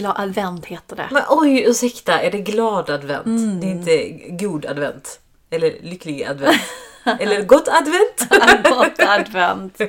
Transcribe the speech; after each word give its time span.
Glad 0.00 0.14
advent 0.20 0.66
heter 0.66 0.96
det. 0.96 1.08
Men 1.10 1.22
oj, 1.28 1.64
ursäkta, 1.66 2.20
är 2.20 2.30
det 2.30 2.38
glad 2.38 2.90
advent? 2.90 3.60
Det 3.60 3.66
är 3.66 3.70
inte 3.70 4.08
god 4.44 4.66
advent? 4.66 5.20
Eller 5.50 5.74
lycklig 5.82 6.24
advent? 6.24 6.60
Eller 7.20 7.42
gott 7.42 7.68
advent? 7.68 8.64
Gott 8.68 9.00
advent. 9.08 9.80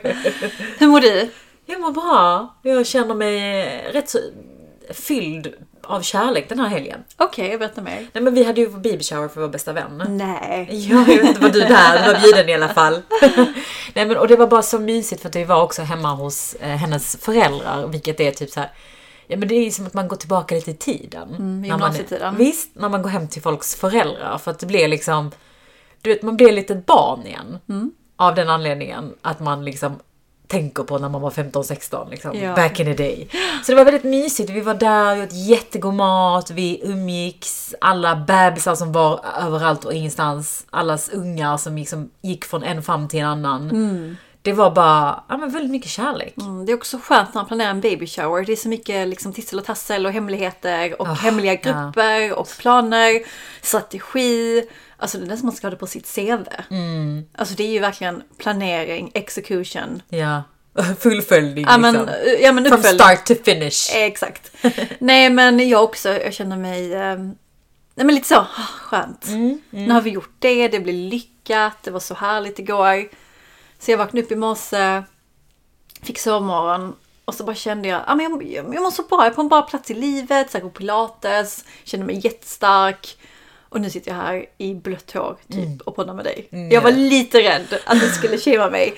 Hur 0.80 0.88
mår 0.88 1.02
du? 1.02 1.30
Jag 1.66 1.82
mår 1.82 1.91
bra. 1.91 2.55
Jag 2.62 2.88
känner 2.88 3.16
mig 3.16 3.66
rätt 3.94 4.09
så 4.09 4.18
fylld 4.89 5.53
av 5.84 6.02
kärlek 6.02 6.50
den 6.50 6.59
här 6.59 6.67
helgen. 6.67 7.03
Okej, 7.17 7.58
berätta 7.58 7.81
mer. 7.81 8.08
Nej 8.14 8.23
men 8.23 8.34
vi 8.34 8.44
hade 8.44 8.62
ju 8.62 8.70
baby 8.70 9.03
shower 9.03 9.28
för 9.28 9.41
vår 9.41 9.48
bästa 9.48 9.73
vän. 9.73 10.03
Nej. 10.09 10.67
Ja, 10.72 10.95
jag 10.98 11.05
vet 11.05 11.23
inte 11.23 11.41
var 11.41 11.50
du 11.50 11.59
där, 11.59 12.05
du 12.05 12.14
var 12.14 12.20
bjuden 12.20 12.50
i 12.50 12.53
alla 12.53 12.70
fall. 12.70 13.02
Nej 13.94 14.05
men 14.05 14.17
och 14.17 14.28
det 14.28 14.36
var 14.36 14.48
bara 14.48 14.62
så 14.62 14.80
mysigt 14.80 15.22
för 15.22 15.30
att 15.30 15.36
vi 15.36 15.44
var 15.44 15.64
också 15.64 15.81
hemma 15.81 16.14
hos 16.14 16.53
eh, 16.53 16.67
hennes 16.70 17.17
föräldrar, 17.22 17.88
vilket 17.88 18.20
är 18.20 18.31
typ 18.31 18.50
så 18.50 18.59
här. 18.59 18.70
Ja 19.31 19.38
men 19.38 19.48
det 19.48 19.55
är 19.55 19.63
ju 19.63 19.71
som 19.71 19.85
att 19.85 19.94
man 19.94 20.08
går 20.08 20.16
tillbaka 20.16 20.55
lite 20.55 20.71
i 20.71 20.73
tiden. 20.73 21.30
Mm, 21.30 21.62
När 21.62 21.70
man- 21.70 21.80
gymnasietiden. 21.80 22.35
Visst, 22.38 22.70
när 22.73 22.89
man 22.89 23.02
går 23.02 23.09
hem 23.09 23.27
till 23.27 23.41
folks 23.41 23.76
föräldrar 23.76 24.38
för 24.38 24.52
att 24.52 24.59
det 24.59 24.66
blir 24.66 24.88
liksom, 24.88 25.31
du 26.02 26.09
vet 26.09 26.22
man 26.22 26.38
blir 26.38 26.52
lite 26.52 26.76
barn 26.76 27.26
igen. 27.27 27.58
Mm. 27.70 27.91
Av 28.16 28.36
den 28.36 28.49
anledningen 28.49 29.13
att 29.22 29.39
man 29.39 29.66
liksom 29.66 29.99
tänker 30.48 30.84
på 30.84 30.98
när 30.98 31.09
man 31.09 31.22
var 31.22 31.30
15-16 31.30 32.09
liksom. 32.09 32.38
Ja. 32.38 32.55
Back 32.55 32.80
in 32.80 32.86
the 32.86 32.94
day. 32.94 33.27
Så 33.63 33.72
det 33.72 33.75
var 33.75 33.86
väldigt 33.86 34.03
mysigt. 34.03 34.49
Vi 34.49 34.62
var 34.62 34.73
där, 34.73 35.16
vi 35.16 35.23
åt 35.23 35.34
jättegod 35.34 35.94
mat, 35.94 36.52
vi 36.52 36.81
umgicks, 36.84 37.75
alla 37.81 38.16
bebisar 38.16 38.75
som 38.75 38.91
var 38.91 39.25
överallt 39.41 39.86
och 39.86 39.94
ingenstans. 39.94 40.66
Allas 40.69 41.09
ungar 41.09 41.58
som 41.58 41.75
liksom 41.75 42.09
gick 42.22 42.45
från 42.45 42.63
en 42.63 42.84
famn 42.84 43.08
till 43.08 43.19
en 43.19 43.25
annan. 43.25 44.17
Det 44.44 44.53
var 44.53 44.72
bara 44.72 45.23
ja, 45.30 45.38
men 45.38 45.50
väldigt 45.52 45.72
mycket 45.72 45.92
kärlek. 45.92 46.34
Mm, 46.38 46.66
Det 46.66 46.72
är 46.72 46.75
också 46.75 46.97
skönt 47.03 47.34
när 47.34 47.42
man 47.42 47.47
planerar 47.47 47.70
en 47.70 47.81
baby 47.81 48.08
shower. 48.08 48.45
Det 48.45 48.52
är 48.52 48.56
så 48.56 48.70
mycket 48.70 49.08
liksom 49.08 49.34
tissel 49.34 49.59
och 49.59 49.66
tassel 49.66 50.06
och 50.06 50.11
hemligheter 50.11 51.02
och 51.02 51.08
hemliga 51.08 51.56
grupper 51.56 52.34
och 52.34 52.47
planer, 52.59 53.22
strategi. 53.62 54.64
Alltså 54.97 55.17
det 55.17 55.23
är 55.23 55.28
nästan 55.28 55.38
som 55.38 55.45
man 55.47 55.56
ska 55.56 55.67
ha 55.67 55.72
det 55.72 55.78
på 55.78 55.88
sitt 55.88 56.16
CV. 56.16 56.45
Alltså 57.36 57.56
det 57.56 57.64
är 57.64 57.72
ju 57.72 57.80
verkligen 57.80 58.23
planering, 58.38 59.12
execution. 59.14 60.02
Ja. 60.09 60.44
Fullföljning 61.00 61.66
Ja 61.67 61.78
men, 61.78 61.94
liksom. 61.94 62.09
ja, 62.42 62.52
men 62.52 62.66
From 62.66 62.84
start 62.84 63.25
to 63.25 63.34
finish. 63.45 63.95
Exakt. 63.95 64.52
Nej 65.00 65.30
men 65.30 65.69
jag 65.69 65.84
också, 65.84 66.09
jag 66.09 66.34
känner 66.34 66.58
mig 66.58 66.94
eh, 66.94 67.17
nej, 67.95 68.06
men 68.06 68.16
lite 68.16 68.28
så, 68.28 68.36
ah, 68.36 68.47
skönt. 68.80 69.25
Nu 69.69 69.92
har 69.92 70.02
vi 70.02 70.09
gjort 70.09 70.36
det, 70.39 70.67
det 70.67 70.80
blir 70.80 71.09
lyckat, 71.09 71.78
det 71.84 71.92
var 71.92 72.00
så 72.00 72.14
härligt 72.14 72.59
igår. 72.59 73.09
Så 73.82 73.92
jag 73.92 73.98
vaknade 73.98 74.26
upp 74.26 74.32
i 74.32 74.36
morse, 74.36 75.04
fick 76.02 76.20
sovmorgon 76.20 76.96
och 77.26 77.36
så 77.36 77.44
bara 77.44 77.56
kände 77.56 77.88
jag, 77.88 78.02
ah, 78.08 78.16
men 78.16 78.32
jag, 78.32 78.44
jag, 78.44 78.76
jag 78.76 78.84
mår 78.84 78.92
så 78.92 79.04
bra, 79.04 79.20
jag 79.20 79.28
är 79.28 79.36
på 79.36 79.42
en 79.42 79.48
bra 79.48 79.62
plats 79.62 79.92
i 79.92 79.94
livet, 79.94 80.52
så 80.52 80.58
jag 80.58 80.64
går 80.64 80.70
pilates, 80.70 81.66
känner 81.84 82.06
mig 82.06 82.26
jättestark. 82.26 83.18
Och 83.73 83.81
nu 83.81 83.89
sitter 83.89 84.11
jag 84.11 84.17
här 84.17 84.45
i 84.58 84.73
blött 84.75 85.11
hår 85.11 85.38
typ 85.52 85.81
och 85.81 85.95
poddar 85.95 86.14
med 86.14 86.25
dig. 86.25 86.47
Jag 86.72 86.81
var 86.81 86.91
lite 86.91 87.38
rädd 87.41 87.80
att 87.86 88.00
du 88.00 88.09
skulle 88.09 88.38
shama 88.45 88.69
mig. 88.69 88.94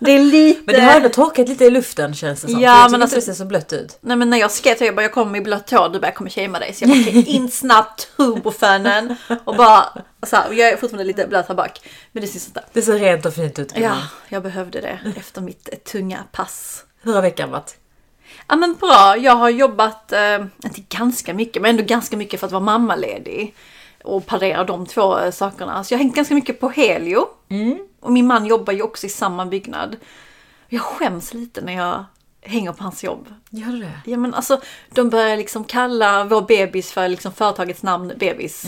Det 0.00 0.10
är 0.12 0.18
lite... 0.18 0.60
Men 0.66 0.74
det 0.74 0.80
har 0.80 0.96
ändå 0.96 1.08
torkat 1.08 1.48
lite 1.48 1.64
i 1.64 1.70
luften 1.70 2.14
känns 2.14 2.40
det 2.42 2.48
som. 2.48 2.60
Ja, 2.60 2.82
jag 2.82 2.90
men 2.90 3.02
alltså- 3.02 3.16
inte 3.16 3.30
det 3.30 3.34
ser 3.34 3.44
så 3.44 3.48
blött 3.48 3.72
ut. 3.72 3.98
Nej 4.00 4.16
men 4.16 4.30
när 4.30 4.38
jag 4.38 4.50
skrev 4.50 4.72
till 4.72 4.78
dig, 4.78 4.86
jag 4.86 4.94
bara 4.96 5.02
jag 5.02 5.12
kommer 5.12 5.38
i 5.38 5.40
blött 5.42 5.70
hår, 5.70 5.88
du 5.88 5.98
bara 6.00 6.06
jag 6.06 6.14
kommer 6.14 6.30
shamea 6.30 6.60
dig. 6.60 6.72
Så 6.74 6.84
jag 6.84 6.90
bara 6.90 7.10
in 7.26 7.50
snabbt, 7.50 8.08
turbofanen 8.16 9.16
och 9.44 9.56
bara 9.56 9.84
så 10.26 10.36
här, 10.36 10.52
jag 10.52 10.68
är 10.68 10.76
fortfarande 10.76 11.04
lite 11.04 11.26
blöt 11.26 11.48
här 11.48 11.54
bak. 11.54 11.80
Men 12.12 12.20
det 12.20 12.26
syns 12.26 12.46
inte. 12.46 12.64
Det 12.72 12.82
ser 12.82 12.92
rent 12.98 13.26
och 13.26 13.34
fint 13.34 13.58
ut. 13.58 13.72
Ja, 13.74 13.80
Ja. 13.80 13.96
jag 14.28 14.42
behövde 14.42 14.80
det 14.80 14.98
efter 15.16 15.40
mitt 15.40 15.68
eh, 15.72 15.78
tunga 15.78 16.24
pass. 16.32 16.84
Hur 17.02 17.14
har 17.14 17.22
veckan 17.22 17.50
varit? 17.50 17.76
Ja 18.48 18.56
men 18.56 18.74
bra, 18.74 19.16
jag 19.18 19.32
har 19.36 19.50
jobbat, 19.50 20.12
eh, 20.12 20.34
inte 20.64 20.80
ganska 20.88 21.34
mycket, 21.34 21.62
men 21.62 21.70
ändå 21.70 21.82
ganska 21.82 22.16
mycket 22.16 22.40
för 22.40 22.46
att 22.46 22.52
vara 22.52 22.62
mammaledig. 22.62 23.54
Och 24.06 24.26
parera 24.26 24.64
de 24.64 24.86
två 24.86 25.18
eh, 25.18 25.30
sakerna. 25.30 25.84
Så 25.84 25.94
jag 25.94 25.98
har 25.98 26.04
hängt 26.04 26.16
ganska 26.16 26.34
mycket 26.34 26.60
på 26.60 26.68
Helio. 26.68 27.26
Och 28.00 28.12
min 28.12 28.26
man 28.26 28.46
jobbar 28.46 28.72
ju 28.72 28.82
också 28.82 29.06
i 29.06 29.10
samma 29.10 29.46
byggnad. 29.46 29.96
Jag 30.68 30.82
skäms 30.82 31.34
lite 31.34 31.60
när 31.60 31.72
jag 31.72 32.04
hänger 32.46 32.72
på 32.72 32.82
hans 32.84 33.04
jobb. 33.04 33.26
Gör 33.50 33.80
det? 33.80 34.10
Ja 34.10 34.16
men 34.16 34.34
alltså, 34.34 34.60
de 34.94 35.10
börjar 35.10 35.36
liksom 35.36 35.64
kalla 35.64 36.24
vår 36.24 36.42
bebis 36.42 36.92
för 36.92 37.08
liksom 37.08 37.32
företagets 37.32 37.82
namn 37.82 38.12
bebis. 38.18 38.64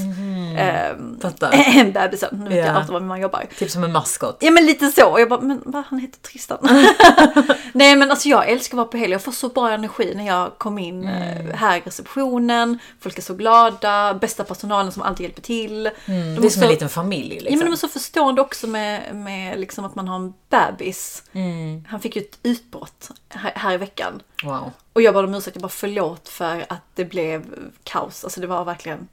Fattar. 1.22 1.50
en 1.77 1.93
bebisen, 1.93 2.28
nu 2.33 2.49
vet 2.49 2.59
Ja. 2.59 2.65
jag 2.67 2.77
alltid 2.77 2.93
vad 2.93 3.03
man 3.03 3.21
jobbar. 3.21 3.44
Typ 3.59 3.71
som 3.71 3.84
en 3.84 3.93
maskot. 3.93 4.37
Ja 4.41 4.50
men 4.50 4.67
lite 4.67 4.88
så. 4.93 5.06
Och 5.11 5.21
jag 5.21 5.28
bara, 5.28 5.41
men 5.41 5.62
vad, 5.65 5.84
han 5.84 5.99
heter 5.99 6.19
Tristan. 6.21 6.59
Nej 7.72 7.97
men 7.97 8.11
alltså 8.11 8.28
jag 8.28 8.49
älskar 8.49 8.75
att 8.75 8.78
vara 8.78 8.88
på 8.88 8.97
helg. 8.97 9.12
Jag 9.12 9.22
får 9.22 9.33
så 9.33 9.49
bra 9.49 9.71
energi 9.71 10.12
när 10.17 10.27
jag 10.27 10.59
kom 10.59 10.78
in 10.78 10.99
Mm. 11.09 11.47
eh, 11.50 11.56
här 11.56 11.77
i 11.77 11.81
receptionen. 11.81 12.78
Folk 13.00 13.19
är 13.19 13.22
så 13.22 13.34
glada. 13.34 14.15
Bästa 14.15 14.44
personalen 14.44 14.93
som 14.93 15.03
alltid 15.03 15.25
hjälper 15.25 15.43
till. 15.43 15.91
De 16.06 16.12
Mm, 16.12 16.41
Det 16.41 16.47
är 16.47 16.50
som 16.50 16.61
så- 16.61 16.67
en 16.67 16.72
liten 16.72 16.88
familj 16.88 17.34
Ja 17.34 17.41
liksom. 17.43 17.59
men 17.59 17.67
de 17.67 17.72
är 17.72 17.77
så 17.77 17.88
förstående 17.88 18.41
också 18.41 18.67
med, 18.67 19.15
med 19.17 19.61
liksom 19.61 19.84
att 19.84 19.94
man 19.94 20.09
har 20.09 20.17
en 20.17 20.33
bebis. 20.50 21.22
Mm. 21.33 21.84
Han 21.88 22.00
fick 22.00 22.17
ju 22.17 22.22
ett 22.22 22.38
utbrott 22.43 23.11
här, 23.28 23.53
här 23.69 23.75
i 23.75 23.79
veckan. 23.79 24.23
Wow. 24.45 24.71
Och 24.93 25.03
jag 25.03 25.15
bad 25.15 25.25
om 25.25 25.34
ursäkt, 25.34 25.56
jag 25.56 25.62
bara 25.62 25.69
förlåt 25.69 26.29
för 26.29 26.67
att 26.69 26.83
det 26.95 27.05
blev 27.05 27.45
kaos. 27.83 28.25
Alltså 28.25 28.41
det 28.41 28.47
var 28.47 28.65
verkligen 28.65 29.09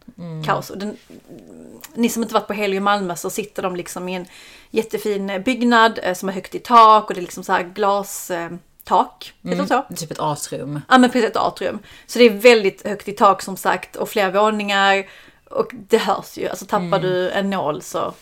kaos. 0.46 0.70
Och 0.70 0.78
den, 0.78 0.98
ni 1.94 2.10
som 2.10 2.24
inte 2.24 2.34
varit 2.34 2.48
på 2.48 2.54
Helio 2.54 2.82
Malmö 2.82 3.16
så 3.16 3.30
sitter 3.30 3.64
de 3.64 3.76
liksom 3.76 4.10
i 4.10 4.16
en 4.16 4.26
jättefin 4.70 5.44
byggnad 5.46 6.00
eh, 6.04 6.14
som 6.14 6.30
är 6.30 6.34
högt 6.34 6.56
i 6.56 6.60
tak 6.60 7.08
och 7.08 7.14
det 7.14 7.20
är 7.20 7.22
liksom 7.22 7.44
så 7.44 7.52
här 7.52 7.64
glastak. 7.64 8.52
Eh, 8.52 8.58
tak. 8.84 9.34
Heter 9.44 9.62
det 9.62 9.68
så? 9.68 9.86
Typ 9.96 10.12
ett 10.12 10.20
atrium. 10.20 10.82
Ja 10.90 10.98
men 10.98 11.10
precis 11.10 11.30
ett 11.30 11.38
atrium. 11.38 11.80
Så 12.08 12.20
det 12.20 12.26
är 12.26 12.30
väldigt 12.30 12.88
högt 12.88 13.08
i 13.08 13.12
tak 13.12 13.42
som 13.42 13.58
sagt 13.58 13.96
och 13.96 14.10
flera 14.10 14.32
våningar. 14.32 15.06
Och 15.50 15.72
det 15.74 15.98
hörs 15.98 16.38
ju. 16.38 16.48
Alltså 16.48 16.66
tappar 16.66 17.00
du 17.00 17.30
en 17.30 17.50
nål 17.50 17.82
så, 17.82 18.14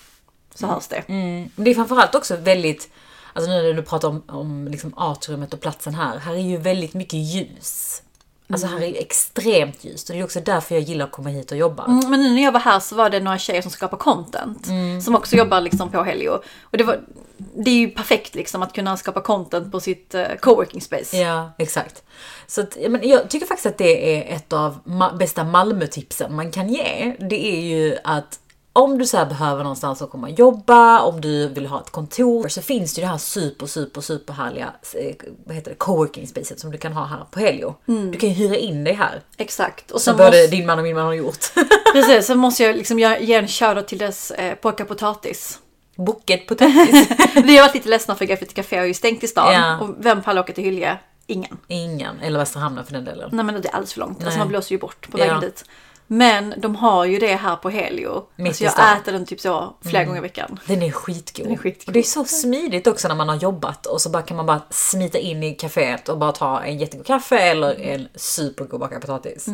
så 0.55 0.67
hörs 0.67 0.87
det. 0.87 1.03
Mm. 1.07 1.49
Det 1.55 1.71
är 1.71 1.75
framförallt 1.75 2.15
också 2.15 2.35
väldigt, 2.35 2.89
alltså 3.33 3.51
nu 3.51 3.61
när 3.61 3.73
du 3.73 3.81
pratar 3.81 4.07
om, 4.07 4.23
om 4.27 4.67
liksom 4.67 4.93
atriumet 4.97 5.53
och 5.53 5.61
platsen 5.61 5.95
här, 5.95 6.17
här 6.17 6.33
är 6.33 6.37
ju 6.37 6.57
väldigt 6.57 6.93
mycket 6.93 7.19
ljus. 7.19 8.01
Alltså 8.49 8.67
här 8.67 8.81
är 8.81 8.87
ju 8.87 8.95
extremt 8.95 9.83
ljust 9.83 10.09
och 10.09 10.15
det 10.15 10.21
är 10.21 10.23
också 10.23 10.39
därför 10.39 10.75
jag 10.75 10.83
gillar 10.83 11.05
att 11.05 11.11
komma 11.11 11.29
hit 11.29 11.51
och 11.51 11.57
jobba. 11.57 11.85
Mm, 11.85 12.09
men 12.09 12.21
nu 12.21 12.29
när 12.29 12.43
jag 12.43 12.51
var 12.51 12.59
här 12.59 12.79
så 12.79 12.95
var 12.95 13.09
det 13.09 13.19
några 13.19 13.37
tjejer 13.37 13.61
som 13.61 13.71
skapar 13.71 13.97
content. 13.97 14.67
Som 15.03 15.15
också 15.15 15.35
jobbar 15.35 15.61
liksom 15.61 15.91
på 15.91 16.03
Helio. 16.03 16.39
Och 16.61 16.77
det, 16.77 16.83
var, 16.83 16.99
det 17.37 17.71
är 17.71 17.75
ju 17.75 17.89
perfekt 17.89 18.35
liksom 18.35 18.63
att 18.63 18.73
kunna 18.73 18.97
skapa 18.97 19.21
content 19.21 19.71
på 19.71 19.79
sitt 19.79 20.15
uh, 20.15 20.35
coworking 20.39 20.81
space. 20.81 21.17
Ja, 21.17 21.51
exakt. 21.57 22.03
Så 22.47 22.61
att, 22.61 22.77
men 22.89 23.09
jag 23.09 23.29
tycker 23.29 23.45
faktiskt 23.45 23.65
att 23.65 23.77
det 23.77 24.17
är 24.17 24.35
ett 24.35 24.53
av 24.53 24.79
ma- 24.83 25.17
bästa 25.17 25.43
Malmö-tipsen 25.43 26.35
man 26.35 26.51
kan 26.51 26.69
ge. 26.69 27.15
Det 27.19 27.45
är 27.45 27.61
ju 27.61 27.97
att 28.03 28.39
om 28.73 28.97
du 28.97 29.05
så 29.05 29.25
behöver 29.25 29.63
någonstans 29.63 30.01
att 30.01 30.09
komma 30.09 30.27
och 30.27 30.39
jobba, 30.39 30.99
om 30.99 31.21
du 31.21 31.47
vill 31.47 31.65
ha 31.65 31.81
ett 31.81 31.89
kontor, 31.89 32.47
så 32.47 32.61
finns 32.61 32.93
det 32.93 33.01
ju 33.01 33.05
det 33.05 33.11
här 33.11 33.17
super, 33.17 33.65
super, 33.65 34.01
super 34.01 34.33
härliga 34.33 34.73
eh, 34.93 35.15
vad 35.45 35.55
heter 35.55 35.71
det, 35.71 35.77
coworking 35.77 36.27
spacet 36.27 36.59
som 36.59 36.71
du 36.71 36.77
kan 36.77 36.93
ha 36.93 37.05
här 37.05 37.25
på 37.31 37.39
Helio. 37.39 37.75
Du 37.85 38.13
kan 38.13 38.29
ju 38.29 38.35
hyra 38.35 38.55
in 38.55 38.83
dig 38.83 38.93
här. 38.93 39.21
Exakt. 39.37 39.91
Och 39.91 40.01
Som 40.01 40.17
både 40.17 40.25
måste, 40.25 40.47
din 40.47 40.65
man 40.65 40.77
och 40.77 40.83
min 40.83 40.95
man 40.95 41.05
har 41.05 41.13
gjort. 41.13 41.53
precis, 41.93 42.25
sen 42.25 42.37
måste 42.37 42.63
jag 42.63 42.75
liksom 42.75 42.99
ge 42.99 43.33
en 43.33 43.47
shoutout 43.47 43.87
till 43.87 43.97
dess 43.97 44.31
eh, 44.31 44.55
pojkar 44.55 44.85
potatis. 44.85 45.59
Boket 45.95 46.47
potatis. 46.47 47.07
Vi 47.43 47.57
har 47.57 47.63
varit 47.63 47.73
lite 47.75 47.89
ledsna 47.89 48.15
för 48.15 48.25
Graffiti 48.25 48.53
Café 48.53 48.77
har 48.77 48.85
ju 48.85 48.93
stängt 48.93 49.23
i 49.23 49.27
stan. 49.27 49.53
Ja. 49.53 49.79
Och 49.79 49.89
vem 49.99 50.21
pallar 50.21 50.41
åka 50.41 50.53
till 50.53 50.63
Hyllie? 50.63 50.97
Ingen. 51.27 51.57
Ingen. 51.67 52.19
Eller 52.19 52.39
Västra 52.39 52.59
Hamnen 52.61 52.85
för 52.85 52.93
den 52.93 53.05
delen. 53.05 53.29
Nej 53.33 53.45
men 53.45 53.61
det 53.61 53.67
är 53.67 53.71
alldeles 53.73 53.93
för 53.93 53.99
långt. 53.99 54.23
Alltså 54.23 54.39
man 54.39 54.47
blåser 54.47 54.71
ju 54.75 54.79
bort 54.79 55.07
på 55.11 55.19
Ja. 55.19 55.25
vägen 55.25 55.39
dit. 55.41 55.65
Men 56.07 56.53
de 56.57 56.75
har 56.75 57.05
ju 57.05 57.19
det 57.19 57.35
här 57.35 57.55
på 57.55 57.69
Helio. 57.69 58.25
Mitt 58.35 58.47
Alltså 58.47 58.63
jag. 58.63 58.79
Mm. 58.79 58.97
äter 59.01 59.11
den 59.11 59.25
typ 59.25 59.39
så 59.39 59.75
flera 59.81 60.03
gånger 60.03 60.17
i 60.17 60.21
veckan. 60.21 60.59
Den 60.67 60.81
är 60.81 60.91
skitgod. 60.91 61.45
Den 61.45 61.53
är 61.53 61.57
skitgod. 61.57 61.87
Och 61.87 61.93
det 61.93 61.99
är 61.99 62.03
så 62.03 62.23
smidigt 62.25 62.87
också 62.87 63.07
när 63.07 63.15
man 63.15 63.29
har 63.29 63.35
jobbat 63.35 63.85
och 63.85 64.01
så 64.01 64.09
bara 64.09 64.23
kan 64.23 64.37
man 64.37 64.45
bara 64.45 64.61
smita 64.69 65.17
in 65.17 65.43
i 65.43 65.55
kaféet 65.55 66.09
och 66.09 66.17
bara 66.17 66.31
ta 66.31 66.61
en 66.61 66.77
jättegod 66.77 67.05
kaffe 67.05 67.37
eller 67.39 67.79
en 67.81 68.07
supergod 68.15 68.79
bakad 68.79 69.01
potatis. 69.01 69.47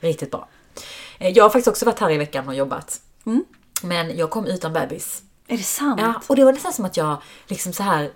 Riktigt 0.00 0.30
bra. 0.30 0.48
Eh, 1.18 1.28
Jag 1.28 1.44
har 1.44 1.48
faktiskt 1.50 1.68
också 1.68 1.84
varit 1.86 1.98
här 1.98 2.10
i 2.10 2.16
veckan 2.18 2.48
och 2.48 2.54
jobbat. 2.54 3.00
Men 3.82 4.16
jag 4.16 4.30
kom 4.30 4.46
utan 4.46 4.72
bebis. 4.72 5.22
Är 5.48 5.56
det 5.56 5.62
sant? 5.62 6.00
Ja, 6.00 6.14
och 6.26 6.36
det 6.36 6.44
var 6.44 6.52
nästan 6.52 6.72
som 6.72 6.84
att 6.84 6.96
jag 6.96 7.16
liksom 7.46 7.72
så 7.72 7.82
här 7.82 8.10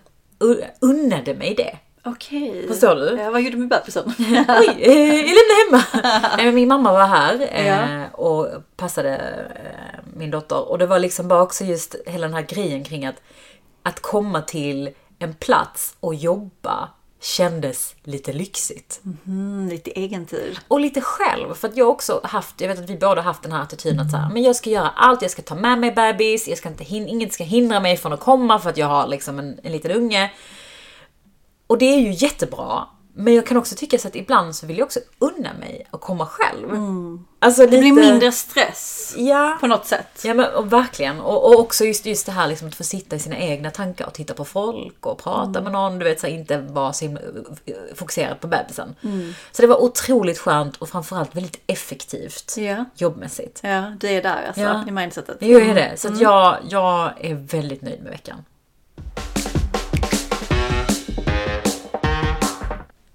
unnade 0.81 1.35
mig 1.35 1.55
det. 1.55 1.79
Okej. 2.07 2.69
Förstår 2.69 2.95
du? 2.95 3.17
Ja, 3.21 3.31
vad 3.31 3.43
gjorde 3.43 3.57
du 3.57 3.61
med 3.61 3.69
bebisen? 3.69 4.05
Oj, 4.49 4.77
eh, 4.79 5.15
jag 5.15 5.37
lämnade 5.37 5.85
hemma. 5.93 6.21
Nej, 6.37 6.53
min 6.53 6.69
mamma 6.69 6.93
var 6.93 7.07
här 7.07 7.49
eh, 7.53 7.67
Ja. 7.67 8.09
och 8.13 8.49
passade 8.77 9.15
eh, 9.17 10.01
min 10.17 10.31
dotter. 10.31 10.69
Och 10.71 10.79
det 10.79 10.87
var 10.87 10.99
liksom 10.99 11.29
bara 11.29 11.43
också 11.43 11.65
just 11.65 11.97
hela 12.07 12.27
den 12.27 12.35
här 12.35 12.43
grejen 12.43 12.85
kring 12.85 13.07
att, 13.07 13.17
att 13.83 14.01
komma 14.01 14.43
till 14.43 14.91
en 15.19 15.35
plats 15.35 15.97
och 16.01 16.15
jobba 16.15 16.89
kändes 17.21 17.95
lite 18.03 18.33
lyxigt. 18.33 19.01
Mm, 19.27 19.69
lite 19.69 20.01
egentid. 20.01 20.59
Och 20.69 20.81
lite 20.81 21.01
själv, 21.01 21.55
för 21.55 21.69
att 21.69 21.77
jag 21.77 21.89
också 21.89 22.21
haft, 22.25 22.61
jag 22.61 22.69
vet 22.69 22.79
att 22.79 22.91
vi 22.91 22.97
båda 22.97 23.21
haft 23.23 23.43
den 23.43 23.53
här 23.53 23.63
attityden 23.63 24.01
att 24.01 24.11
så 24.11 24.17
här, 24.17 24.31
men 24.33 24.43
jag 24.43 24.57
ska 24.57 24.71
göra 24.71 24.89
allt, 24.89 25.23
jag 25.23 25.31
ska 25.31 25.43
ta 25.43 25.55
med 25.55 25.79
mig 25.79 25.93
bebis, 25.93 26.49
jag 26.49 26.59
ska 26.59 26.69
inte 26.69 26.85
inget 26.95 27.33
ska 27.33 27.45
hindra 27.45 27.81
mig 27.81 27.97
från 27.97 28.13
att 28.13 28.21
komma 28.21 28.59
för 28.59 28.71
att 28.71 28.77
jag 28.77 28.87
har 28.87 29.07
liksom 29.07 29.39
en, 29.39 29.61
en 29.63 29.73
liten 29.73 29.91
unge. 29.91 30.31
Och 31.67 31.79
det 31.79 31.95
är 31.95 31.99
ju 32.01 32.13
jättebra. 32.13 32.87
Men 33.19 33.35
jag 33.35 33.47
kan 33.47 33.57
också 33.57 33.75
tycka 33.75 33.99
så 33.99 34.09
att 34.09 34.17
ibland 34.17 34.57
så 34.57 34.67
vill 34.67 34.79
jag 34.79 34.85
också 34.87 35.01
unna 35.19 35.53
mig 35.61 35.87
att 35.91 36.01
komma 36.01 36.27
själv. 36.27 36.69
Alltså 37.39 37.63
Det 37.63 37.79
blir 37.79 37.93
mindre 37.93 38.33
stress 38.33 39.15
Ja. 39.19 39.57
på 39.61 39.67
något 39.67 39.87
sätt. 39.87 40.23
Ja 40.25 40.35
men 40.35 40.55
och 40.55 40.73
verkligen. 40.73 41.21
Och, 41.21 41.45
och 41.47 41.61
också 41.61 41.85
just, 41.85 42.07
just 42.07 42.27
det 42.27 42.33
här 42.33 42.49
liksom 42.49 42.69
att 42.69 42.75
få 42.75 42.85
sitta 42.85 43.17
i 43.17 43.19
sina 43.19 43.39
egna 43.39 43.71
tankar 43.71 44.07
och 44.07 44.13
titta 44.15 44.35
på 44.35 44.45
folk 44.45 45.07
och 45.07 45.19
prata 45.19 45.61
med 45.63 45.73
någon. 45.73 45.99
Du 45.99 46.05
vet, 46.05 46.21
så 46.21 46.27
inte 46.27 46.59
vara 46.59 46.93
så 46.93 47.05
himla 47.05 47.21
eh, 47.67 47.75
fokuserad 47.95 48.41
på 48.41 48.47
bebisen. 48.47 48.95
Så 49.53 49.63
det 49.63 49.69
var 49.69 49.83
otroligt 49.83 50.39
skönt 50.39 50.77
och 50.77 50.89
framförallt 50.89 51.37
väldigt 51.37 51.63
effektivt 51.67 52.55
Ja. 52.57 52.85
jobbmässigt. 52.97 53.61
Ja, 53.63 53.93
du 54.01 54.09
är 54.09 54.23
där 54.23 54.45
alltså 54.47 54.61
Ja. 54.63 54.85
i 54.89 54.91
mindsetet. 54.91 55.37
Jag 55.41 55.63
är 55.63 55.75
det. 55.75 55.93
Så 55.97 56.09
att 56.09 56.21
jag, 56.21 56.57
jag 56.69 57.13
är 57.21 57.35
väldigt 57.35 57.83
nöjd 57.83 58.03
med 58.03 58.11
veckan. 58.13 58.45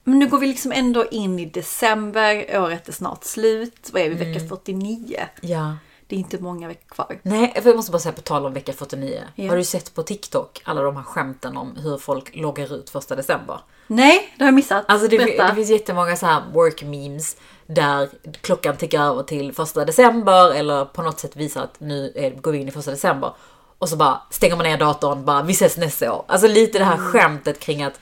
Men 0.03 0.19
nu 0.19 0.27
går 0.27 0.37
vi 0.39 0.47
liksom 0.47 0.71
ändå 0.71 1.05
in 1.05 1.39
i 1.39 1.45
december, 1.45 2.61
året 2.61 2.87
är 2.87 2.91
snart 2.93 3.23
slut. 3.23 3.89
Vad 3.93 4.01
är 4.01 4.09
vi, 4.09 4.15
vecka 4.15 4.47
49? 4.47 5.19
Ja. 5.41 5.73
Det 6.07 6.15
är 6.15 6.19
inte 6.19 6.37
många 6.41 6.67
veckor 6.67 6.95
kvar. 6.95 7.19
Nej, 7.23 7.53
för 7.61 7.69
jag 7.69 7.75
måste 7.75 7.91
bara 7.91 7.99
säga 7.99 8.13
på 8.13 8.21
tal 8.21 8.45
om 8.45 8.53
vecka 8.53 8.73
49. 8.73 9.23
Ja. 9.35 9.49
Har 9.49 9.57
du 9.57 9.63
sett 9.63 9.93
på 9.95 10.03
TikTok 10.03 10.61
alla 10.65 10.81
de 10.81 10.95
här 10.95 11.03
skämten 11.03 11.57
om 11.57 11.75
hur 11.75 11.97
folk 11.97 12.35
loggar 12.35 12.73
ut 12.75 12.89
första 12.89 13.15
december? 13.15 13.59
Nej, 13.87 14.33
det 14.37 14.43
har 14.43 14.47
jag 14.47 14.53
missat. 14.55 14.85
Alltså 14.87 15.07
det, 15.07 15.17
Berätta. 15.17 15.47
det 15.47 15.55
finns 15.55 15.69
jättemånga 15.69 16.15
så 16.15 16.25
här 16.25 16.41
work 16.53 16.83
memes 16.83 17.37
där 17.67 18.09
klockan 18.41 18.77
tickar 18.77 19.01
över 19.03 19.23
till 19.23 19.53
första 19.53 19.85
december 19.85 20.53
eller 20.53 20.85
på 20.85 21.01
något 21.01 21.19
sätt 21.19 21.35
visar 21.35 21.63
att 21.63 21.79
nu 21.79 22.11
är, 22.15 22.29
går 22.31 22.51
vi 22.51 22.57
in 22.57 22.67
i 22.67 22.71
första 22.71 22.91
december. 22.91 23.33
Och 23.77 23.89
så 23.89 23.95
bara 23.95 24.21
stänger 24.29 24.55
man 24.55 24.65
ner 24.65 24.77
datorn, 24.77 25.25
bara 25.25 25.43
vi 25.43 25.53
ses 25.53 25.77
nästa 25.77 26.13
år. 26.13 26.25
Alltså 26.27 26.47
lite 26.47 26.79
det 26.79 26.85
här 26.85 26.97
Mm. 26.97 27.11
skämtet 27.11 27.59
kring 27.59 27.83
att 27.83 27.99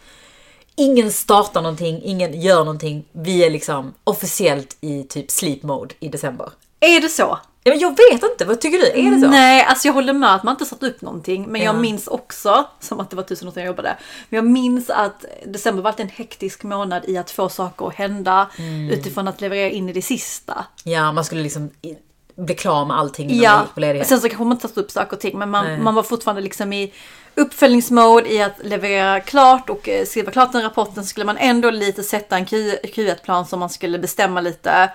ingen 0.80 1.12
startar 1.12 1.62
någonting, 1.62 2.02
ingen 2.04 2.42
gör 2.42 2.60
någonting. 2.60 3.06
Vi 3.12 3.46
är 3.46 3.50
liksom 3.50 3.94
officiellt 4.04 4.78
i 4.82 5.04
typ 5.04 5.32
sleep 5.32 5.64
mode 5.64 5.96
i 6.00 6.08
december. 6.08 6.50
Är 6.80 7.02
det 7.02 7.10
så? 7.10 7.40
Ja, 7.64 7.72
men 7.72 7.80
jag 7.80 7.90
vet 8.12 8.24
inte, 8.32 8.46
vad 8.46 8.62
tycker 8.62 8.78
du? 8.78 8.86
Är 8.86 9.12
det 9.12 9.22
så? 9.22 9.28
Nej, 9.28 9.64
alltså 9.64 9.88
jag 9.88 9.94
håller 9.94 10.14
med 10.14 10.36
att 10.36 10.44
man 10.44 10.54
inte 10.54 10.66
satt 10.66 10.84
upp 10.84 11.02
någonting. 11.02 11.46
Men 11.48 11.62
jag 11.62 11.76
Ja. 11.76 11.80
minns 11.80 12.08
också, 12.08 12.68
som 12.80 13.00
att 13.00 13.10
det 13.10 13.16
var 13.16 13.24
tusen 13.24 13.48
år 13.48 13.52
sedan 13.52 13.64
jag 13.64 13.68
jobbade. 13.68 13.98
Men 14.30 14.38
jag 14.38 14.46
minns 14.46 14.90
att 14.90 15.26
december 15.46 15.84
var 15.84 15.90
alltid 15.90 16.06
en 16.06 16.12
hektisk 16.12 16.64
månad 16.64 17.04
i 17.08 17.18
att 17.18 17.32
få 17.32 17.50
saker 17.50 17.88
att 17.88 17.96
hända. 17.96 18.50
Mm. 18.58 18.90
Utifrån 18.90 19.28
att 19.28 19.42
leverera 19.42 19.70
in 19.70 19.90
i 19.90 19.94
det 19.94 20.02
sista. 20.02 20.66
Ja, 20.84 21.12
man 21.12 21.26
skulle 21.26 21.42
liksom 21.44 21.70
bli 22.36 22.56
klar 22.56 22.86
med 22.86 22.98
allting 22.98 23.30
innan 23.30 23.38
man 23.38 23.44
Ja, 23.58 23.62
gick 23.64 23.74
på 23.74 23.80
ledighet. 23.80 24.08
sen 24.08 24.22
så 24.22 24.28
kanske 24.30 24.44
man 24.44 24.52
inte 24.54 24.68
satt 24.68 24.78
upp 24.78 24.92
saker 24.92 25.14
och 25.16 25.20
ting. 25.22 25.40
Men 25.40 25.50
man, 25.50 25.84
man 25.84 25.96
var 25.96 26.04
fortfarande 26.04 26.42
liksom 26.42 26.74
i 26.74 26.94
uppföljningsmode 27.40 28.34
i 28.34 28.42
att 28.42 28.54
leverera 28.64 29.20
klart 29.20 29.70
och 29.70 29.90
eh, 29.90 30.06
skriva 30.06 30.32
klart 30.32 30.52
den 30.52 30.62
rapporten. 30.62 31.06
Skulle 31.06 31.26
man 31.26 31.38
ändå 31.38 31.70
lite 31.70 32.04
sätta 32.04 32.38
en 32.38 32.46
Q- 32.46 32.78
Q1-plan 32.84 33.46
som 33.46 33.60
man 33.60 33.70
skulle 33.70 34.00
bestämma 34.00 34.42
lite. 34.42 34.92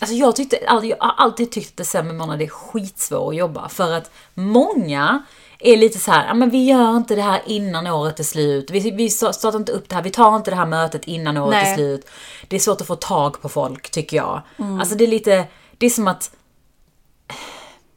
Alltså 0.00 0.14
jag, 0.16 0.36
tyckte, 0.36 0.58
jag 0.66 0.96
har 1.00 1.14
alltid 1.16 1.52
tyckt 1.52 1.70
att 1.70 1.76
december 1.76 2.14
månad 2.14 2.42
är 2.42 2.46
skitsvår 2.46 3.28
att 3.28 3.36
jobba 3.36 3.68
för 3.68 3.92
att 3.92 4.10
många 4.34 5.22
är 5.60 5.76
lite 5.76 5.98
så 5.98 6.10
här, 6.10 6.26
ja 6.26 6.34
men 6.34 6.50
vi 6.50 6.64
gör 6.64 6.96
inte 6.96 7.14
det 7.14 7.22
här 7.22 7.40
innan 7.46 7.86
året 7.86 8.20
är 8.20 8.24
slut. 8.24 8.70
Vi, 8.70 8.90
vi 8.90 9.10
startar 9.10 9.56
inte 9.56 9.72
upp 9.72 9.88
det 9.88 9.94
här, 9.94 10.02
vi 10.02 10.10
tar 10.10 10.36
inte 10.36 10.50
det 10.50 10.56
här 10.56 10.66
mötet 10.66 11.04
innan 11.04 11.36
året 11.36 11.50
Nej. 11.50 11.72
är 11.72 11.76
slut. 11.76 12.08
Det 12.48 12.56
är 12.56 12.60
svårt 12.60 12.80
att 12.80 12.86
få 12.86 12.96
tag 12.96 13.42
på 13.42 13.48
folk 13.48 13.90
tycker 13.90 14.16
jag. 14.16 14.42
Alltså 14.80 14.94
det 14.94 15.04
är 15.04 15.08
lite, 15.08 15.44
det 15.78 15.86
är 15.86 15.90
som 15.90 16.08
att 16.08 16.30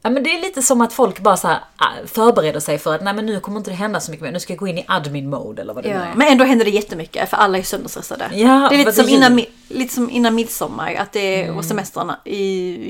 Ja, 0.04 0.10
men 0.10 0.22
det 0.22 0.30
är 0.30 0.40
lite 0.40 0.62
som 0.62 0.80
att 0.80 0.92
folk 0.92 1.20
bara 1.20 1.36
så 1.36 1.48
här, 1.48 1.58
ah, 1.76 1.86
förbereder 2.06 2.60
sig 2.60 2.78
för 2.78 2.94
att 2.94 3.02
nej 3.02 3.14
men 3.14 3.26
nu 3.26 3.40
kommer 3.40 3.58
inte 3.58 3.70
det 3.70 3.74
hända 3.76 4.00
så 4.00 4.10
mycket 4.10 4.24
mer. 4.24 4.32
Nu 4.32 4.40
ska 4.40 4.52
jag 4.52 4.60
gå 4.60 4.66
in 4.66 4.78
i 4.78 4.84
admin 4.88 5.30
mode 5.30 5.62
eller 5.62 5.74
vad 5.74 5.84
det 5.84 5.88
nu 5.90 5.94
är. 5.96 6.12
Men 6.16 6.28
ändå 6.28 6.44
händer 6.44 6.64
det 6.64 6.70
jättemycket 6.70 7.30
för 7.30 7.36
alla 7.36 7.58
är 7.58 7.62
sönderstressade. 7.62 8.28
Ja, 8.32 8.66
det 8.70 8.74
är 8.74 8.78
lite 8.78 8.92
som, 8.92 9.06
det 9.06 9.12
är 9.12 9.16
innan, 9.16 9.40
lite 9.68 9.94
som 9.94 10.10
innan 10.10 10.34
midsommar, 10.34 10.94
att 10.94 11.12
det 11.12 11.42
Mm. 11.42 11.54
var 11.54 11.62
semestrarna 11.62 12.18
i 12.24 12.42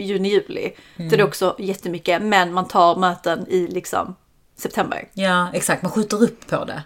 juni-juli. 0.02 0.70
Så 0.96 1.02
det 1.02 1.16
är 1.16 1.22
också 1.24 1.56
jättemycket, 1.58 2.22
men 2.22 2.52
man 2.52 2.68
tar 2.68 2.96
möten 2.96 3.46
i 3.48 3.66
liksom 3.66 4.14
september. 4.56 5.08
Ja, 5.12 5.48
exakt. 5.52 5.82
Man 5.82 5.92
skjuter 5.92 6.22
upp 6.22 6.46
på 6.46 6.64
det. 6.64 6.82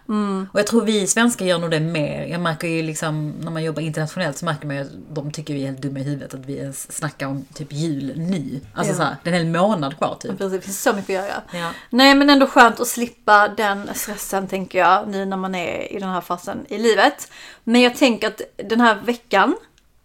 Och 0.53 0.61
jag 0.61 0.67
tror 0.67 0.83
vi 0.85 1.07
svenskar 1.07 1.47
gör 1.47 1.59
nog 1.59 1.71
det 1.71 1.81
mer. 1.81 2.27
Jag 2.27 2.41
märker 2.41 2.69
ju 2.69 2.83
liksom 2.83 3.31
när 3.31 3.51
man 3.51 3.65
jobbar 3.65 3.83
internationellt 3.83 4.39
så 4.39 4.45
märker 4.45 4.67
man 4.67 4.77
ju 4.77 4.83
att 4.83 4.89
de 5.11 5.31
tycker 5.33 5.55
vi 5.55 5.63
är 5.63 5.67
helt 5.67 5.83
dumma 5.83 5.99
i 5.99 6.03
huvudet 6.03 6.35
att 6.35 6.47
vi 6.47 6.57
ens 6.57 6.93
snackar 6.93 7.27
om 7.27 7.45
typ 7.55 7.73
jul 7.73 8.13
nu. 8.17 8.61
Alltså 8.75 8.93
Ja. 8.93 8.97
så 8.97 9.03
här, 9.03 9.17
det 9.23 9.31
är 9.31 9.35
en 9.35 9.41
hel 9.41 9.61
månad 9.61 9.97
kvar 9.99 10.17
typ. 10.21 10.39
Precis, 10.39 10.53
Det 10.53 10.61
finns 10.61 10.83
så 10.83 10.93
mycket 10.93 11.21
att 11.23 11.29
göra. 11.29 11.43
Ja. 11.53 11.71
Nej 11.91 12.15
men 12.15 12.31
ändå 12.31 12.47
skönt 12.47 12.81
att 12.81 12.89
slippa 12.89 13.49
den 13.49 13.91
stressen 13.95 14.49
tänker 14.49 14.79
jag 14.79 15.09
nu 15.09 15.25
när 15.25 15.37
man 15.37 15.55
är 15.55 15.93
i 15.93 15.99
den 15.99 16.09
här 16.09 16.21
fasen 16.21 16.67
i 16.69 16.79
livet. 16.79 17.31
Men 17.65 17.81
jag 17.81 17.97
tänker 17.97 18.27
att 18.29 18.41
den 18.57 18.81
här 18.81 18.95
veckan 19.05 19.57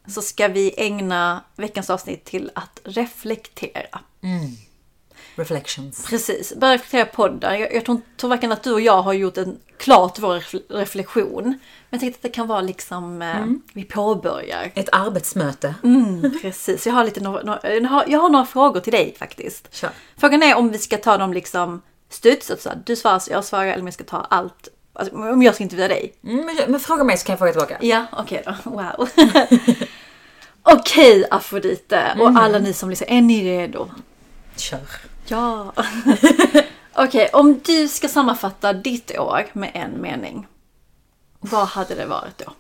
så 0.08 0.22
ska 0.22 0.48
vi 0.48 0.74
ägna 0.78 1.44
veckans 1.56 1.90
avsnitt 1.90 2.26
till 2.26 2.52
att 2.56 2.80
reflektera. 2.84 4.00
Reflections. 5.42 6.06
Precis, 6.10 6.54
börja 6.56 6.74
reflektera 6.74 7.06
podden. 7.06 7.60
Jag, 7.60 7.74
jag 7.74 7.86
tror, 7.86 8.02
tror 8.18 8.30
varken 8.30 8.52
att 8.52 8.64
du 8.64 8.74
och 8.74 8.82
jag 8.82 9.02
har 9.02 9.14
gjort 9.14 9.38
en 9.38 9.58
klart 9.78 10.20
vår 10.20 10.36
refle- 10.40 10.64
reflektion. 10.70 11.44
Men 11.44 11.60
jag 11.90 12.00
tänkte 12.00 12.18
att 12.18 12.22
det 12.24 12.30
kan 12.30 12.48
vara 12.48 12.62
liksom, 12.62 13.22
eh, 13.22 13.46
vi 13.74 13.84
påbörjar. 13.84 14.72
Ett 14.76 14.90
arbetsmöte. 14.92 15.76
Mm, 15.84 16.40
precis, 16.42 16.88
jag 16.88 16.94
har, 16.94 17.04
lite, 17.04 17.20
några, 17.20 17.42
några, 17.44 17.60
jag, 18.08 18.20
har, 18.20 18.30
några 18.30 18.46
frågor 18.46 18.80
till 18.80 18.94
dig 18.94 19.16
faktiskt. 19.20 19.68
Kör. 19.76 19.90
Frågan 20.18 20.44
är 20.44 20.56
om 20.56 20.72
vi 20.72 20.78
ska 20.78 20.98
ta 20.98 21.18
dem 21.18 21.34
liksom 21.34 21.82
studs, 22.10 22.52
alltså 22.52 22.72
du 22.86 22.96
svarar 22.96 23.22
jag 23.30 23.46
svarar, 23.46 23.66
eller 23.66 23.80
om 23.80 23.88
jag 23.88 23.94
ska 23.94 24.04
ta 24.04 24.28
allt. 24.30 24.68
Alltså, 24.94 25.16
om 25.16 25.42
jag 25.42 25.56
ska 25.56 25.64
intervjua 25.64 25.88
dig. 25.88 26.14
Mm, 26.24 26.46
men, 26.46 26.56
men 26.68 26.80
fråga 26.80 27.04
mig 27.04 27.18
så 27.18 27.26
kan 27.26 27.34
jag 27.34 27.40
fråga 27.40 27.52
tillbaka. 27.52 27.78
Ja, 27.82 28.06
okej 28.12 28.44
då. 28.46 28.54
Wow. 28.72 29.10
okej 30.64 31.26
Afrodite 31.32 32.18
och 32.20 32.30
alla 32.30 32.60
ni 32.60 32.74
som 32.74 32.90
lyssnar, 32.90 33.08
är 33.08 33.22
ni 33.22 33.44
redo? 33.44 33.90
Kör. 34.56 34.80
Ja. 35.32 35.74
Okej, 36.94 37.30
om 37.34 37.60
du 37.66 37.88
ska 37.88 38.08
sammanfatta 38.08 38.74
ditt 38.74 39.20
år 39.20 39.46
med 39.54 39.72
en 39.74 40.02
mening. 40.02 40.48
Vad 41.40 41.68
hade 41.68 41.96
det 41.96 42.06
varit 42.06 42.38
då? 42.38 42.54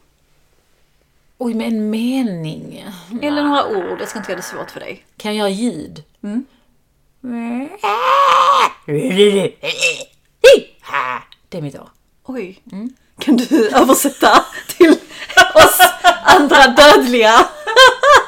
Oj, 1.37 1.53
med 1.53 1.67
en 1.67 1.89
mening. 1.89 2.85
Eller 3.21 3.43
några 3.43 3.67
ord, 3.67 4.01
jag 4.01 4.09
ska 4.09 4.19
inte 4.19 4.31
göra 4.31 4.41
det 4.41 4.47
svårt 4.47 4.71
för 4.71 4.79
dig. 4.79 5.05
Kan 5.17 5.35
jag 5.35 5.51
ljud? 5.51 6.03
Mm. 6.23 6.45
Det 11.49 11.57
är 11.57 11.61
mitt 11.61 11.79
år. 11.79 11.89
Oj. 12.23 12.61
Kan 13.19 13.37
du 13.37 13.69
översätta 13.73 14.45
till 14.67 14.91
oss 15.55 15.79
andra 16.23 16.67
dödliga? 16.67 17.33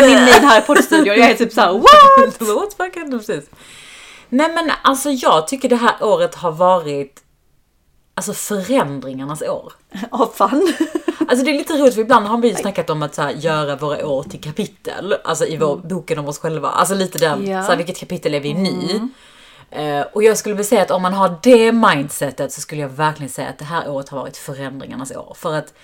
Se 0.00 0.06
min 0.06 0.24
min 0.24 0.32
här 0.44 0.58
i 0.58 0.62
poddstudion. 0.62 1.06
Jag 1.06 1.30
är 1.30 1.34
typ 1.34 1.52
såhär 1.52 1.72
what? 1.78 2.40
What 2.40 2.74
fuck 2.74 2.96
hände 2.96 3.18
precis? 3.18 3.44
Nej 4.28 4.52
men 4.54 4.70
alltså 4.82 5.10
jag 5.10 5.48
tycker 5.48 5.68
det 5.68 5.76
här 5.76 5.94
året 6.00 6.34
har 6.34 6.52
varit 6.52 7.22
Alltså 8.18 8.32
förändringarnas 8.32 9.42
år. 9.42 9.72
Åh 10.12 10.30
fan. 10.34 10.72
Alltså 11.28 11.44
det 11.44 11.50
är 11.50 11.58
lite 11.58 11.72
roligt 11.72 11.94
för 11.94 12.00
ibland 12.00 12.26
har 12.26 12.38
vi 12.38 12.48
ju 12.48 12.54
snackat 12.54 12.90
om 12.90 13.02
att 13.02 13.14
så 13.14 13.22
här, 13.22 13.30
göra 13.30 13.76
våra 13.76 14.06
år 14.06 14.22
till 14.22 14.40
kapitel. 14.40 15.14
Alltså 15.24 15.46
i 15.46 15.56
vår 15.56 15.76
boken 15.76 16.18
om 16.18 16.28
oss 16.28 16.38
själva. 16.38 16.68
Alltså 16.68 16.94
lite 16.94 17.18
den, 17.18 17.46
Ja. 17.46 17.62
så 17.62 17.68
här, 17.70 17.76
vilket 17.76 17.98
kapitel 17.98 18.34
är 18.34 18.40
vi 18.40 18.54
nu? 18.54 19.08
Eh, 19.70 20.06
och 20.12 20.22
jag 20.22 20.38
skulle 20.38 20.54
vilja 20.54 20.68
säga 20.68 20.82
att 20.82 20.90
om 20.90 21.02
man 21.02 21.12
har 21.12 21.38
det 21.42 21.72
mindsetet 21.72 22.52
så 22.52 22.60
skulle 22.60 22.80
jag 22.80 22.88
verkligen 22.88 23.30
säga 23.30 23.48
att 23.48 23.58
det 23.58 23.64
här 23.64 23.88
året 23.88 24.08
har 24.08 24.18
varit 24.18 24.36
förändringarna 24.36 25.06
år. 25.16 25.36
För 25.38 25.54
att 25.54 25.74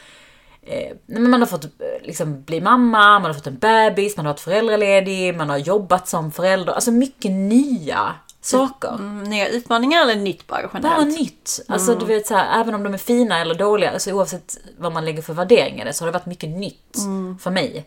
eh, 0.62 0.97
men 1.07 1.31
man 1.31 1.40
har 1.40 1.47
fått 1.47 1.64
eh, 1.64 1.71
liksom, 2.02 2.42
bli 2.42 2.61
mamma, 2.61 3.19
man 3.19 3.25
har 3.25 3.35
fått 3.35 3.47
en 3.47 3.59
bebis, 3.59 4.16
man 4.16 4.26
har 4.26 4.33
varit 4.33 4.40
föräldraledig, 4.40 5.37
man 5.37 5.49
har 5.50 5.57
jobbat 5.59 6.09
som 6.09 6.33
förälder. 6.33 6.73
Alltså 6.73 6.90
mycket 6.90 7.31
nya 7.31 8.14
saker. 8.40 8.88
Mm, 8.95 9.23
Nya 9.23 9.49
utmaningar 9.49 10.02
eller 10.02 10.16
nytt 10.16 10.47
bara 10.47 10.62
Bara 10.62 10.71
generellt? 10.75 11.19
nytt. 11.19 11.61
Alltså 11.69 11.95
du 11.95 12.04
vet 12.07 12.26
så 12.26 12.35
här, 12.35 12.61
även 12.61 12.75
om 12.75 12.83
de 12.83 12.95
är 12.95 12.99
fina 12.99 13.38
eller 13.38 13.54
dåliga, 13.54 13.90
alltså, 13.90 14.12
oavsett 14.12 14.57
vad 14.78 14.92
man 14.92 15.04
lägger 15.04 15.23
för 15.23 15.35
värdering 15.35 15.81
i 15.81 15.85
det, 15.85 15.92
så 15.92 16.04
har 16.04 16.07
det 16.12 16.19
varit 16.19 16.26
mycket 16.26 16.50
nytt 16.50 16.97
för 17.40 17.50
mig. 17.50 17.87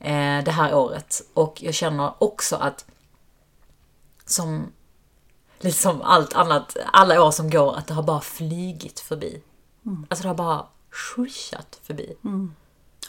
Eh, 0.00 0.44
det 0.44 0.50
här 0.50 0.74
året. 0.74 1.22
Och 1.34 1.62
jag 1.62 1.74
känner 1.74 2.12
också 2.18 2.56
att 2.56 2.84
som 4.26 4.72
lite 5.60 5.76
som 5.78 6.02
allt 6.02 6.34
annat, 6.34 6.76
alla 6.92 7.22
år 7.22 7.30
som 7.30 7.50
går, 7.50 7.76
att 7.76 7.86
det 7.86 7.94
har 7.94 8.02
bara 8.02 8.20
flygit 8.20 9.00
förbi. 9.00 9.42
Alltså 10.08 10.22
det 10.22 10.28
har 10.28 10.34
bara 10.34 10.66
swishat 11.14 11.80
förbi. 11.82 12.16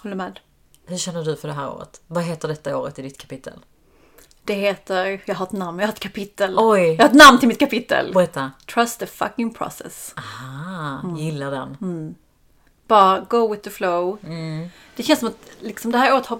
Håller 0.04 0.16
med. 0.16 0.40
Hur 0.86 0.98
känner 0.98 1.24
du 1.24 1.36
för 1.36 1.48
det 1.48 1.54
här 1.54 1.70
året? 1.70 2.02
Vad 2.08 2.24
heter 2.24 2.48
detta 2.48 2.78
året 2.78 3.00
i 3.00 3.02
ditt 3.02 3.18
kapitel? 3.18 3.54
Det 4.44 4.54
heter, 4.54 5.22
jag 5.26 5.36
har 5.36 5.46
ett 5.46 5.52
namn, 5.52 5.80
jag 5.80 5.88
har 5.88 5.94
ett 5.94 6.00
kapitel. 6.00 6.56
Oj. 6.58 6.82
Jag 6.82 6.98
har 6.98 7.06
ett 7.10 7.16
namn 7.16 7.40
till 7.40 7.48
mitt 7.48 7.60
kapitel. 7.60 8.14
Berätta. 8.14 8.52
Trust 8.74 9.00
the 9.00 9.06
fucking 9.06 9.54
process. 9.54 10.14
Ah, 10.16 11.18
gillar 11.18 11.52
den. 11.52 12.16
Bara 12.88 13.20
go 13.30 13.48
with 13.52 13.62
the 13.64 13.70
flow. 13.70 14.18
Mm. 14.24 14.68
Det 14.96 15.04
känns 15.04 15.20
som 15.20 15.28
att 15.28 15.52
liksom, 15.60 15.92
det 15.92 15.98
här 15.98 16.14
året 16.14 16.26
har 16.26 16.40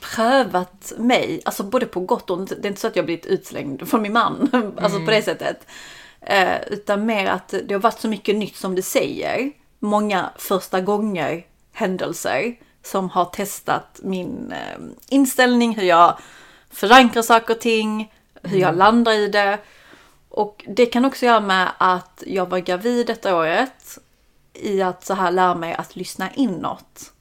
prövat 0.00 0.92
mig, 0.98 1.42
alltså 1.44 1.62
både 1.62 1.86
på 1.86 2.00
gott 2.00 2.30
och 2.30 2.36
ont. 2.38 2.48
Det 2.48 2.64
är 2.64 2.68
inte 2.68 2.80
så 2.80 2.86
att 2.86 2.96
jag 2.96 3.02
har 3.02 3.06
blivit 3.06 3.26
utslängd 3.26 3.88
från 3.88 4.02
min 4.02 4.12
man, 4.12 4.48
alltså 4.52 4.96
Mm. 4.96 5.04
på 5.04 5.10
det 5.10 5.22
sättet. 5.22 5.66
Eh, 6.20 6.60
utan 6.66 7.06
mer 7.06 7.26
att 7.26 7.48
det 7.48 7.74
har 7.74 7.80
varit 7.80 8.00
så 8.00 8.08
mycket 8.08 8.36
nytt 8.36 8.56
som 8.56 8.74
du 8.74 8.82
säger. 8.82 9.52
Många 9.78 10.30
första 10.36 10.80
gånger 10.80 11.46
händelser 11.72 12.56
som 12.82 13.10
har 13.10 13.24
testat 13.24 14.00
min 14.02 14.52
eh, 14.52 14.78
inställning, 15.08 15.76
hur 15.76 15.86
jag 15.86 16.18
förankrar 16.70 17.22
saker 17.22 17.54
och 17.54 17.60
ting, 17.60 18.12
hur 18.42 18.58
jag 18.58 18.76
landar 18.76 19.12
i 19.12 19.28
det. 19.28 19.58
Och 20.28 20.64
det 20.68 20.86
kan 20.86 21.04
också 21.04 21.26
göra 21.26 21.40
med 21.40 21.72
att 21.78 22.22
jag 22.26 22.46
var 22.46 22.58
gravid 22.58 23.06
detta 23.06 23.36
året 23.36 23.98
i 24.52 24.82
att 24.82 25.04
så 25.04 25.14
här 25.14 25.30
lära 25.30 25.54
mig 25.54 25.74
att 25.74 25.96
lyssna 25.96 26.30
inåt. 26.34 27.12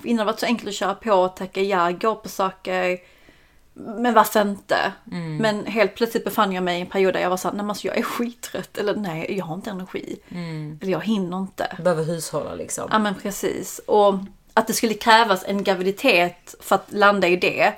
För 0.00 0.08
innan 0.08 0.26
var 0.26 0.32
det 0.32 0.38
så 0.38 0.46
enkelt 0.46 0.68
att 0.68 0.74
köra 0.74 0.94
på, 0.94 1.28
tacka 1.28 1.60
ja, 1.60 1.90
gå 1.90 2.14
på 2.14 2.28
saker. 2.28 2.98
Men 3.78 4.14
varför 4.14 4.40
inte? 4.40 4.92
Mm. 5.12 5.36
Men 5.36 5.66
helt 5.66 5.94
plötsligt 5.94 6.24
befann 6.24 6.52
jag 6.52 6.64
mig 6.64 6.78
i 6.78 6.80
en 6.80 6.86
period 6.86 7.14
där 7.14 7.20
jag 7.20 7.30
var 7.30 7.36
såhär, 7.36 7.54
nej 7.54 7.62
men 7.62 7.70
alltså 7.70 7.86
jag 7.86 7.98
är 7.98 8.02
skittrött. 8.02 8.78
Eller 8.78 8.96
nej, 8.96 9.36
jag 9.38 9.44
har 9.44 9.54
inte 9.54 9.70
energi. 9.70 10.18
Mm. 10.28 10.78
Eller 10.82 10.92
jag 10.92 11.04
hinner 11.04 11.38
inte. 11.38 11.76
Behöver 11.82 12.04
hushålla 12.04 12.54
liksom. 12.54 12.88
Ja 12.92 12.98
men 12.98 13.14
precis. 13.14 13.80
Och 13.86 14.14
att 14.54 14.66
det 14.66 14.72
skulle 14.72 14.94
krävas 14.94 15.44
en 15.46 15.64
graviditet 15.64 16.54
för 16.60 16.74
att 16.74 16.86
landa 16.92 17.28
i 17.28 17.36
det. 17.36 17.72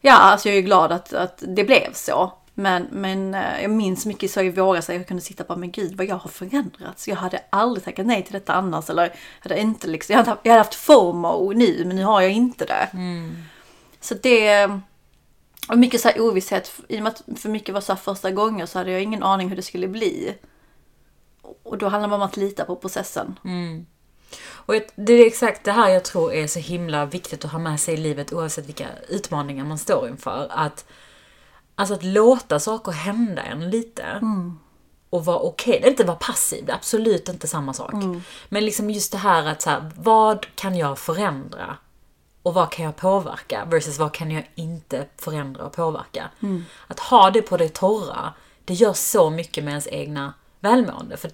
Ja, 0.00 0.14
alltså 0.14 0.48
jag 0.48 0.58
är 0.58 0.62
glad 0.62 0.92
att, 0.92 1.12
att 1.12 1.42
det 1.46 1.64
blev 1.64 1.92
så. 1.92 2.32
Men, 2.54 2.86
men 2.90 3.34
eh, 3.34 3.62
jag 3.62 3.70
minns 3.70 4.06
mycket 4.06 4.30
så 4.30 4.40
i 4.40 4.50
våras 4.50 4.88
att 4.88 4.96
jag 4.96 5.08
kunde 5.08 5.22
sitta 5.22 5.44
bara, 5.44 5.58
men 5.58 5.70
gud 5.70 5.96
vad 5.96 6.06
jag 6.06 6.16
har 6.16 6.30
förändrats. 6.30 7.08
Jag 7.08 7.16
hade 7.16 7.40
aldrig 7.50 7.84
tackat 7.84 8.06
nej 8.06 8.22
till 8.22 8.32
detta 8.32 8.52
annars. 8.52 8.90
Eller 8.90 9.14
hade 9.40 9.60
inte 9.60 9.86
liksom, 9.86 10.12
jag 10.12 10.24
hade, 10.24 10.36
jag 10.42 10.52
hade 10.52 10.60
haft 10.60 10.74
FOMO 10.74 11.52
nu, 11.52 11.84
men 11.86 11.96
nu 11.96 12.04
har 12.04 12.20
jag 12.20 12.32
inte 12.32 12.64
det. 12.64 12.88
Så 14.00 14.14
det... 14.14 14.80
Och 15.68 15.78
mycket 15.78 16.00
så 16.00 16.08
här 16.08 16.20
ovisshet, 16.20 16.72
i 16.88 16.98
och 16.98 17.02
med 17.02 17.12
att 17.12 17.40
för 17.40 17.48
mycket 17.48 17.74
var 17.74 17.80
så 17.80 17.96
första 17.96 18.30
gången 18.30 18.66
så 18.66 18.78
hade 18.78 18.90
jag 18.90 19.02
ingen 19.02 19.22
aning 19.22 19.48
hur 19.48 19.56
det 19.56 19.62
skulle 19.62 19.88
bli. 19.88 20.34
Och 21.62 21.78
då 21.78 21.88
handlar 21.88 22.08
det 22.08 22.14
om 22.14 22.22
att 22.22 22.36
lita 22.36 22.64
på 22.64 22.76
processen. 22.76 23.38
Och 24.52 24.74
ett- 24.76 24.92
det 24.96 25.12
är 25.12 25.26
exakt 25.26 25.64
det 25.64 25.72
här 25.72 25.88
jag 25.88 26.04
tror 26.04 26.32
är 26.32 26.46
så 26.46 26.58
himla 26.58 27.06
viktigt 27.06 27.44
att 27.44 27.52
ha 27.52 27.58
med 27.58 27.80
sig 27.80 27.94
i 27.94 27.96
livet 27.96 28.32
oavsett 28.32 28.66
vilka 28.66 28.86
utmaningar 29.08 29.64
man 29.64 29.78
står 29.78 30.08
inför. 30.08 30.46
Att, 30.50 30.84
alltså 31.74 31.94
att 31.94 32.02
låta 32.04 32.60
saker 32.60 32.92
hända 32.92 33.42
en 33.42 33.70
lite. 33.70 34.04
Och 35.10 35.24
vara 35.24 35.38
okej. 35.38 35.80
Är 35.84 35.90
inte 35.90 36.04
vara 36.04 36.16
passiv, 36.16 36.64
det 36.66 36.72
är 36.72 36.76
absolut 36.76 37.28
inte 37.28 37.46
samma 37.46 37.72
sak. 37.72 37.92
Men 38.48 38.64
liksom 38.64 38.90
just 38.90 39.12
det 39.12 39.18
här 39.18 39.46
att 39.46 39.62
så 39.62 39.70
här, 39.70 39.90
vad 39.96 40.46
kan 40.54 40.76
jag 40.76 40.98
förändra? 40.98 41.76
Och 42.44 42.54
vad 42.54 42.72
kan 42.72 42.84
jag 42.84 42.96
påverka? 42.96 43.64
Versus 43.64 43.98
vad 43.98 44.14
kan 44.14 44.30
jag 44.30 44.50
inte 44.54 45.06
förändra 45.18 45.64
och 45.64 45.72
påverka? 45.72 46.30
Att 46.86 47.00
ha 47.00 47.30
det 47.30 47.42
på 47.42 47.56
det 47.56 47.74
torra, 47.74 48.32
det 48.64 48.74
gör 48.74 48.92
så 48.92 49.30
mycket 49.30 49.64
med 49.64 49.70
ens 49.70 49.88
egna 49.90 50.34
välmående. 50.60 51.16
För 51.16 51.30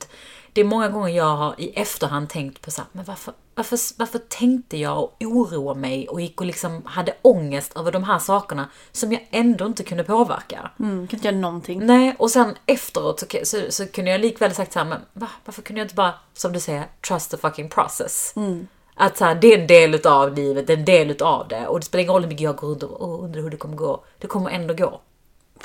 det 0.52 0.60
är 0.60 0.64
många 0.64 0.88
gånger 0.88 1.08
jag 1.08 1.36
har 1.36 1.54
i 1.58 1.72
efterhand 1.74 2.28
tänkt 2.28 2.62
på 2.62 2.70
så 2.70 2.80
här, 2.80 2.88
men 2.92 3.04
varför, 3.04 3.34
varför, 3.54 3.78
varför 3.96 4.18
tänkte 4.18 4.76
jag 4.76 4.98
och 4.98 5.16
oroade 5.20 5.80
mig 5.80 6.08
och 6.08 6.20
gick 6.20 6.40
och 6.40 6.46
liksom 6.46 6.82
hade 6.84 7.14
ångest 7.22 7.76
över 7.76 7.92
de 7.92 8.04
här 8.04 8.18
sakerna 8.18 8.68
som 8.92 9.12
jag 9.12 9.28
ändå 9.30 9.66
inte 9.66 9.84
kunde 9.84 10.04
påverka. 10.04 10.70
Mm, 10.78 11.06
kan 11.08 11.16
inte 11.16 11.28
göra 11.28 11.38
någonting. 11.38 11.86
Nej, 11.86 12.14
och 12.18 12.30
sen 12.30 12.54
efteråt 12.66 13.20
så, 13.20 13.26
så, 13.44 13.56
så 13.70 13.86
kunde 13.86 14.10
jag 14.10 14.20
likväl 14.20 14.54
sagt 14.54 14.72
så 14.72 14.78
här, 14.78 14.86
men 14.86 15.00
va, 15.12 15.28
varför 15.44 15.62
kunde 15.62 15.80
jag 15.80 15.84
inte 15.84 15.94
bara, 15.94 16.14
som 16.34 16.52
du 16.52 16.60
säger, 16.60 16.86
trust 17.08 17.30
the 17.30 17.36
fucking 17.36 17.68
process? 17.68 18.32
Att 19.02 19.16
så 19.18 19.24
här, 19.24 19.34
det 19.34 19.54
är 19.54 19.58
en 19.58 19.66
del 19.66 19.94
utav 19.94 20.34
livet, 20.34 20.66
det 20.66 20.72
är 20.72 20.76
en 20.76 20.84
del 20.84 21.10
utav 21.10 21.48
det. 21.48 21.66
Och 21.66 21.80
det 21.80 21.86
spelar 21.86 22.02
ingen 22.02 22.12
roll 22.12 22.22
hur 22.22 22.28
mycket 22.28 22.44
jag 22.44 22.56
går 22.56 22.68
runt 22.68 22.82
och 22.82 23.02
"Åh, 23.02 23.24
undrar 23.24 23.42
hur 23.42 23.50
det 23.50 23.56
kommer 23.56 23.76
gå. 23.76 24.04
Det 24.18 24.26
kommer 24.26 24.50
ändå 24.50 24.74
gå. 24.74 25.00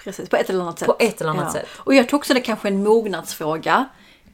Precis, 0.04 0.30
på 0.30 0.36
ett 0.36 0.50
eller 0.50 0.62
annat 0.62 0.80
sätt. 0.80 0.88
På 0.88 0.96
ett 1.00 1.22
eller 1.22 1.32
annat 1.32 1.52
sätt. 1.52 1.66
Och 1.74 1.94
jag 1.94 2.10
tror 2.10 2.20
också 2.20 2.34
det 2.34 2.40
är 2.40 2.44
kanske 2.44 2.68
är 2.68 2.72
en 2.72 2.84
mognadsfråga. 2.84 3.86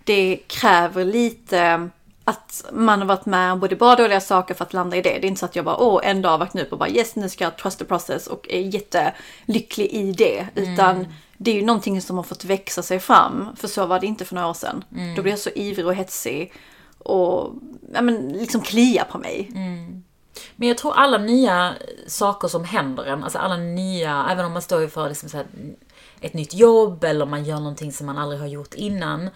Det 0.03 0.39
kräver 0.47 1.05
lite 1.05 1.89
att 2.23 2.65
man 2.71 2.99
har 2.99 3.05
varit 3.07 3.25
med 3.25 3.51
om 3.53 3.59
både 3.59 3.75
bra 3.75 3.91
och 3.91 3.97
dåliga 3.97 4.21
saker 4.21 4.53
för 4.53 4.65
att 4.65 4.73
landa 4.73 4.97
i 4.97 5.01
det. 5.01 5.09
Det 5.09 5.25
är 5.25 5.29
inte 5.29 5.39
så 5.39 5.45
att 5.45 5.55
jag 5.55 5.65
bara, 5.65 5.77
åh, 5.77 6.01
en 6.03 6.21
dag 6.21 6.37
vaknar 6.37 6.61
upp 6.61 6.71
och 6.71 6.77
bara 6.77 6.89
yes, 6.89 7.15
nu 7.15 7.29
ska 7.29 7.43
jag 7.43 7.57
trust 7.57 7.79
the 7.79 7.85
process 7.85 8.27
och 8.27 8.47
är 8.49 8.59
jättelycklig 8.59 9.85
i 9.85 10.11
det. 10.11 10.47
Utan 10.55 11.07
det 11.37 11.51
är 11.51 11.55
ju 11.55 11.65
någonting 11.65 12.01
som 12.01 12.17
har 12.17 12.23
fått 12.23 12.45
växa 12.45 12.81
sig 12.83 12.99
fram. 12.99 13.49
För 13.55 13.67
så 13.67 13.85
var 13.85 13.99
det 13.99 14.07
inte 14.07 14.25
för 14.25 14.35
några 14.35 14.47
år 14.47 14.53
sedan. 14.53 14.83
Då 15.15 15.21
blev 15.21 15.27
jag 15.33 15.39
så 15.39 15.49
ivrig 15.55 15.85
och 15.87 15.95
hetsig 15.95 16.53
och 17.03 17.53
ja, 17.93 18.01
men, 18.01 18.29
liksom 18.29 18.61
klia 18.61 19.05
på 19.05 19.17
mig. 19.17 19.51
Men 20.55 20.67
jag 20.67 20.77
tror 20.77 20.93
alla 20.93 21.17
nya 21.17 21.73
saker 22.07 22.47
som 22.47 22.63
händer 22.63 23.03
en, 23.03 23.23
alltså 23.23 23.37
alla 23.39 23.57
nya, 23.57 24.25
även 24.29 24.45
om 24.45 24.53
man 24.53 24.61
står 24.61 24.83
inför 24.83 25.09
liksom 25.09 25.29
så 25.29 25.37
här, 25.37 25.45
ett 26.21 26.33
nytt 26.33 26.53
jobb 26.53 27.03
eller 27.03 27.25
man 27.25 27.43
gör 27.43 27.57
någonting 27.59 27.91
som 27.91 28.05
man 28.05 28.17
aldrig 28.17 28.41
har 28.41 28.47
gjort 28.47 28.73
innan. 28.73 29.29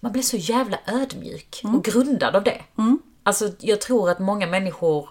Man 0.00 0.12
blir 0.12 0.22
så 0.22 0.36
jävla 0.36 0.78
ödmjuk 0.86 1.62
och 1.64 1.84
grundad 1.84 2.36
av 2.36 2.44
det. 2.44 2.62
Alltså 3.22 3.50
jag 3.58 3.80
tror 3.80 4.10
att 4.10 4.18
många 4.18 4.46
människor 4.46 5.08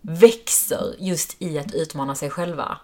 växer 0.00 0.94
just 0.98 1.42
i 1.42 1.58
att 1.58 1.74
utmana 1.74 2.14
sig 2.14 2.30
själva. 2.30 2.78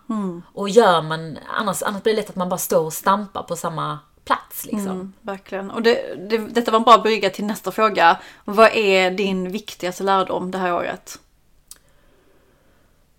Och 0.52 0.68
gör 0.68 1.02
man, 1.02 1.38
annars, 1.58 1.82
annars 1.82 2.02
blir 2.02 2.14
det 2.14 2.20
lätt 2.20 2.30
att 2.30 2.36
man 2.36 2.48
bara 2.48 2.58
står 2.58 2.84
och 2.84 2.92
stampar 2.92 3.42
på 3.42 3.56
samma 3.56 3.98
plats 4.24 4.66
liksom. 4.66 4.90
Mm, 4.90 5.12
verkligen. 5.20 5.70
Och 5.70 5.82
det, 5.82 6.14
det, 6.30 6.38
detta 6.38 6.70
var 6.70 6.78
en 6.78 6.84
bra 6.84 6.98
brygga 6.98 7.30
till 7.30 7.44
nästa 7.44 7.72
fråga. 7.72 8.18
Vad 8.44 8.70
är 8.72 9.10
din 9.10 9.50
viktigaste 9.52 10.02
lärdom 10.02 10.50
det 10.50 10.58
här 10.58 10.74
året? 10.74 11.18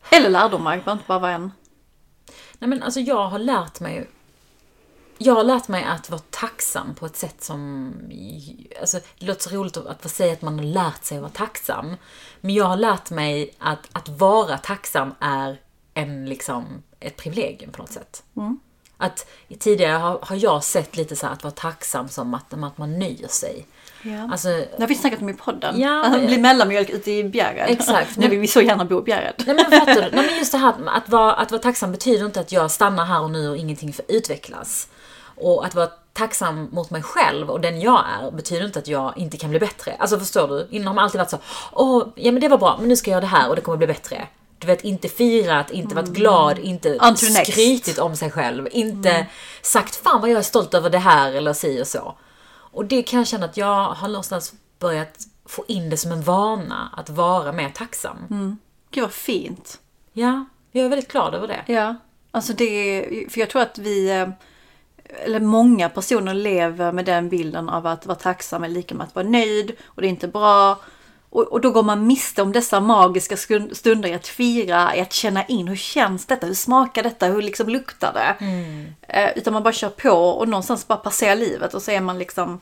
Eller 0.09 0.29
lärdomar, 0.29 0.71
det 0.77 0.83
behöver 0.83 0.91
inte 0.91 1.07
bara 1.07 1.19
vara 1.19 1.31
en. 1.31 1.51
Nej 2.59 2.69
men 2.69 2.83
alltså 2.83 2.99
jag 2.99 3.27
har 3.27 3.39
lärt 3.39 3.79
mig 3.79 4.07
jag 5.17 5.35
har 5.35 5.43
lärt 5.43 5.67
mig 5.67 5.83
att 5.83 6.09
vara 6.09 6.21
tacksam 6.29 6.95
på 6.95 7.05
ett 7.05 7.15
sätt 7.15 7.43
som... 7.43 7.93
Alltså, 8.79 8.99
det 9.19 9.25
låter 9.25 9.41
så 9.41 9.55
roligt 9.55 9.77
att 9.77 10.11
säga 10.11 10.33
att 10.33 10.41
man 10.41 10.59
har 10.59 10.65
lärt 10.65 11.03
sig 11.03 11.17
att 11.17 11.21
vara 11.21 11.31
tacksam. 11.31 11.95
Men 12.41 12.53
jag 12.55 12.65
har 12.65 12.77
lärt 12.77 13.09
mig 13.09 13.55
att, 13.57 13.89
att 13.91 14.09
vara 14.09 14.57
tacksam 14.57 15.13
är 15.19 15.61
en, 15.93 16.25
liksom, 16.25 16.83
ett 16.99 17.17
privilegium 17.17 17.71
på 17.71 17.81
något 17.81 17.91
sätt. 17.91 18.23
Att 19.03 19.25
tidigare 19.59 19.97
har, 19.97 20.19
har 20.21 20.35
jag 20.35 20.63
sett 20.63 20.97
lite 20.97 21.15
så 21.15 21.27
att 21.27 21.43
vara 21.43 21.51
tacksam 21.51 22.09
som 22.09 22.33
att, 22.33 22.53
att 22.53 22.77
man 22.77 22.99
nöjer 22.99 23.27
sig. 23.27 23.65
Ja. 24.01 24.29
Alltså, 24.31 24.47
Det 24.47 24.79
har 24.79 24.87
vi 24.87 24.95
snackat 24.95 25.21
om 25.21 25.29
i 25.29 25.33
podden. 25.33 25.79
Ja, 25.81 26.05
att 26.05 26.25
bli 26.27 26.37
mellanmjölk 26.37 26.89
ute 26.89 27.11
i 27.11 27.23
Bjärred. 27.23 27.69
Exakt. 27.69 28.17
Nu 28.17 28.27
vill 28.27 28.39
vi 28.39 28.47
så 28.47 28.61
gärna 28.61 28.85
bo 28.85 28.99
i 28.99 29.03
Bjärred. 29.03 29.33
Nej 29.45 29.55
men 29.55 29.71
fattar 29.79 29.95
du? 29.95 30.01
Nej 30.15 30.25
men 30.25 30.37
just 30.37 30.51
det 30.51 30.57
här 30.57 30.69
att- 30.69 30.97
att 31.03 31.09
vara, 31.09 31.33
att 31.33 31.51
vara 31.51 31.61
tacksam 31.61 31.91
betyder 31.91 32.25
inte 32.25 32.39
att 32.39 32.51
jag 32.51 32.71
stannar 32.71 33.05
här 33.05 33.21
och 33.21 33.31
nu 33.31 33.49
och 33.49 33.57
ingenting 33.57 33.93
får 33.93 34.05
utvecklas. 34.07 34.87
Och 35.35 35.65
att 35.65 35.75
vara 35.75 35.87
tacksam 36.13 36.69
mot 36.71 36.89
mig 36.89 37.01
själv 37.03 37.49
och 37.49 37.61
den 37.61 37.81
jag 37.81 38.03
är 38.23 38.31
betyder 38.31 38.65
inte 38.65 38.79
att 38.79 38.87
jag 38.87 39.13
inte 39.17 39.37
kan 39.37 39.49
bli 39.49 39.59
bättre. 39.59 39.95
Alltså 39.99 40.19
förstår 40.19 40.47
du? 40.47 40.67
Innan 40.71 40.87
har 40.87 40.93
man 40.93 41.03
alltid 41.03 41.19
varit 41.19 41.29
så, 41.29 41.37
åh, 41.71 42.07
ja 42.15 42.31
men 42.31 42.41
det 42.41 42.47
var 42.47 42.57
bra, 42.57 42.75
men 42.79 42.87
nu 42.89 42.95
ska 42.95 43.11
jag 43.11 43.15
göra 43.15 43.21
det 43.21 43.27
här 43.37 43.49
och 43.49 43.55
det 43.55 43.61
kommer 43.61 43.77
bli 43.77 43.87
bättre. 43.87 44.27
Du 44.63 44.67
vet, 44.67 44.83
inte 44.83 45.07
firat, 45.07 45.71
inte 45.71 45.95
varit 45.95 46.09
glad, 46.09 46.59
inte 46.59 46.97
On 47.01 47.17
skrytit 47.17 47.99
om 47.99 48.15
sig 48.15 48.31
själv, 48.31 48.67
inte 48.71 49.27
sagt 49.61 49.95
fan 49.95 50.21
vad 50.21 50.29
jag 50.29 50.37
är 50.37 50.41
stolt 50.41 50.73
över 50.73 50.89
det 50.89 50.99
här 50.99 51.33
eller 51.33 51.53
si 51.53 51.81
och 51.81 51.87
så. 51.87 52.17
Och 52.73 52.85
det 52.85 53.03
kan 53.03 53.19
jag 53.19 53.27
känna 53.27 53.45
att 53.45 53.57
jag 53.57 53.85
har 53.85 54.07
någonstans 54.07 54.53
börjat 54.79 55.27
få 55.45 55.65
in 55.67 55.89
det 55.89 55.97
som 55.97 56.11
en 56.11 56.21
vana, 56.21 56.89
att 56.97 57.09
vara 57.09 57.51
mer 57.51 57.69
tacksam. 57.69 58.57
Gud 58.91 59.03
vad 59.03 59.11
fint. 59.11 59.79
Ja, 60.13 60.45
jag 60.71 60.85
är 60.85 60.89
väldigt 60.89 61.11
glad 61.11 61.35
över 61.35 61.47
det. 61.47 61.73
Ja, 61.73 61.95
alltså 62.31 62.53
det, 62.53 63.05
för 63.29 63.39
jag 63.39 63.49
tror 63.49 63.61
att 63.61 63.77
vi, 63.77 64.09
eh, 64.09 64.29
eller 65.25 65.39
många 65.39 65.89
personer 65.89 66.33
lever 66.33 66.91
med 66.91 67.05
den 67.05 67.29
bilden 67.29 67.69
av 67.69 67.87
att 67.87 68.05
vara 68.05 68.17
tacksam 68.17 68.63
är 68.63 68.69
lika 68.69 68.95
med 68.95 69.07
att 69.07 69.15
vara 69.15 69.27
nöjd 69.27 69.75
och 69.85 70.01
det 70.01 70.07
är 70.07 70.09
inte 70.09 70.27
bra. 70.27 70.79
Och, 71.33 71.43
och 71.43 71.61
då 71.61 71.71
går 71.71 71.83
man 71.83 72.07
miste 72.07 72.41
om 72.41 72.51
dessa 72.51 72.79
magiska 72.79 73.37
stunder 73.71 74.09
i 74.09 74.13
att 74.13 74.27
fira, 74.27 74.95
i 74.95 75.01
att 75.01 75.13
känna 75.13 75.45
in 75.45 75.67
hur 75.67 75.75
känns 75.75 76.25
detta, 76.25 76.47
hur 76.47 76.53
smakar 76.53 77.03
detta, 77.03 77.25
hur 77.25 77.41
liksom 77.41 77.69
luktar 77.69 78.13
det. 78.13 78.45
Eh, 79.07 79.29
utan 79.37 79.53
man 79.53 79.63
bara 79.63 79.73
kör 79.73 79.89
på 79.89 80.09
och 80.09 80.47
någonstans 80.49 80.87
bara 80.87 80.97
passerar 80.97 81.35
livet 81.35 81.73
och 81.73 81.81
så 81.81 81.91
är 81.91 82.01
man 82.01 82.19
liksom, 82.19 82.59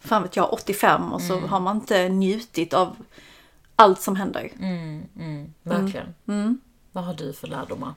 fan 0.00 0.22
vet 0.22 0.36
jag, 0.36 0.52
85 0.52 1.12
och 1.12 1.22
så 1.22 1.40
har 1.40 1.60
man 1.60 1.76
inte 1.76 2.08
njutit 2.08 2.74
av 2.74 2.96
allt 3.76 4.00
som 4.00 4.16
händer. 4.16 4.50
Verkligen. 5.62 6.14
Vad 6.92 7.04
har 7.04 7.14
du 7.14 7.32
för 7.32 7.46
lärdomar? 7.46 7.94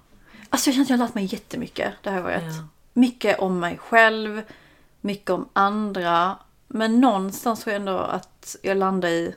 Alltså 0.49 0.69
jag 0.69 0.73
känner 0.73 0.83
att 0.83 0.89
jag 0.89 0.97
har 0.97 1.05
lärt 1.05 1.15
mig 1.15 1.25
jättemycket 1.25 1.93
det 2.01 2.09
här 2.09 2.23
året. 2.23 2.43
Ja. 2.43 2.67
Mycket 2.93 3.39
om 3.39 3.59
mig 3.59 3.77
själv, 3.77 4.41
mycket 5.01 5.29
om 5.29 5.49
andra. 5.53 6.37
Men 6.67 7.01
någonstans 7.01 7.63
tror 7.63 7.73
jag 7.73 7.79
ändå 7.79 7.97
att 7.97 8.55
jag 8.61 8.77
landar 8.77 9.09
i, 9.09 9.35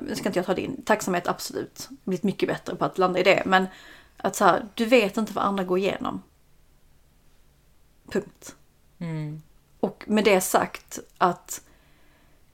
nu 0.00 0.14
ska 0.14 0.28
inte 0.28 0.38
jag 0.38 0.46
ta 0.46 0.54
din, 0.54 0.82
tacksamhet 0.82 1.28
absolut. 1.28 1.88
Blivit 2.04 2.22
mycket 2.22 2.48
bättre 2.48 2.76
på 2.76 2.84
att 2.84 2.98
landa 2.98 3.18
i 3.18 3.22
det. 3.22 3.42
Men 3.46 3.66
att 4.16 4.36
så 4.36 4.44
här, 4.44 4.68
du 4.74 4.84
vet 4.84 5.16
inte 5.16 5.32
vad 5.32 5.44
andra 5.44 5.64
går 5.64 5.78
igenom. 5.78 6.22
Punkt. 8.10 8.54
Och 9.80 10.04
med 10.06 10.24
det 10.24 10.40
sagt 10.40 10.98
att 11.18 11.62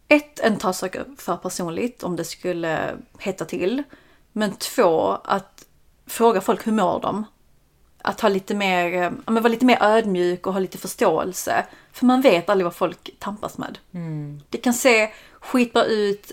ett, 0.08 0.40
en 0.40 0.58
ta 0.58 0.72
saker 0.72 1.06
för 1.18 1.36
personligt 1.36 2.02
om 2.02 2.16
det 2.16 2.24
skulle 2.24 2.96
hetta 3.18 3.44
till. 3.44 3.82
Men 4.32 4.52
två, 4.52 5.10
att 5.24 5.66
fråga 6.06 6.40
folk 6.40 6.66
hur 6.66 6.72
mår 6.72 7.00
de? 7.00 7.24
att 8.02 8.20
ha 8.20 8.28
lite 8.28 8.54
mer, 8.54 8.92
eh, 8.92 9.02
ja, 9.02 9.32
men 9.32 9.42
vara 9.42 9.52
lite 9.52 9.64
mer 9.64 9.78
ödmjuk 9.80 10.46
och 10.46 10.52
ha 10.52 10.60
lite 10.60 10.78
förståelse. 10.78 11.66
För 11.92 12.06
man 12.06 12.20
vet 12.20 12.48
aldrig 12.48 12.64
vad 12.64 12.74
folk 12.74 13.10
tampas 13.18 13.58
med. 13.58 13.78
Det 14.48 14.58
kan 14.58 14.74
se 14.74 15.10
skitbra 15.40 15.84
ut 15.84 16.32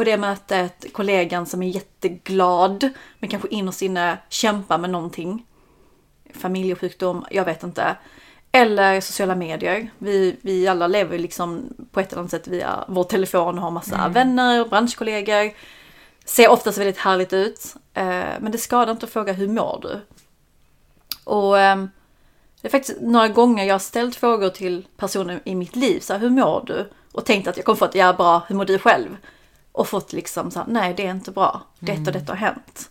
på 0.00 0.04
det 0.04 0.16
mötet, 0.16 0.92
kollegan 0.92 1.46
som 1.46 1.62
är 1.62 1.68
jätteglad 1.68 2.90
men 3.18 3.30
kanske 3.30 3.48
innerst 3.48 3.82
inne 3.82 4.18
kämpar 4.28 4.78
med 4.78 4.90
någonting. 4.90 5.46
Familjesjukdom, 6.34 7.24
jag 7.30 7.44
vet 7.44 7.62
inte. 7.62 7.96
Eller 8.52 9.00
sociala 9.00 9.34
medier. 9.34 9.90
Vi, 9.98 10.36
vi 10.40 10.68
alla 10.68 10.86
lever 10.86 11.18
liksom 11.18 11.74
på 11.92 12.00
ett 12.00 12.12
eller 12.12 12.20
annat 12.20 12.30
sätt 12.30 12.48
via 12.48 12.84
vår 12.88 13.04
telefon 13.04 13.58
och 13.58 13.64
har 13.64 13.70
massa 13.70 14.08
vänner, 14.08 14.64
branschkollegor. 14.64 15.52
Ser 16.24 16.50
oftast 16.50 16.78
väldigt 16.78 16.98
härligt 16.98 17.32
ut. 17.32 17.74
Eh, 17.94 18.04
men 18.40 18.52
det 18.52 18.58
skadar 18.58 18.92
inte 18.92 19.06
att 19.06 19.12
fråga 19.12 19.32
hur 19.32 19.48
mår 19.48 19.78
du? 19.82 20.00
Och 21.24 21.58
ehm, 21.58 21.90
det 22.60 22.68
är 22.68 22.70
faktiskt 22.72 23.00
några 23.00 23.28
gånger 23.28 23.64
jag 23.64 23.74
har 23.74 23.78
ställt 23.78 24.16
frågor 24.16 24.48
till 24.48 24.86
personer 24.96 25.40
i 25.44 25.54
mitt 25.54 25.76
liv. 25.76 26.00
Så 26.00 26.12
här, 26.12 26.20
hur 26.20 26.30
mår 26.30 26.64
du? 26.66 26.90
Och 27.12 27.24
tänkt 27.24 27.48
att 27.48 27.56
jag 27.56 27.66
kommer 27.66 27.76
få 27.76 27.84
ett 27.84 27.94
ja 27.94 28.12
bra, 28.12 28.42
hur 28.48 28.56
mår 28.56 28.64
du 28.64 28.78
själv? 28.78 29.16
Och 29.72 29.88
fått 29.88 30.12
liksom 30.12 30.50
så 30.50 30.58
här, 30.58 30.66
nej 30.68 30.94
det 30.94 31.06
är 31.06 31.10
inte 31.10 31.30
bra. 31.30 31.62
Detta 31.78 32.00
och 32.00 32.12
detta 32.12 32.32
har 32.32 32.36
hänt. 32.36 32.90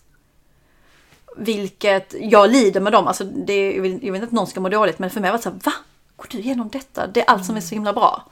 Vilket 1.38 2.16
jag 2.20 2.52
lider 2.52 2.82
med 2.82 2.94
dem. 2.94 3.08
Alltså 3.08 3.24
det, 3.24 3.72
jag, 3.72 3.82
vill, 3.82 3.92
jag 3.92 4.00
vill 4.00 4.16
inte 4.16 4.26
att 4.26 4.32
någon 4.32 4.48
ska 4.48 4.60
må 4.60 4.70
dåligt 4.70 5.00
men 5.00 5.10
för 5.10 5.22
mig 5.22 5.32
var 5.32 5.38
det 5.38 5.44
så 5.44 5.50
här, 5.50 5.60
va? 5.64 5.74
Går 6.16 6.28
du 6.30 6.38
igenom 6.38 6.70
detta? 6.70 7.08
Det 7.08 7.22
är 7.22 7.26
allt 7.30 7.46
som 7.46 7.56
är 7.56 7.62
så 7.62 7.76
himla 7.76 7.94
bra. 7.94 8.24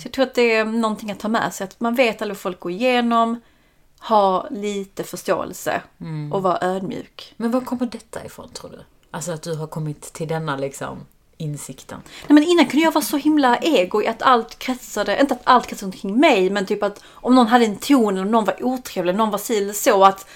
Så 0.00 0.06
jag 0.06 0.12
tror 0.12 0.22
att 0.22 0.34
det 0.34 0.54
är 0.54 0.64
någonting 0.64 1.10
att 1.10 1.20
ta 1.20 1.28
med 1.28 1.54
sig. 1.54 1.64
Att 1.64 1.80
man 1.80 1.94
vet 1.94 2.22
aldrig 2.22 2.36
vad 2.36 2.40
folk 2.40 2.60
går 2.60 2.72
igenom. 2.72 3.40
Ha 4.00 4.46
lite 4.50 5.04
förståelse 5.04 5.82
och 6.32 6.42
vara 6.42 6.58
ödmjuk. 6.60 7.34
Men 7.36 7.50
var 7.50 7.60
kommer 7.60 7.86
detta 7.86 8.24
ifrån 8.24 8.48
tror 8.48 8.70
du? 8.70 8.78
Alltså 9.10 9.32
att 9.32 9.42
du 9.42 9.54
har 9.54 9.66
kommit 9.66 10.12
till 10.12 10.28
denna 10.28 10.56
liksom 10.56 10.98
insikten. 11.42 12.00
Nej, 12.28 12.34
men 12.34 12.42
innan 12.42 12.66
kunde 12.66 12.84
jag 12.84 12.92
vara 12.92 13.04
så 13.04 13.16
himla 13.16 13.56
ego 13.56 14.02
i 14.02 14.06
att 14.06 14.22
allt 14.22 14.58
kretsade, 14.58 15.20
inte 15.20 15.34
att 15.34 15.40
allt 15.44 15.66
kretsade 15.66 15.96
kring 15.96 16.20
mig, 16.20 16.50
men 16.50 16.66
typ 16.66 16.82
att 16.82 17.02
om 17.06 17.34
någon 17.34 17.46
hade 17.46 17.64
en 17.64 17.76
ton 17.76 18.14
eller 18.14 18.24
om 18.24 18.30
någon 18.30 18.44
var 18.44 18.64
otrevlig, 18.64 19.14
någon 19.14 19.30
var 19.30 19.38
si 19.38 19.58
eller 19.58 19.72
så 19.72 20.04
att 20.04 20.26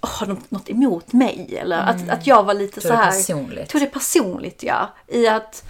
har 0.00 0.26
de 0.26 0.40
något 0.48 0.70
emot 0.70 1.12
mig? 1.12 1.58
Eller 1.60 1.78
att, 1.78 2.08
att 2.08 2.26
jag 2.26 2.42
var 2.42 2.54
lite 2.54 2.80
Tog 2.80 2.90
så 2.90 2.96
här. 2.96 3.10
personligt. 3.10 3.70
Tog 3.70 3.80
det 3.80 3.86
personligt 3.86 4.62
ja. 4.62 4.94
I 5.06 5.28
att 5.28 5.64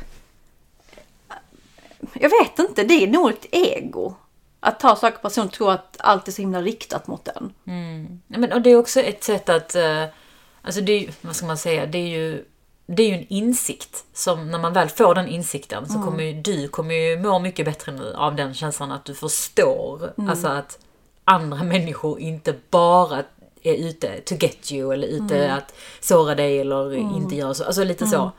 jag 2.12 2.30
vet 2.30 2.58
inte, 2.58 2.84
det 2.84 2.94
är 2.94 3.06
nog 3.06 3.30
ett 3.30 3.46
ego. 3.50 4.14
Att 4.60 4.80
ta 4.80 4.96
saker 4.96 5.18
personligt 5.18 5.52
och 5.52 5.58
tro 5.58 5.68
att 5.68 5.96
allt 5.98 6.28
är 6.28 6.32
så 6.32 6.42
himla 6.42 6.62
riktat 6.62 7.06
mot 7.06 7.24
den. 7.24 7.52
Nej, 8.26 8.40
men, 8.40 8.52
och 8.52 8.62
det 8.62 8.70
är 8.70 8.76
också 8.76 9.00
ett 9.00 9.24
sätt 9.24 9.48
att, 9.48 9.74
eh, 9.74 10.04
alltså 10.62 10.80
det 10.80 10.92
är 10.92 11.10
vad 11.20 11.36
ska 11.36 11.46
man 11.46 11.58
säga, 11.58 11.86
det 11.86 11.98
är 11.98 12.08
ju, 12.08 12.44
det 12.86 13.02
är 13.02 13.08
ju 13.08 13.14
en 13.14 13.26
insikt 13.28 14.04
som 14.12 14.50
när 14.50 14.58
man 14.58 14.72
väl 14.72 14.88
får 14.88 15.14
den 15.14 15.28
insikten 15.28 15.88
så 15.88 16.02
kommer 16.02 16.24
ju 16.24 16.32
du 16.42 16.68
kommer 16.68 16.94
ju 16.94 17.18
må 17.18 17.38
mycket 17.38 17.64
bättre 17.66 17.92
nu 17.92 18.14
av 18.14 18.36
den 18.36 18.54
känslan 18.54 18.92
att 18.92 19.04
du 19.04 19.14
förstår, 19.14 20.12
alltså 20.28 20.48
att 20.48 20.78
andra 21.24 21.62
människor 21.64 22.20
inte 22.20 22.54
bara 22.70 23.22
är 23.62 23.74
ute 23.74 24.20
to 24.20 24.34
get 24.34 24.72
you 24.72 24.92
eller 24.92 25.08
ute 25.08 25.52
att 25.52 25.74
såra 26.00 26.34
dig 26.34 26.60
eller 26.60 26.94
inte 26.94 27.36
göra 27.36 27.54
så, 27.54 27.64
alltså 27.64 27.84
lite 27.84 28.06
så. 28.06 28.30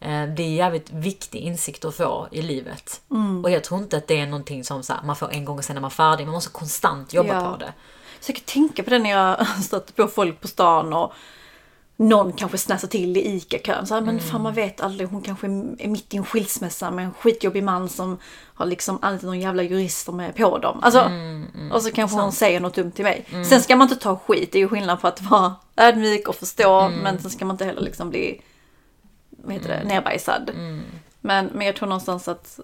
Eh, 0.00 0.26
Det 0.36 0.42
är 0.42 0.54
jävligt 0.54 0.90
viktig 0.90 1.38
insikt 1.38 1.84
att 1.84 1.94
få 1.94 2.28
i 2.30 2.42
livet. 2.42 3.00
Och 3.44 3.50
jag 3.50 3.64
tror 3.64 3.80
inte 3.80 3.96
att 3.96 4.06
det 4.08 4.20
är 4.20 4.26
någonting 4.26 4.64
som 4.64 4.82
så 4.82 4.92
här, 4.92 5.02
man 5.02 5.16
får 5.16 5.32
en 5.32 5.44
gång 5.44 5.58
och 5.58 5.64
sen 5.64 5.76
är 5.76 5.80
man 5.80 5.90
färdig. 5.90 6.24
Man 6.26 6.34
måste 6.34 6.50
konstant 6.52 7.12
jobba 7.12 7.34
Ja. 7.34 7.52
på 7.52 7.56
det. 7.56 7.72
Jag 8.26 8.36
kan 8.36 8.44
tänka 8.44 8.82
på 8.82 8.90
det 8.90 8.98
när 8.98 9.10
jag 9.10 9.46
stöter 9.64 9.92
på 9.92 10.06
folk 10.08 10.40
på 10.40 10.48
stan 10.48 10.92
och 10.92 11.12
någon 11.96 12.32
kanske 12.32 12.58
snäser 12.58 12.88
till 12.88 13.16
i 13.16 13.36
ICA-kön. 13.36 13.86
Så 13.86 13.94
här, 13.94 14.00
Men 14.00 14.20
fan 14.20 14.42
man 14.42 14.54
vet 14.54 14.80
aldrig, 14.80 15.08
hon 15.08 15.22
kanske 15.22 15.46
är 15.46 15.88
mitt 15.88 16.14
i 16.14 16.16
en 16.16 16.24
skilsmässa 16.24 16.90
med 16.90 17.04
en 17.04 17.12
skitjobbig 17.14 17.62
man 17.64 17.88
som 17.88 18.18
har 18.54 18.66
liksom 18.66 18.98
anlitat 19.02 19.26
någon 19.26 19.40
jävla 19.40 19.62
jurister 19.62 20.12
med 20.12 20.36
på 20.36 20.58
dem. 20.58 20.78
Alltså, 20.82 21.10
och 21.72 21.82
så 21.82 21.90
kanske 21.90 22.16
hon 22.20 22.32
säger 22.32 22.60
något 22.60 22.74
dumt 22.74 22.90
till 22.90 23.04
mig. 23.04 23.24
Sen 23.48 23.60
ska 23.62 23.76
man 23.76 23.88
inte 23.88 24.02
ta 24.02 24.16
skit, 24.16 24.52
det 24.52 24.58
är 24.58 24.60
ju 24.60 24.68
skillnad 24.68 25.00
på 25.00 25.08
att 25.08 25.22
vara 25.22 25.54
ödmjuk 25.76 26.28
och 26.28 26.34
förstå. 26.36 26.88
Men 27.02 27.18
sen 27.18 27.30
ska 27.30 27.44
man 27.44 27.54
inte 27.54 27.64
heller 27.64 27.82
liksom 27.82 28.10
bli, 28.10 28.42
vad 29.30 29.52
heter 29.52 29.68
det, 29.68 29.84
nerbajsad. 29.88 30.50
Men, 31.20 31.46
men 31.54 31.66
jag 31.66 31.76
tror 31.76 31.88
någonstans 31.88 32.28
att 32.28 32.60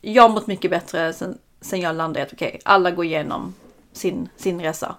jag 0.00 0.22
har 0.22 0.28
mått 0.28 0.46
mycket 0.46 0.70
bättre 0.70 1.12
sen, 1.12 1.38
sen 1.60 1.80
jag 1.80 1.96
landade 1.96 2.20
i 2.20 2.22
att 2.22 2.32
okej, 2.32 2.60
alla 2.64 2.90
går 2.90 3.04
igenom 3.04 3.54
sin, 3.92 4.28
sin 4.36 4.60
resa. 4.60 4.94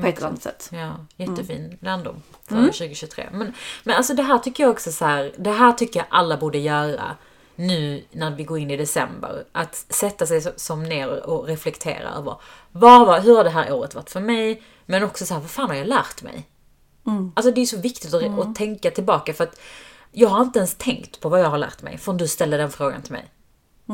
På 0.00 0.06
ett 0.06 0.16
eller 0.18 0.26
annat 0.26 0.42
sätt. 0.42 0.70
Ja, 0.72 0.94
jättefin 1.16 1.78
lärdom 1.80 2.22
för 2.48 2.56
2023. 2.64 3.28
Men, 3.32 3.52
men 3.84 3.96
alltså 3.96 4.14
det 4.14 4.22
här 4.22 4.38
tycker 4.38 4.62
jag 4.62 4.70
också 4.70 4.92
så 4.92 5.04
här, 5.04 5.32
det 5.38 5.50
här 5.50 5.72
tycker 5.72 6.00
jag 6.00 6.06
alla 6.10 6.36
borde 6.36 6.58
göra 6.58 7.16
nu 7.56 8.04
när 8.12 8.30
vi 8.30 8.44
går 8.44 8.58
in 8.58 8.70
i 8.70 8.76
december. 8.76 9.44
Att 9.52 9.74
sätta 9.88 10.26
sig 10.26 10.42
som 10.56 10.82
ner 10.82 11.26
och 11.26 11.46
reflektera 11.46 12.08
över 12.08 12.36
vad 12.72 13.06
var, 13.06 13.20
hur 13.20 13.36
har 13.36 13.44
det 13.44 13.50
här 13.50 13.72
året 13.72 13.94
varit 13.94 14.10
för 14.10 14.20
mig? 14.20 14.62
Men 14.86 15.04
också 15.04 15.26
så 15.26 15.34
här, 15.34 15.40
vad 15.40 15.50
fan 15.50 15.68
har 15.68 15.76
jag 15.76 15.86
lärt 15.86 16.22
mig? 16.22 16.48
Alltså 17.36 17.52
det 17.52 17.60
är 17.60 17.66
så 17.66 17.80
viktigt 17.80 18.14
att, 18.14 18.38
att 18.38 18.54
tänka 18.54 18.90
tillbaka 18.90 19.34
för 19.34 19.44
att 19.44 19.60
jag 20.12 20.28
har 20.28 20.42
inte 20.42 20.58
ens 20.58 20.74
tänkt 20.74 21.20
på 21.20 21.28
vad 21.28 21.40
jag 21.40 21.50
har 21.50 21.58
lärt 21.58 21.82
mig 21.82 21.98
förrän 21.98 22.16
du 22.16 22.28
ställde 22.28 22.56
den 22.56 22.70
frågan 22.70 23.02
till 23.02 23.12
mig. 23.12 23.30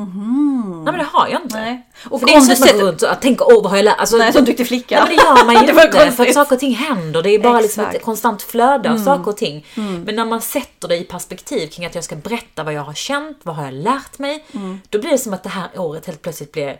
Nej 0.05 0.93
men 0.93 0.97
det 0.97 1.07
har 1.11 1.27
jag 1.27 1.41
inte. 1.41 1.59
Nej. 1.59 1.87
Och 2.09 2.19
för 2.19 2.27
det 2.27 2.33
är 2.33 2.37
inte 2.37 2.55
så 2.55 2.63
att 2.63 2.79
går 2.79 2.87
runt 2.87 3.01
och 3.01 3.21
tänker 3.21 3.45
åh 3.47 3.63
vad 3.63 3.71
har 3.71 3.77
jag 3.77 3.83
lärt 3.83 3.99
alltså, 3.99 4.17
Nej, 4.17 4.33
som 4.33 4.45
duktig 4.45 4.67
flicka. 4.67 4.95
Nej, 4.95 5.07
men 5.07 5.17
det 5.17 5.23
gör 5.23 5.45
man 5.45 5.55
ju 5.55 5.59
inte. 5.83 6.11
För 6.11 6.25
att 6.25 6.33
saker 6.33 6.55
och 6.55 6.59
ting 6.59 6.75
händer. 6.75 7.23
Det 7.23 7.29
är 7.29 7.39
bara 7.39 7.59
liksom 7.59 7.81
Exakt. 7.81 7.93
Mm. 7.93 7.95
ett 7.99 8.05
konstant 8.05 8.41
flöde 8.41 8.91
av 8.91 8.97
saker 8.97 9.31
och 9.31 9.37
ting. 9.37 9.65
Men 9.75 10.15
när 10.15 10.25
man 10.25 10.41
sätter 10.41 10.87
det 10.87 10.97
i 10.97 11.03
perspektiv 11.03 11.67
kring 11.67 11.85
att 11.85 11.95
jag 11.95 12.03
ska 12.03 12.15
berätta 12.15 12.63
vad 12.63 12.73
jag 12.73 12.81
har 12.81 12.93
känt, 12.93 13.37
vad 13.43 13.55
har 13.55 13.63
jag 13.65 13.73
lärt 13.73 14.19
mig. 14.19 14.45
Mm. 14.51 14.79
Då 14.89 14.99
blir 14.99 15.11
det 15.11 15.17
som 15.17 15.33
att 15.33 15.43
det 15.43 15.49
här 15.49 15.69
året 15.75 16.05
helt 16.05 16.21
plötsligt 16.21 16.51
blir 16.51 16.77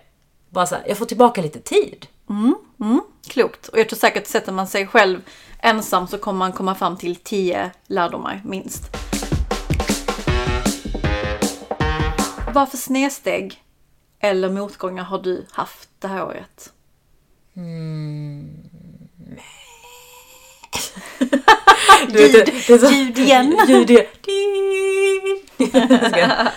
bara 0.49 0.65
så 0.65 0.75
här, 0.75 0.83
jag 0.87 0.97
får 0.97 1.05
tillbaka 1.05 1.41
lite 1.41 1.59
tid. 1.59 2.05
Klokt. 3.27 3.67
Och 3.67 3.79
jag 3.79 3.89
tror 3.89 3.99
säkert 3.99 4.27
sätter 4.27 4.51
man 4.51 4.67
sig 4.67 4.87
själv 4.87 5.19
ensam 5.59 6.07
så 6.07 6.17
kommer 6.17 6.39
man 6.39 6.51
komma 6.53 6.75
fram 6.75 6.97
till 6.97 7.15
tio 7.15 7.71
lärdomar 7.87 8.41
minst. 8.45 9.06
Vad 12.57 12.69
för 12.69 12.77
snedsteg 12.77 13.63
eller 14.19 14.49
motgångar 14.49 15.03
har 15.03 15.19
du 15.19 15.45
haft 15.51 15.89
det 15.99 16.07
här 16.07 16.23
året? 16.25 16.73
Du 22.07 22.17
vet, 22.17 22.45
det- 22.45 22.67
det 22.67 22.79
så- 22.79 22.91
Ljud 22.91 23.17
igen. 23.17 23.57
Ljud 23.67 23.89
igen. 23.89 24.05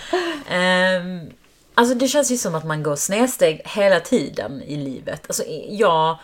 Ehm, 0.49 1.29
alltså 1.73 1.95
det 1.95 2.07
känns 2.07 2.31
ju 2.31 2.37
som 2.37 2.55
att 2.55 2.65
man 2.65 2.83
går 2.83 2.95
snedsteg 2.95 3.61
hela 3.65 3.99
tiden 3.99 4.61
i 4.61 4.75
livet. 4.75 5.23
Alltså 5.27 5.43
jag... 5.69 6.17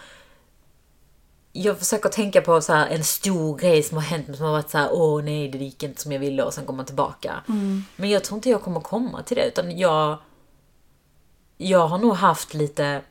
Jag 1.60 1.80
försöker 1.80 2.10
tänka 2.10 2.42
på 2.42 2.62
så 2.62 2.74
här 2.74 2.88
en 2.88 3.04
stor 3.04 3.58
grej 3.58 3.84
som 3.84 3.98
har 3.98 4.04
hänt 4.04 4.26
som 4.38 4.46
har 4.46 4.52
varit 4.52 4.70
så 4.70 4.78
här: 4.78 4.90
åh 4.92 5.24
nej 5.24 5.50
det 5.50 5.58
gick 5.58 5.84
inte 5.84 6.02
som 6.02 6.12
jag 6.12 6.20
ville 6.20 6.44
och 6.44 6.54
sen 6.54 6.66
kommer 6.66 6.78
man 6.78 6.86
tillbaka. 6.86 7.44
Men 7.96 8.10
jag 8.10 8.24
tror 8.24 8.38
inte 8.38 8.50
jag 8.50 8.62
kommer 8.62 8.80
komma 8.80 9.24
till 9.24 9.38
det 9.38 9.48
utan 9.48 9.78
jag... 9.78 10.18
Jag 11.58 11.88
har 11.88 11.98
nog 11.98 12.14
haft 12.14 12.54
lite 12.54 13.02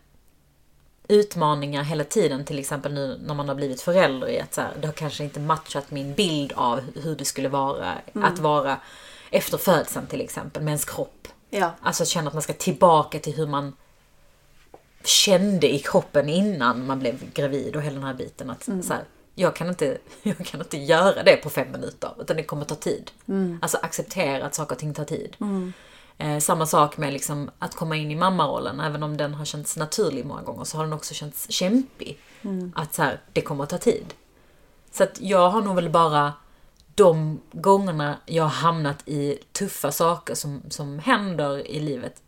utmaningar 1.09 1.83
hela 1.83 2.05
tiden, 2.05 2.45
till 2.45 2.59
exempel 2.59 2.93
nu 2.93 3.21
när 3.27 3.35
man 3.35 3.49
har 3.49 3.55
blivit 3.55 3.81
förälder 3.81 4.29
i 4.29 4.41
att 4.41 4.55
så 4.55 4.61
här, 4.61 4.71
det 4.81 4.87
har 4.87 4.93
kanske 4.93 5.25
inte 5.25 5.41
matchat 5.41 5.91
min 5.91 6.15
bild 6.15 6.53
av 6.57 6.81
hur 6.95 7.17
det 7.17 7.25
skulle 7.25 7.49
vara 7.49 7.93
att 8.15 8.39
vara 8.39 8.77
efter 9.31 9.59
födseln 9.59 10.07
till 10.07 10.21
exempel 10.21 10.63
med 10.63 10.71
ens 10.71 10.85
kropp. 10.85 11.29
Ja. 11.51 11.71
Alltså 11.83 12.05
känna 12.05 12.29
att 12.29 12.35
man 12.35 12.43
ska 12.43 12.53
tillbaka 12.53 13.19
till 13.19 13.35
hur 13.35 13.47
man 13.47 13.77
kände 15.07 15.75
i 15.75 15.79
kroppen 15.79 16.29
innan 16.29 16.87
man 16.87 16.99
blev 16.99 17.33
gravid 17.33 17.77
och 17.77 17.83
hela 17.83 17.95
den 17.95 18.05
här 18.05 18.15
biten. 18.15 18.51
Att 18.51 18.65
så 18.65 18.93
här, 18.93 19.05
jag, 19.35 19.57
kan 19.57 19.69
inte, 19.69 19.99
jag 20.23 20.47
kan 20.47 20.61
inte 20.61 20.79
göra 20.79 21.23
det 21.23 21.37
på 21.37 21.51
fem 21.51 21.73
minuter 21.73 22.11
utan 22.21 22.37
det 22.37 22.43
kommer 22.43 22.65
ta 22.65 22.75
tid. 22.75 23.11
Alltså 23.63 23.79
acceptera 23.83 24.47
att 24.47 24.55
saker 24.55 24.75
och 24.75 24.79
ting 24.79 24.95
tar 24.95 25.05
tid. 25.05 25.37
Eh, 26.19 26.39
samma 26.39 26.67
sak 26.67 26.97
med 26.97 27.13
liksom 27.13 27.51
att 27.59 27.75
komma 27.75 27.97
in 27.97 28.11
i 28.11 28.17
mammarollen, 28.17 28.81
även 28.81 29.03
om 29.03 29.17
den 29.17 29.35
har 29.35 29.45
känts 29.45 29.77
naturlig 29.77 30.27
många 30.27 30.43
gånger 30.43 30.65
så 30.65 30.77
har 30.77 30.85
den 30.85 30.93
också 30.93 31.15
känts 31.15 31.51
kämpig. 31.51 32.19
Att 32.75 32.95
så 32.95 33.03
här, 33.03 33.21
det 33.33 33.41
kommer 33.41 33.65
att 33.65 33.71
ta 33.71 33.79
tid. 33.79 34.15
Så 34.93 35.03
att 35.03 35.21
jag 35.21 35.51
har 35.51 35.63
nog 35.63 35.75
väl 35.75 35.91
bara 35.91 36.33
de 36.95 37.41
gångerna 37.53 38.17
jag 38.27 38.43
har 38.43 38.51
hamnat 38.51 39.09
i 39.09 39.39
tuffa 39.53 39.93
saker 39.93 40.35
som, 40.35 40.63
som 40.71 40.99
händer 40.99 41.67
i 41.67 41.81
livet 41.81 42.23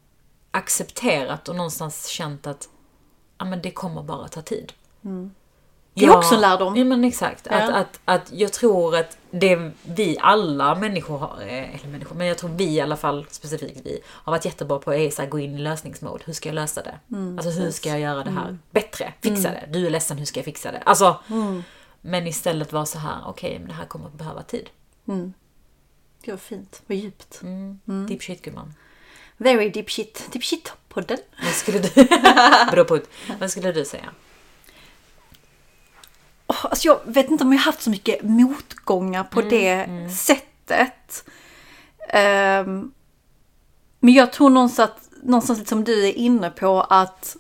accepterat 0.59 1.49
och 1.49 1.57
någonstans 1.57 2.07
känt 2.07 2.47
att 2.47 2.69
ja, 3.39 3.45
men 3.45 3.63
det 3.63 3.71
kommer 3.71 4.03
bara 4.03 4.29
ta 4.29 4.43
tid. 4.43 4.73
Det 5.95 6.05
är 6.05 6.17
också 6.17 6.35
en 6.35 6.41
lärdom. 6.41 6.77
Ja 6.77 6.85
men 6.85 7.05
exakt. 7.05 7.47
Att, 7.47 7.69
Ja. 7.69 7.75
att, 7.77 8.01
att 8.05 8.33
jag 8.33 8.53
tror 8.53 8.97
att 8.97 9.17
det 9.31 9.71
vi 9.83 10.19
alla 10.21 10.75
människor 10.75 11.19
har, 11.19 11.41
eh, 11.41 11.75
eller 11.75 11.89
människor, 11.89 12.17
men 12.17 12.27
jag 12.27 12.39
tror 12.39 12.51
vi 12.51 12.65
i 12.65 12.81
alla 12.81 12.97
fall 12.97 13.27
specifikt 13.31 13.81
vi 13.85 14.01
har 14.07 14.33
varit 14.33 14.45
jättebra 14.45 14.79
på 14.79 14.91
så 15.13 15.23
här, 15.23 15.29
gå 15.29 15.39
in 15.39 15.55
i 15.55 15.59
lösningsmode. 15.59 16.23
Hur 16.27 16.33
ska 16.33 16.49
jag 16.49 16.55
lösa 16.55 16.83
det? 16.83 16.99
Mm, 17.17 17.39
alltså 17.39 17.51
hur 17.61 17.71
ska 17.71 17.89
jag 17.89 18.01
göra 18.01 18.25
det 18.25 18.31
här 18.31 18.59
bättre? 18.71 19.13
Fixa 19.21 19.51
det. 19.51 19.69
Du 19.73 19.87
är 19.87 19.91
ledsen, 19.91 20.19
hur 20.19 20.25
ska 20.25 20.39
jag 20.41 20.45
fixa 20.45 20.73
det? 20.73 20.79
Alltså, 20.79 21.17
Mm. 21.31 21.63
men 22.01 22.27
istället 22.27 22.73
vara 22.73 22.87
så 22.87 22.99
här, 22.99 23.17
okej 23.27 23.59
men 23.59 23.69
det 23.69 23.75
här 23.75 23.87
kommer 23.87 24.07
att 24.07 24.13
behöva 24.15 24.43
tid. 24.43 24.71
Gud 25.05 26.33
vad 26.35 26.41
fint. 26.41 26.83
Vad 26.87 26.97
djupt. 26.99 27.41
Mm. 27.43 27.81
Deep 28.09 28.23
shit 28.23 28.43
gumman. 28.43 28.75
Very 29.39 29.71
deep 29.71 29.91
shit. 29.91 30.29
Deep 30.33 30.45
shit-podden. 30.45 31.19
Vad 31.43 31.53
skulle 31.53 31.79
du... 31.79 32.05
Bra 32.71 32.85
putt. 32.85 33.11
Vad 33.41 33.51
skulle 33.51 33.73
du 33.73 33.85
säga? 33.85 34.11
Oh, 36.47 36.67
alltså 36.67 36.89
jag 36.89 37.01
vet 37.05 37.31
inte 37.31 37.45
om 37.45 37.53
jag 37.53 37.61
haft 37.61 37.83
så 37.83 37.91
mycket 37.91 38.23
motgångar 38.23 39.25
på 39.25 39.41
det 39.41 39.87
sättet. 40.11 41.25
Ehm, 42.09 42.93
men 44.01 44.15
jag 44.15 44.33
tror 44.33 44.51
någonstans, 44.51 44.91
att, 44.91 45.09
någonstans 45.23 45.59
lite 45.59 45.69
som 45.69 45.85
du 45.85 46.09
är 46.09 46.13
inne 46.13 46.51
på 46.51 46.81
att 46.81 47.37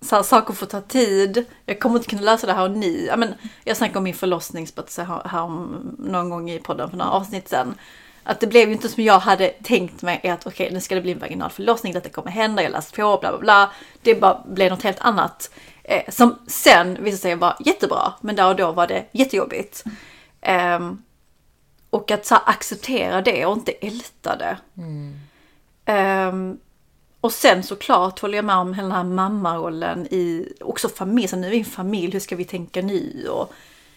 så 0.00 0.16
här, 0.16 0.22
saker 0.22 0.54
får 0.54 0.66
ta 0.66 0.80
tid. 0.80 1.44
Jag 1.66 1.80
kommer 1.80 1.96
inte 1.96 2.08
kunna 2.08 2.22
lösa 2.22 2.46
det 2.46 2.52
här 2.52 2.64
och 2.64 2.76
nu. 2.76 3.04
Ja, 3.06 3.16
men, 3.16 3.34
jag 3.64 3.76
snackade 3.76 3.98
om 3.98 4.04
min 4.04 4.14
förlossningsberättelse 4.14 5.02
här, 5.02 5.22
här 5.24 5.42
om, 5.42 5.96
någon 5.98 6.30
gång 6.30 6.50
i 6.50 6.58
podden 6.58 6.90
för 6.90 6.96
några 6.96 7.10
avsnitt 7.10 7.48
sen. 7.48 7.74
Att 8.24 8.40
det 8.40 8.46
blev 8.46 8.68
ju 8.68 8.74
inte 8.74 8.88
som 8.88 9.02
jag 9.02 9.18
hade 9.18 9.48
tänkt 9.48 10.02
mig 10.02 10.28
att 10.28 10.46
okej 10.46 10.70
nu 10.72 10.80
ska 10.80 10.94
det 10.94 11.00
bli 11.00 11.12
en 11.12 11.18
vaginal 11.18 11.50
förlossning, 11.50 11.92
detta 11.92 12.08
kommer 12.08 12.30
hända, 12.30 12.62
jag 12.62 12.72
läste 12.72 12.96
på, 12.96 13.18
bla 13.20 13.30
bla 13.30 13.38
bla. 13.38 13.72
Det 14.02 14.14
bara 14.14 14.42
blev 14.46 14.70
något 14.70 14.82
helt 14.82 15.00
annat. 15.00 15.50
Eh, 15.84 16.02
som 16.08 16.38
sen 16.46 17.04
visade 17.04 17.16
sig 17.16 17.34
vara 17.34 17.56
jättebra, 17.60 18.12
men 18.20 18.36
där 18.36 18.48
och 18.48 18.56
då 18.56 18.72
var 18.72 18.86
det 18.86 19.04
jättejobbigt. 19.12 19.84
Ehm, 20.40 21.02
och 21.90 22.10
att 22.10 22.26
så 22.26 22.34
här, 22.34 22.42
acceptera 22.46 23.22
det 23.22 23.46
och 23.46 23.56
inte 23.56 23.72
älta 23.72 24.36
det. 24.36 24.56
Ehm, 25.84 26.58
och 27.20 27.32
sen 27.32 27.62
såklart 27.62 28.18
håller 28.20 28.38
jag 28.38 28.44
med 28.44 28.56
om 28.56 28.74
hela 28.74 28.88
den 28.88 28.96
här 28.96 29.04
mammarollen 29.04 30.06
i 30.10 30.52
också 30.60 30.88
familj. 30.88 31.28
Så 31.28 31.36
nu 31.36 31.46
är 31.46 31.50
vi 31.50 31.58
en 31.58 31.64
familj, 31.64 32.12
hur 32.12 32.20
ska 32.20 32.36
vi 32.36 32.44
tänka 32.44 32.82
nu? 32.82 33.28
Och 33.28 33.52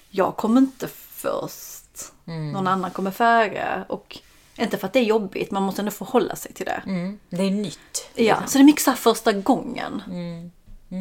jag 0.10 0.36
kommer 0.36 0.62
inte 0.62 0.88
först. 1.12 1.77
Någon 2.26 2.68
annan 2.68 2.92
kommer 2.92 3.12
före. 3.12 3.86
Och 3.90 4.18
inte 4.56 4.78
för 4.78 4.88
att 4.88 4.94
det 4.94 5.00
är 5.00 5.04
jobbigt, 5.04 5.52
man 5.52 5.64
måste 5.64 5.82
ändå 5.82 5.92
förhålla 5.92 6.36
sig 6.36 6.54
till 6.54 6.66
det. 6.66 6.82
Mm. 6.86 7.20
Det 7.30 7.44
är 7.44 7.52
nytt. 7.52 8.10
Ja, 8.16 8.38
så 8.48 8.58
det 8.58 8.62
är 8.62 8.66
mycket 8.66 8.84
så 8.84 8.94
första 8.94 9.32
gången 9.32 10.02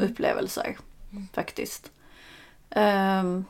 upplevelser. 0.02 0.76
Faktiskt. 1.32 1.90
Ehm, 2.70 3.44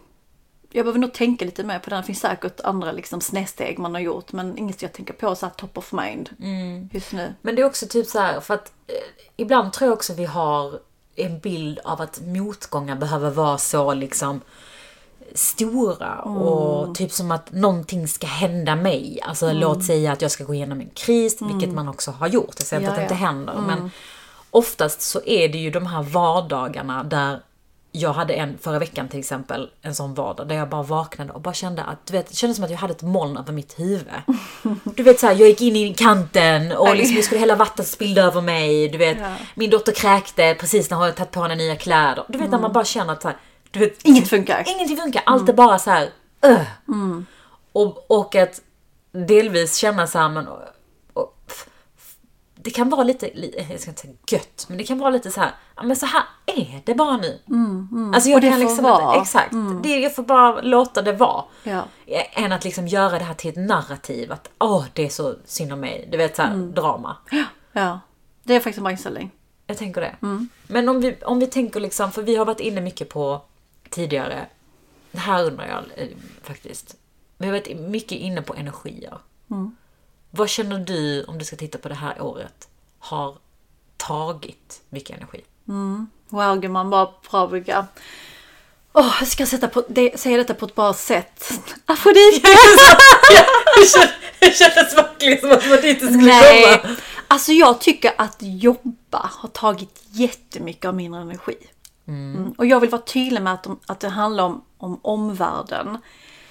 jag 0.70 0.84
behöver 0.84 0.98
nog 0.98 1.12
tänka 1.12 1.44
lite 1.44 1.64
mer 1.64 1.78
på 1.78 1.90
den. 1.90 2.00
Det 2.00 2.06
finns 2.06 2.20
säkert 2.20 2.60
andra 2.60 2.92
liksom 2.92 3.20
snedsteg 3.20 3.78
man 3.78 3.94
har 3.94 4.00
gjort. 4.00 4.32
Men 4.32 4.58
inget 4.58 4.82
jag 4.82 4.92
tänker 4.92 5.14
på 5.14 5.34
så 5.34 5.46
här 5.46 5.52
top 5.52 5.78
of 5.78 5.92
mind 5.92 6.30
just 6.92 7.12
nu. 7.12 7.34
Men 7.42 7.54
det 7.54 7.62
är 7.62 7.66
också 7.66 7.86
typ 7.86 8.06
så 8.06 8.18
här, 8.18 8.40
för 8.40 8.54
att 8.54 8.72
eh, 8.86 8.94
ibland 9.36 9.72
tror 9.72 9.88
jag 9.88 9.94
också 9.94 10.14
vi 10.14 10.24
har 10.24 10.80
en 11.16 11.38
bild 11.38 11.78
av 11.84 12.00
att 12.00 12.20
motgångar 12.20 12.96
behöver 12.96 13.30
vara 13.30 13.58
så 13.58 13.94
liksom 13.94 14.40
stora 15.34 16.22
och 16.22 16.94
typ 16.94 17.12
som 17.12 17.30
att 17.30 17.52
någonting 17.52 18.08
ska 18.08 18.26
hända 18.26 18.76
mig. 18.76 19.20
Alltså 19.22 19.52
låt 19.52 19.84
säga 19.84 20.12
att 20.12 20.22
jag 20.22 20.30
ska 20.30 20.44
gå 20.44 20.54
igenom 20.54 20.80
en 20.80 20.90
kris, 20.94 21.36
vilket 21.42 21.74
man 21.74 21.88
också 21.88 22.10
har 22.10 22.26
gjort. 22.28 22.54
Jag 22.58 22.66
säger 22.66 22.80
inte 22.80 22.86
Ja, 22.90 22.92
att 22.92 22.96
det 23.08 23.14
inte 23.14 23.24
händer, 23.26 23.54
men 23.66 23.90
oftast 24.50 25.02
så 25.02 25.20
är 25.26 25.48
det 25.48 25.58
ju 25.58 25.70
de 25.70 25.86
här 25.86 26.02
vardagarna 26.02 27.02
där 27.04 27.40
jag 27.92 28.12
hade 28.12 28.34
en 28.34 28.58
förra 28.58 28.78
veckan 28.78 29.08
till 29.08 29.18
exempel, 29.20 29.70
en 29.82 29.94
sån 29.94 30.14
vardag 30.14 30.48
där 30.48 30.54
jag 30.56 30.68
bara 30.68 30.82
vaknade 30.82 31.32
och 31.32 31.40
bara 31.40 31.54
kände 31.54 31.82
att, 31.82 32.06
du 32.06 32.12
vet, 32.12 32.28
det 32.28 32.34
kändes 32.36 32.56
som 32.56 32.64
att 32.64 32.70
jag 32.70 32.78
hade 32.78 32.92
ett 32.92 33.02
moln 33.02 33.36
över 33.36 33.52
mitt 33.52 33.78
huvud. 33.78 34.06
Du 34.84 35.02
vet 35.02 35.20
såhär, 35.20 35.34
jag 35.34 35.48
gick 35.48 35.60
in 35.60 35.76
i 35.76 35.94
kanten 35.94 36.72
och 36.72 36.96
liksom 36.96 37.14
jag 37.16 37.24
skulle 37.24 37.40
hälla 37.40 37.54
vatten 37.56 37.84
spillde 37.84 38.22
över 38.22 38.40
mig. 38.40 38.88
Du 38.88 38.98
vet, 38.98 39.18
Ja. 39.20 39.34
min 39.54 39.70
dotter 39.70 39.92
kräkte 39.92 40.56
precis 40.60 40.90
när 40.90 40.96
hon 40.96 41.02
hade 41.04 41.16
tagit 41.16 41.30
på 41.30 41.42
henne 41.42 41.54
nya 41.54 41.76
kläder. 41.76 42.24
Du 42.28 42.38
vet 42.38 42.50
när 42.50 42.58
man 42.58 42.72
bara 42.72 42.84
känner 42.84 43.12
att 43.12 43.22
så 43.22 43.28
här, 43.28 43.36
du 43.78 43.84
vet, 43.86 44.02
Inget 44.04 44.28
funkar. 44.28 44.64
Ingenting 44.66 44.96
funkar. 44.96 45.22
Allt 45.26 45.48
är 45.48 45.52
bara 45.52 45.78
så 45.78 45.90
här. 45.90 46.10
öh. 46.42 46.62
Och, 47.72 48.10
och 48.10 48.34
att 48.34 48.60
delvis 49.12 49.76
känna 49.76 50.06
så 50.06 50.18
här, 50.18 50.28
men, 50.28 50.46
och, 51.12 51.52
det 52.54 52.70
kan 52.70 52.90
vara 52.90 53.02
lite, 53.02 53.30
li- 53.34 53.66
jag 53.70 53.80
ska 53.80 53.90
inte 53.90 54.00
säga 54.02 54.14
gött, 54.30 54.66
men 54.68 54.78
det 54.78 54.84
kan 54.84 54.98
vara 54.98 55.10
lite 55.10 55.30
så 55.30 55.40
här, 55.40 55.50
ja 55.76 55.82
men 55.82 55.96
så 55.96 56.06
här 56.06 56.22
är 56.46 56.82
det 56.84 56.94
bara 56.94 57.16
nu. 57.16 57.38
Alltså 58.14 58.30
jag 58.30 58.36
Och 58.36 58.40
det 58.40 58.48
kan 58.48 58.58
får 58.60 58.64
liksom 58.68 58.84
vara. 58.84 59.08
inte, 59.08 59.22
exakt, 59.22 59.54
det, 59.82 59.98
jag 59.98 60.14
får 60.14 60.22
bara 60.22 60.60
låta 60.60 61.02
det 61.02 61.12
vara. 61.12 61.44
Ja. 61.62 61.84
Än 62.32 62.52
att 62.52 62.64
liksom 62.64 62.88
göra 62.88 63.18
det 63.18 63.24
här 63.24 63.34
till 63.34 63.50
ett 63.50 63.68
narrativ, 63.68 64.32
att 64.32 64.50
åh 64.58 64.84
det 64.92 65.04
är 65.04 65.08
så 65.08 65.34
synd 65.44 65.72
om 65.72 65.80
mig, 65.80 66.08
du 66.12 66.16
vet 66.18 66.36
så 66.36 66.42
här, 66.42 66.54
drama. 66.56 67.16
Ja, 67.72 68.00
det 68.42 68.54
är 68.54 68.60
faktiskt 68.60 68.78
en 68.78 68.84
bra 68.84 68.90
inställning. 68.92 69.30
Jag 69.66 69.76
tänker 69.78 70.00
det. 70.00 70.16
Men 70.66 70.88
om 70.88 71.00
vi, 71.00 71.16
om 71.24 71.38
vi 71.38 71.46
tänker 71.46 71.80
liksom, 71.80 72.12
för 72.12 72.22
vi 72.22 72.36
har 72.36 72.44
varit 72.44 72.60
inne 72.60 72.80
mycket 72.80 73.08
på 73.08 73.40
tidigare, 73.96 74.46
det 75.12 75.18
här 75.18 75.44
undrar 75.44 75.66
jag 75.66 75.84
eh, 75.96 76.08
faktiskt. 76.42 76.96
Vi 77.38 77.46
har 77.46 77.52
varit 77.52 77.80
mycket 77.80 78.18
inne 78.18 78.42
på 78.42 78.54
energier. 78.54 79.18
Vad 80.30 80.48
känner 80.48 80.78
du, 80.78 81.24
om 81.24 81.38
du 81.38 81.44
ska 81.44 81.56
titta 81.56 81.78
på 81.78 81.88
det 81.88 81.94
här 81.94 82.20
året, 82.20 82.68
har 82.98 83.36
tagit 83.96 84.82
mycket 84.88 85.16
energi? 85.16 85.40
Wow, 86.28 86.60
gumman, 86.60 86.90
bara 86.90 87.08
bra 87.30 87.46
brygga. 87.46 87.86
Åh, 88.92 89.16
jag 89.20 89.28
ska 89.28 89.46
sätta 89.46 89.68
på, 89.68 89.84
det, 89.88 90.20
säga 90.20 90.36
detta 90.36 90.54
på 90.54 90.66
ett 90.66 90.74
bra 90.74 90.94
sätt. 90.94 91.50
Afrodit! 91.86 92.44
Det 94.40 94.50
kändes 94.56 94.96
verkligen 94.96 95.40
som 95.40 95.50
att 95.50 95.82
det 95.82 95.92
du 95.92 96.06
skulle 96.06 96.16
Nej, 96.16 96.82
alltså 97.28 97.52
jag 97.52 97.80
tycker 97.80 98.12
att 98.18 98.36
jobba 98.40 99.30
har 99.32 99.48
tagit 99.48 100.02
jättemycket 100.10 100.84
av 100.84 100.94
min 100.94 101.14
energi. 101.14 101.56
Mm. 102.08 102.36
mm. 102.36 102.52
Och 102.58 102.66
jag 102.66 102.80
vill 102.80 102.90
vara 102.90 103.02
tydlig 103.02 103.42
med 103.42 103.52
att, 103.52 103.62
de, 103.62 103.80
att 103.86 104.00
det 104.00 104.08
handlar 104.08 104.44
om, 104.44 104.62
om 104.78 105.00
omvärlden. 105.02 105.98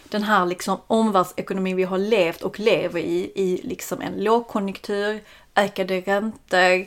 Den 0.09 0.23
här 0.23 0.45
liksom 0.45 0.77
omvärldsekonomin 0.87 1.75
vi 1.75 1.83
har 1.83 1.97
levt 1.97 2.41
och 2.41 2.59
lever 2.59 2.99
i, 2.99 3.31
i 3.35 3.61
liksom 3.63 4.01
en 4.01 4.23
lågkonjunktur, 4.23 5.23
ökade 5.55 6.01
räntor, 6.01 6.85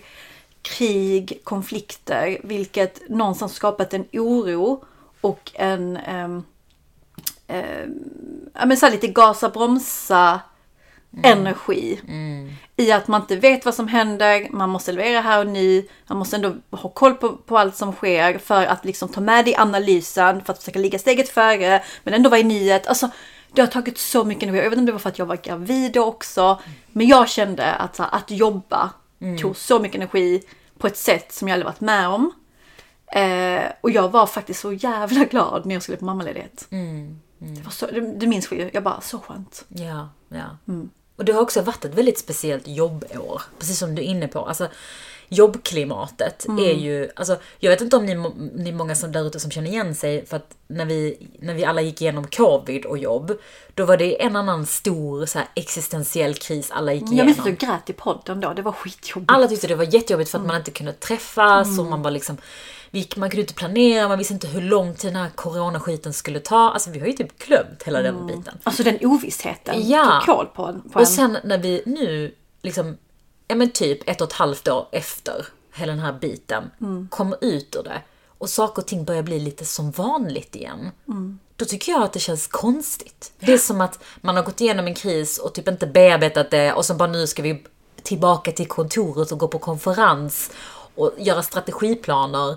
krig, 0.62 1.40
konflikter, 1.44 2.38
vilket 2.42 3.08
någonstans 3.08 3.54
skapat 3.54 3.94
en 3.94 4.04
oro 4.12 4.84
och 5.20 5.50
en 5.54 5.96
eh, 5.96 6.38
eh, 7.46 7.88
ja, 8.54 8.66
men 8.66 8.76
så 8.76 8.86
här 8.86 8.92
lite 8.92 9.08
gasa, 9.08 9.48
bromsa 9.48 10.40
energi. 11.22 12.00
I 12.76 12.92
att 12.92 13.08
man 13.08 13.20
inte 13.20 13.36
vet 13.36 13.64
vad 13.64 13.74
som 13.74 13.88
händer, 13.88 14.48
man 14.50 14.70
måste 14.70 14.92
leverera 14.92 15.20
här 15.20 15.40
och 15.40 15.46
nu, 15.46 15.88
man 16.06 16.18
måste 16.18 16.36
ändå 16.36 16.54
ha 16.70 16.90
koll 16.90 17.14
på, 17.14 17.36
på 17.36 17.58
allt 17.58 17.76
som 17.76 17.92
sker 17.92 18.38
för 18.38 18.66
att 18.66 18.84
liksom 18.84 19.08
ta 19.08 19.20
med 19.20 19.44
det 19.44 19.50
i 19.50 19.56
analysen, 19.56 20.44
för 20.44 20.52
att 20.52 20.58
försöka 20.58 20.78
ligga 20.78 20.98
steget 20.98 21.28
före, 21.28 21.82
men 22.04 22.14
ändå 22.14 22.30
vara 22.30 22.40
i 22.40 22.44
nyhet. 22.44 22.86
Alltså, 22.86 23.10
det 23.52 23.60
har 23.60 23.68
tagit 23.68 23.98
så 23.98 24.24
mycket 24.24 24.42
energi. 24.42 24.58
Jag 24.58 24.70
vet 24.70 24.78
inte 24.78 24.80
om 24.80 24.86
det 24.86 24.92
var 24.92 24.98
för 24.98 25.08
att 25.08 25.18
jag 25.18 25.26
var 25.26 25.36
gravid 25.36 25.92
då 25.92 26.04
också, 26.04 26.60
men 26.92 27.06
jag 27.06 27.28
kände 27.28 27.72
att 27.74 27.98
här, 27.98 28.08
att 28.12 28.30
jobba 28.30 28.90
tog 29.40 29.56
så 29.56 29.78
mycket 29.78 29.96
energi 29.96 30.42
på 30.78 30.86
ett 30.86 30.96
sätt 30.96 31.32
som 31.32 31.48
jag 31.48 31.54
aldrig 31.54 31.66
varit 31.66 31.80
med 31.80 32.08
om. 32.08 32.32
Eh, 33.12 33.62
och 33.80 33.90
jag 33.90 34.08
var 34.08 34.26
faktiskt 34.26 34.60
så 34.60 34.72
jävla 34.72 35.24
glad 35.24 35.66
när 35.66 35.74
jag 35.74 35.82
skulle 35.82 35.98
på 35.98 36.04
mammaledighet. 36.04 36.66
Det 37.38 37.62
var 37.62 37.70
så, 37.70 37.86
du, 37.86 38.14
du 38.16 38.26
minns 38.26 38.52
ju, 38.52 38.70
jag 38.72 38.82
bara 38.82 39.00
så 39.00 39.18
skönt. 39.18 39.64
Ja, 39.68 40.08
ja. 40.28 40.44
Och 41.18 41.24
det 41.24 41.32
har 41.32 41.40
också 41.40 41.62
varit 41.62 41.84
ett 41.84 41.94
väldigt 41.94 42.18
speciellt 42.18 42.68
jobbår. 42.68 43.42
Precis 43.58 43.78
som 43.78 43.94
du 43.94 44.02
är 44.02 44.06
inne 44.06 44.28
på. 44.28 44.38
Alltså, 44.38 44.68
jobbklimatet 45.28 46.46
är 46.48 46.72
ju, 46.74 47.08
alltså, 47.16 47.36
jag 47.58 47.70
vet 47.70 47.80
inte 47.80 47.96
om 47.96 48.06
ni, 48.06 48.14
ni 48.54 48.68
är 48.70 48.74
många 48.74 48.94
som 48.94 49.12
där 49.12 49.26
ute 49.26 49.40
som 49.40 49.50
känner 49.50 49.70
igen 49.70 49.94
sig, 49.94 50.26
för 50.26 50.36
att 50.36 50.56
när 50.68 50.84
vi, 50.84 51.28
när 51.40 51.54
vi 51.54 51.64
alla 51.64 51.80
gick 51.80 52.02
igenom 52.02 52.26
covid 52.26 52.84
och 52.84 52.98
jobb, 52.98 53.32
då 53.74 53.84
var 53.84 53.96
det 53.96 54.22
en 54.22 54.36
annan 54.36 54.66
stor 54.66 55.26
så 55.26 55.38
här, 55.38 55.48
existentiell 55.54 56.34
kris 56.34 56.70
alla 56.70 56.92
gick 56.92 57.02
Jag 57.02 57.08
igenom. 57.12 57.26
minns 57.26 57.38
att 57.38 57.46
jag 57.46 57.58
grät 57.58 57.90
i 57.90 57.92
podden 57.92 58.40
då, 58.40 58.52
det 58.52 58.62
var 58.62 58.72
skitjobbigt. 58.72 59.32
Alla 59.32 59.48
tyckte 59.48 59.66
det 59.66 59.74
var 59.74 59.94
jättejobbigt 59.94 60.30
för 60.30 60.38
att 60.38 60.46
man 60.46 60.56
inte 60.56 60.70
kunde 60.70 60.92
träffas 60.92 61.78
och 61.78 61.86
man 61.86 62.02
bara 62.02 62.10
liksom 62.10 62.36
man 63.16 63.30
kunde 63.30 63.40
inte 63.40 63.54
planera, 63.54 64.08
man 64.08 64.18
visste 64.18 64.34
inte 64.34 64.46
hur 64.46 64.60
lång 64.60 64.94
tid 64.94 65.12
den 65.12 65.22
här 65.22 65.30
coronaskiten 65.34 66.12
skulle 66.12 66.40
ta. 66.40 66.70
Alltså 66.70 66.90
vi 66.90 66.98
har 67.00 67.06
ju 67.06 67.12
typ 67.12 67.38
glömt 67.38 67.82
hela 67.82 68.02
den 68.02 68.26
biten. 68.26 68.58
Alltså 68.62 68.82
den 68.82 68.98
ovissheten 69.02 69.88
Ja. 69.88 70.22
tog 70.26 70.36
koll 70.36 70.46
på 70.46 70.62
en. 70.66 70.80
På 70.82 70.88
Och 70.94 71.00
en. 71.00 71.06
sen 71.06 71.38
när 71.44 71.58
vi 71.58 71.82
nu, 71.86 72.34
liksom, 72.62 72.96
ja 73.48 73.54
men 73.54 73.70
typ 73.70 74.08
ett 74.08 74.20
och 74.20 74.26
ett 74.26 74.32
halvt 74.32 74.68
år 74.68 74.88
efter 74.92 75.46
hela 75.74 75.92
den 75.92 76.02
här 76.02 76.12
biten, 76.12 76.70
kommer 77.10 77.44
ut 77.44 77.76
ur 77.76 77.82
det 77.82 78.02
och 78.38 78.50
saker 78.50 78.82
och 78.82 78.88
ting 78.88 79.04
börjar 79.04 79.22
bli 79.22 79.38
lite 79.40 79.64
som 79.64 79.90
vanligt 79.90 80.56
igen. 80.56 80.90
Då 81.56 81.64
tycker 81.64 81.92
jag 81.92 82.02
att 82.02 82.12
det 82.12 82.18
känns 82.20 82.46
konstigt. 82.46 83.32
Det 83.38 83.52
är 83.52 83.58
som 83.58 83.80
att 83.80 83.98
man 84.20 84.36
har 84.36 84.42
gått 84.42 84.60
igenom 84.60 84.86
en 84.86 84.94
kris 84.94 85.38
och 85.38 85.54
typ 85.54 85.68
inte 85.68 85.86
bearbetat 85.86 86.50
det 86.50 86.72
och 86.72 86.84
så 86.84 86.94
bara 86.94 87.08
nu 87.08 87.26
ska 87.26 87.42
vi 87.42 87.64
tillbaka 88.02 88.52
till 88.52 88.68
kontoret 88.68 89.32
och 89.32 89.38
gå 89.38 89.48
på 89.48 89.58
konferens 89.58 90.50
och 90.94 91.12
göra 91.18 91.42
strategiplaner. 91.42 92.56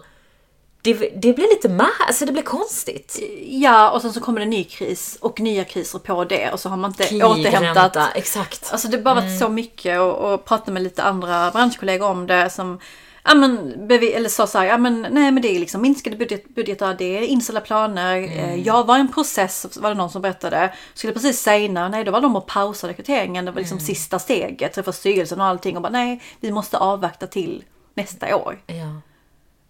Det, 0.84 0.94
det 0.94 1.34
blir 1.34 1.50
lite 1.50 1.70
alltså 2.08 2.26
det 2.26 2.32
blir 2.32 2.44
konstigt. 2.44 3.20
Ja, 3.46 3.90
och 3.92 4.02
sen 4.02 4.14
så 4.14 4.20
kommer 4.20 4.40
det 4.40 4.46
en 4.46 4.50
ny 4.50 4.64
kris 4.64 5.18
och 5.22 5.40
nya 5.40 5.64
kriser 5.64 6.00
på 6.00 6.26
det 6.26 6.52
och 6.52 6.60
så 6.60 6.70
har 6.70 6.78
man 6.78 6.92
inte 6.92 7.04
Krig, 7.04 7.26
återhämtat. 7.26 7.96
ränta, 7.96 8.12
exakt. 8.16 8.70
Alltså 8.72 8.88
det 8.88 8.98
har 8.98 9.04
bara 9.04 9.16
varit 9.16 9.40
så 9.40 9.50
mycket 9.50 10.00
och, 10.00 10.34
och 10.34 10.46
prata 10.46 10.72
med 10.72 10.84
lite 10.84 11.04
andra 11.04 11.52
branschkollegor 11.52 12.08
om 12.08 12.28
det 12.28 12.50
som 12.50 12.80
Ja 13.24 13.36
men, 13.36 13.74
eller 13.92 14.30
sa 14.30 14.48
så 14.48 14.58
här, 14.58 14.66
ja 14.66 14.78
men 14.78 15.02
nej 15.02 15.32
men 15.32 15.42
det 15.42 15.56
är 15.56 15.60
liksom 15.60 15.82
minskade 15.82 16.16
budget, 16.16 16.56
budgetar, 16.56 16.94
det 16.94 17.18
är 17.18 17.22
inställda 17.22 17.62
planer. 17.62 18.18
Eh, 18.18 18.56
Jag 18.56 18.88
var 18.88 18.98
i 18.98 19.00
en 19.00 19.14
process, 19.14 19.78
var 19.82 19.90
det 19.90 19.96
någon 19.96 20.10
som 20.10 20.22
berättade. 20.22 20.74
Skulle 20.94 21.14
precis 21.14 21.42
signa, 21.42 21.90
nej 21.90 22.04
då 22.04 22.12
var 22.12 22.22
de 22.22 22.36
och 22.36 22.48
pausa 22.48 22.88
rekryteringen. 22.88 23.46
Det 23.46 23.52
var 23.52 23.60
liksom 23.60 23.80
sista 23.80 24.20
steget, 24.20 24.74
träffa 24.74 24.92
styrelsen 24.92 25.42
och 25.42 25.48
allting. 25.48 25.76
Och 25.76 25.82
bara 25.82 25.90
nej, 25.90 26.22
vi 26.40 26.52
måste 26.52 26.78
avvakta 26.78 27.28
till 27.28 27.64
nästa 27.94 28.36
år. 28.36 28.62
Ja. 28.68 29.02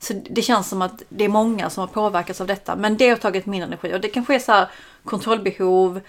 Så 0.03 0.13
det 0.29 0.41
känns 0.41 0.69
som 0.69 0.81
att 0.81 1.03
det 1.09 1.23
är 1.25 1.29
många 1.29 1.69
som 1.69 1.81
har 1.81 1.87
påverkats 1.87 2.41
av 2.41 2.47
detta. 2.47 2.75
Men 2.75 2.97
det 2.97 3.09
har 3.09 3.15
tagit 3.15 3.45
min 3.45 3.63
energi. 3.63 3.93
Och 3.93 4.01
det 4.01 4.07
kanske 4.07 4.35
är 4.35 4.39
så 4.39 4.51
här 4.51 4.67
kontrollbehov. 5.05 6.01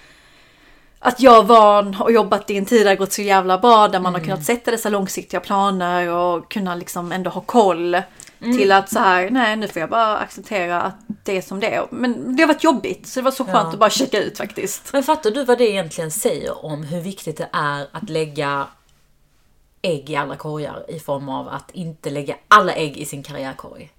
Att 0.98 1.20
jag 1.20 1.42
van 1.46 1.96
och 2.00 2.12
jobbat 2.12 2.50
i 2.50 2.57
en 2.57 2.64
tid 2.64 2.87
där 2.87 2.90
det 2.90 2.96
gått 2.96 3.12
så 3.12 3.22
jävla 3.22 3.59
bra. 3.59 3.88
Där 3.88 4.00
man 4.00 4.14
har 4.14 4.20
kunnat 4.20 4.44
sätta 4.44 4.70
dessa 4.70 4.88
långsiktiga 4.88 5.40
planer 5.40 6.09
och 6.09 6.50
kunna 6.52 6.74
liksom 6.74 7.12
ändå 7.12 7.31
ha 7.31 7.40
koll. 7.40 8.02
Till 8.38 8.72
att 8.72 8.90
så 8.90 8.98
här, 8.98 9.31
nej 9.31 9.57
nu 9.57 9.68
får 9.68 9.81
jag 9.81 9.90
bara 9.90 10.18
acceptera 10.18 10.83
att 10.83 10.96
det 11.24 11.37
är 11.37 11.42
som 11.42 11.61
det 11.61 11.74
är. 11.74 11.87
Men 11.90 12.37
det 12.37 12.42
har 12.42 12.48
varit 12.48 12.64
jobbigt. 12.64 13.07
Så 13.07 13.20
det 13.20 13.24
var 13.24 13.31
så 13.31 13.44
skönt 13.44 13.57
Ja. 13.57 13.68
att 13.68 13.78
bara 13.78 13.90
checka 13.90 14.22
ut 14.22 14.38
faktiskt. 14.38 14.92
Men 14.92 15.02
fattar 15.02 15.31
du 15.31 15.44
vad 15.44 15.59
det 15.59 15.70
egentligen 15.70 16.11
säger 16.11 16.64
om 16.64 16.83
hur 16.83 17.00
viktigt 17.00 17.37
det 17.37 17.48
är 17.52 17.87
att 17.92 18.11
lägga 18.11 18.66
ägg 19.82 20.10
i 20.10 20.16
alla 20.16 20.36
korgar 20.36 20.84
i 20.88 20.98
form 21.00 21.28
av 21.28 21.48
att 21.48 21.70
inte 21.72 22.10
lägga 22.10 22.34
alla 22.48 22.72
ägg 22.74 22.96
i 22.96 23.04
sin 23.04 23.22
karriärkorg? 23.22 23.90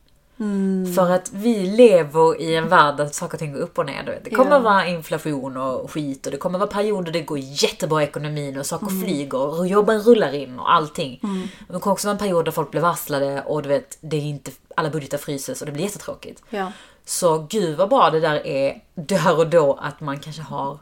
För 0.95 1.09
att 1.11 1.31
vi 1.33 1.65
lever 1.65 2.41
i 2.41 2.55
en 2.55 2.69
värld 2.69 2.97
där 2.97 3.07
saker 3.07 3.35
och 3.35 3.39
ting 3.39 3.53
går 3.53 3.59
upp 3.59 3.77
och 3.77 3.85
ner. 3.85 4.19
Det 4.23 4.29
kommer 4.29 4.51
Ja. 4.51 4.59
vara 4.59 4.87
inflation 4.87 5.57
och 5.57 5.91
skit 5.91 6.25
och 6.25 6.31
det 6.31 6.37
kommer 6.37 6.59
vara 6.59 6.69
perioder 6.69 7.11
det 7.11 7.21
går 7.21 7.37
jättebra 7.41 8.01
i 8.01 8.05
ekonomin 8.05 8.57
och 8.59 8.65
saker 8.65 9.03
flyger 9.03 9.59
och 9.59 9.67
jobben 9.67 10.01
rullar 10.01 10.33
in 10.35 10.59
och 10.59 10.73
allting. 10.73 11.19
Men 11.21 11.49
det 11.67 11.79
kommer 11.79 11.93
också 11.93 12.07
vara 12.07 12.13
en 12.13 12.17
period 12.19 12.45
där 12.45 12.51
folk 12.51 12.71
blir 12.71 12.81
varslade 12.81 13.41
och 13.41 13.61
du 13.61 13.69
vet, 13.69 13.97
det 14.01 14.17
är 14.17 14.21
inte, 14.21 14.51
alla 14.75 14.89
budgetar 14.89 15.17
fryses 15.17 15.61
och 15.61 15.65
det 15.65 15.71
blir 15.71 15.83
jättetråkigt. 15.83 16.43
Ja. 16.49 16.71
Så 17.05 17.47
gud 17.49 17.77
vad 17.77 17.89
bra 17.89 18.09
det 18.09 18.19
där 18.19 18.47
är 18.47 18.81
där 18.95 19.37
och 19.37 19.47
då 19.47 19.73
att 19.81 20.01
man 20.01 20.19
kanske 20.19 20.41
har 20.41 20.77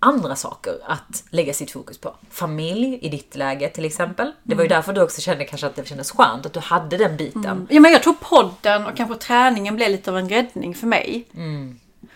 andra 0.00 0.36
saker 0.36 0.72
att 0.86 1.24
lägga 1.30 1.52
sitt 1.54 1.70
fokus 1.70 1.98
på. 1.98 2.14
Familj 2.30 2.98
i 3.02 3.08
ditt 3.08 3.36
läge 3.36 3.68
till 3.68 3.84
exempel. 3.84 4.32
Det 4.42 4.54
var 4.54 4.62
ju 4.62 4.68
därför 4.68 4.92
du 4.92 5.02
också 5.02 5.20
kände 5.20 5.44
kanske 5.44 5.66
att 5.66 5.76
det 5.76 5.88
kändes 5.88 6.10
skönt 6.10 6.46
att 6.46 6.52
du 6.52 6.60
hade 6.60 6.96
den 6.96 7.16
biten. 7.16 7.66
Ja, 7.70 7.80
men 7.80 7.92
jag 7.92 8.02
tror 8.02 8.14
podden 8.20 8.86
och 8.86 8.96
kanske 8.96 9.14
träningen 9.16 9.76
blev 9.76 9.90
lite 9.90 10.10
av 10.10 10.18
en 10.18 10.28
räddning 10.28 10.74
för 10.74 10.86
mig. 10.86 11.26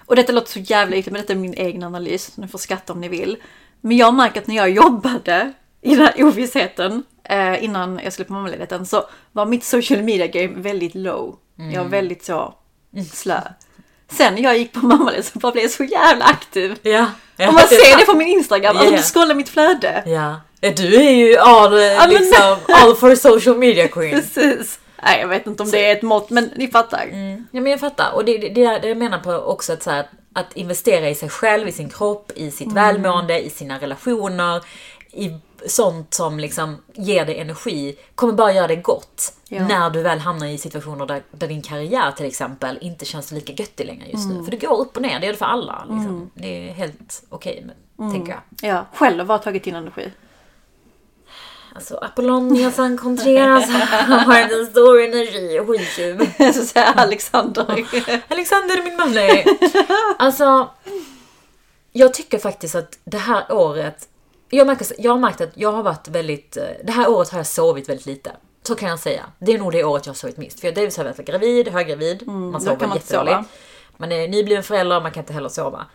Och 0.07 0.17
detta 0.17 0.33
låter 0.33 0.51
så 0.51 0.59
jävla 0.59 0.97
ytligt, 0.97 1.13
men 1.13 1.21
detta 1.23 1.33
är 1.33 1.37
min 1.37 1.55
egen 1.55 1.83
analys. 1.83 2.37
Ni 2.37 2.49
får 2.49 2.59
skratta 2.59 2.93
om 2.93 3.01
ni 3.01 3.09
vill. 3.09 3.37
Men 3.81 3.97
jag 3.97 4.15
märker 4.15 4.41
att 4.41 4.47
när 4.47 4.57
jag 4.57 4.71
jobbade 4.71 5.53
i 5.81 5.97
den 5.97 6.07
här 6.07 6.25
ovissheten 6.25 7.03
eh, 7.25 7.65
innan 7.65 8.01
jag 8.05 8.13
skulle 8.13 8.27
på 8.27 8.33
mammaledigheten 8.33 8.87
så 8.87 9.05
var 9.33 9.47
mitt 9.47 9.65
social 9.65 10.03
media 10.03 10.27
game 10.27 10.61
väldigt 10.61 10.95
low. 10.95 11.39
Jag 11.73 11.83
var 11.83 11.91
väldigt 11.91 12.25
så 12.25 12.55
slö. 13.13 13.41
Sen 14.17 14.35
när 14.35 14.43
jag 14.43 14.59
gick 14.59 14.73
på 14.73 14.87
mammaledigheten 14.87 15.33
så 15.33 15.39
bara 15.39 15.53
blev 15.53 15.65
jag 15.65 15.71
så 15.71 15.85
jävla 15.85 16.25
aktiv. 16.25 16.79
Ja. 16.83 17.07
Och 17.49 17.55
man 17.55 17.63
ser 17.69 17.99
det 17.99 18.05
på 18.05 18.15
min 18.15 18.29
Instagram, 18.29 18.77
alltså 18.77 18.93
Ja. 18.93 18.97
du 18.97 19.03
scrollar 19.03 19.35
mitt 19.35 19.49
flöde. 19.49 20.03
Ja. 20.07 20.41
Ja, 20.61 20.71
Du 20.77 20.95
är 20.95 21.11
ju 21.11 21.37
all, 21.37 21.71
men- 21.71 22.11
liksom, 22.11 22.57
all 22.69 22.95
for 22.95 23.15
social 23.15 23.57
media 23.57 23.89
queen. 23.89 24.21
Precis. 24.21 24.79
Nej, 25.03 25.21
jag 25.21 25.29
vet 25.29 25.47
inte 25.47 25.63
om 25.63 25.71
det 25.71 25.87
är 25.87 25.93
ett 25.97 26.03
mått, 26.03 26.31
men 26.31 26.51
ni 26.57 26.69
fattar. 26.69 27.05
Ja 27.51 27.61
men 27.61 27.67
jag 27.67 27.81
fattar. 27.81 28.13
Och 28.15 28.25
det, 28.25 28.39
det, 28.39 28.49
det 28.49 28.79
det 28.83 28.89
jag 28.89 28.97
menar 28.99 29.19
på 29.19 29.33
också 29.33 29.73
att, 29.73 29.83
så 29.83 29.91
här, 29.91 30.07
att 30.35 30.53
investera 30.55 31.09
i 31.09 31.15
sig 31.15 31.29
själv, 31.29 31.69
i 31.69 31.73
sin 31.73 31.91
kropp, 31.91 32.33
i 32.37 32.51
sitt 32.51 32.67
Mm. 32.73 32.75
välmående, 32.75 33.41
i 33.45 33.51
sina 33.51 33.79
relationer, 33.79 34.63
i 35.13 35.31
sånt 35.67 36.15
som 36.15 36.39
liksom 36.39 36.77
ger 36.95 37.25
dig 37.25 37.39
energi, 37.41 37.99
kommer 38.15 38.33
bara 38.33 38.53
göra 38.53 38.67
dig 38.67 38.77
gott. 38.77 39.33
Ja. 39.49 39.69
När 39.69 39.91
du 39.91 40.03
väl 40.03 40.19
hamnar 40.19 40.47
i 40.47 40.59
situationer 40.59 41.07
där, 41.07 41.23
där 41.31 41.49
din 41.49 41.63
karriär 41.63 42.11
till 42.13 42.27
exempel 42.27 42.79
inte 42.81 43.05
känns 43.05 43.33
lika 43.33 43.53
göttig 43.53 43.87
längre 43.87 44.07
just 44.11 44.25
Mm. 44.25 44.37
nu. 44.39 44.45
För 44.45 44.51
det 44.51 44.57
går 44.67 44.81
upp 44.81 44.97
och 44.97 45.03
ner, 45.03 45.21
det 45.21 45.27
gör 45.27 45.33
det 45.33 45.39
för 45.39 45.47
alla. 45.47 45.79
Liksom. 45.91 46.31
Det 46.35 46.69
är 46.69 46.73
helt 46.73 47.23
okej, 47.29 47.67
men 47.97 48.13
tänker 48.13 48.33
jag. 48.33 48.71
Ja, 48.71 48.87
själv 48.95 49.29
har 49.29 49.39
tagit 49.39 49.65
din 49.65 49.75
energi. 49.75 50.13
Alltså 51.77 51.97
Apollonia 51.97 52.71
San 52.71 52.99
Contreras 52.99 53.71
har 54.27 54.41
en 54.61 54.67
stor 54.67 55.01
energi 55.03 55.59
och 55.61 55.67
skittjuv. 55.69 56.53
så 56.53 56.65
säger 56.65 56.93
Alexander. 57.01 57.65
Alexander 58.29 58.83
min 58.85 58.97
man. 58.97 59.15
Alltså, 60.19 60.69
jag 61.93 62.15
tycker 62.15 62.39
faktiskt 62.39 62.75
att 62.75 62.99
det 63.05 63.19
här 63.19 63.53
året, 63.53 64.09
jag, 64.51 64.67
märker, 64.67 64.87
jag 64.99 65.11
har 65.11 65.19
märkt 65.19 65.41
att 65.41 65.51
jag 65.55 65.73
har 65.73 65.83
varit 65.83 66.09
väldigt, 66.09 66.57
eh, 66.57 66.65
det 66.85 66.93
här 66.93 67.09
året 67.11 67.29
har 67.29 67.39
jag 67.39 67.47
sovit 67.47 67.89
väldigt 67.89 68.07
lite. 68.07 68.33
Så 68.63 68.75
kan 68.75 68.89
jag 68.89 68.99
säga. 68.99 69.25
Det 69.39 69.53
är 69.53 69.59
nog 69.59 69.73
det 69.73 69.85
året 69.85 70.07
jag 70.07 70.11
har 70.13 70.17
sovit 70.17 70.37
minst. 70.37 70.61
För 70.61 70.67
jag 70.69 70.75
dels 70.75 70.97
har 70.97 71.05
varit 71.05 71.17
gravid, 71.27 71.69
höggravid, 71.69 72.27
man 72.29 72.61
sover 72.61 72.77
kan 72.77 72.89
man 72.89 72.99
inte 72.99 73.15
jättedåligt. 73.15 73.49
Man 73.97 74.13
är 74.13 74.29
nybliven 74.29 74.63
förälder, 74.63 75.01
man 75.01 75.13
kan 75.13 75.21
inte 75.23 75.33
heller 75.33 75.49
sova. 75.49 75.87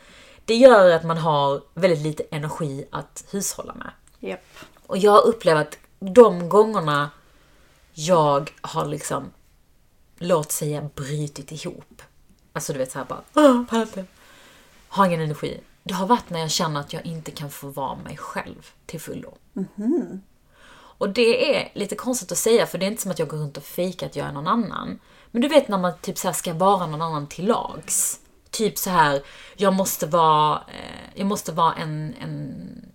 Det 0.45 0.55
gör 0.55 0.89
att 0.95 1.03
man 1.03 1.17
har 1.17 1.62
väldigt 1.73 2.01
lite 2.01 2.23
energi 2.31 2.85
att 2.91 3.25
hushålla 3.31 3.73
med. 3.73 3.91
Japp. 4.19 4.39
Och 4.88 4.97
jag 4.97 5.23
upplever 5.23 5.62
att 5.62 5.77
de 5.99 6.49
gångerna 6.49 7.09
jag 7.93 8.51
har 8.62 8.85
liksom, 8.85 9.31
låt 10.17 10.51
säga 10.51 10.89
brutit 10.95 11.51
ihop. 11.51 12.01
Alltså 12.53 12.73
du 12.73 12.79
vet 12.79 12.91
såhär 12.91 13.05
bara, 13.05 13.21
"Åh, 13.35 13.63
pallar 13.69 13.81
inte." 13.83 14.05
Har 14.88 15.05
ingen 15.05 15.21
energi. 15.21 15.59
Det 15.83 15.93
har 15.93 16.07
varit 16.07 16.29
när 16.29 16.39
jag 16.39 16.51
känner 16.51 16.79
att 16.79 16.93
jag 16.93 17.05
inte 17.05 17.31
kan 17.31 17.49
få 17.49 17.67
vara 17.67 17.95
mig 17.95 18.17
själv 18.17 18.67
till 18.85 18.99
fullo. 19.01 19.37
Och 20.71 21.09
det 21.09 21.57
är 21.57 21.71
lite 21.75 21.95
konstigt 21.95 22.31
att 22.31 22.37
säga 22.37 22.65
för 22.65 22.77
det 22.77 22.85
är 22.85 22.87
inte 22.87 23.01
som 23.01 23.11
att 23.11 23.19
jag 23.19 23.27
går 23.27 23.37
runt 23.37 23.57
och 23.57 23.63
fejkar 23.63 24.07
att 24.07 24.15
jag 24.15 24.27
är 24.27 24.31
någon 24.31 24.47
annan. 24.47 24.99
Men 25.31 25.41
du 25.41 25.47
vet 25.47 25.67
när 25.67 25.77
man 25.77 25.93
typ 26.01 26.17
så 26.17 26.33
ska 26.33 26.53
vara 26.53 26.87
någon 26.87 27.01
annan 27.01 27.27
till 27.27 27.47
lags. 27.47 28.19
Typ 28.49 28.77
så 28.77 28.89
här, 28.89 29.21
jag 29.57 29.73
måste 29.73 30.07
vara, 30.07 30.55
eh, 30.67 31.09
jag 31.15 31.27
måste 31.27 31.51
vara 31.51 31.73
en, 31.73 32.15
en 32.21 32.88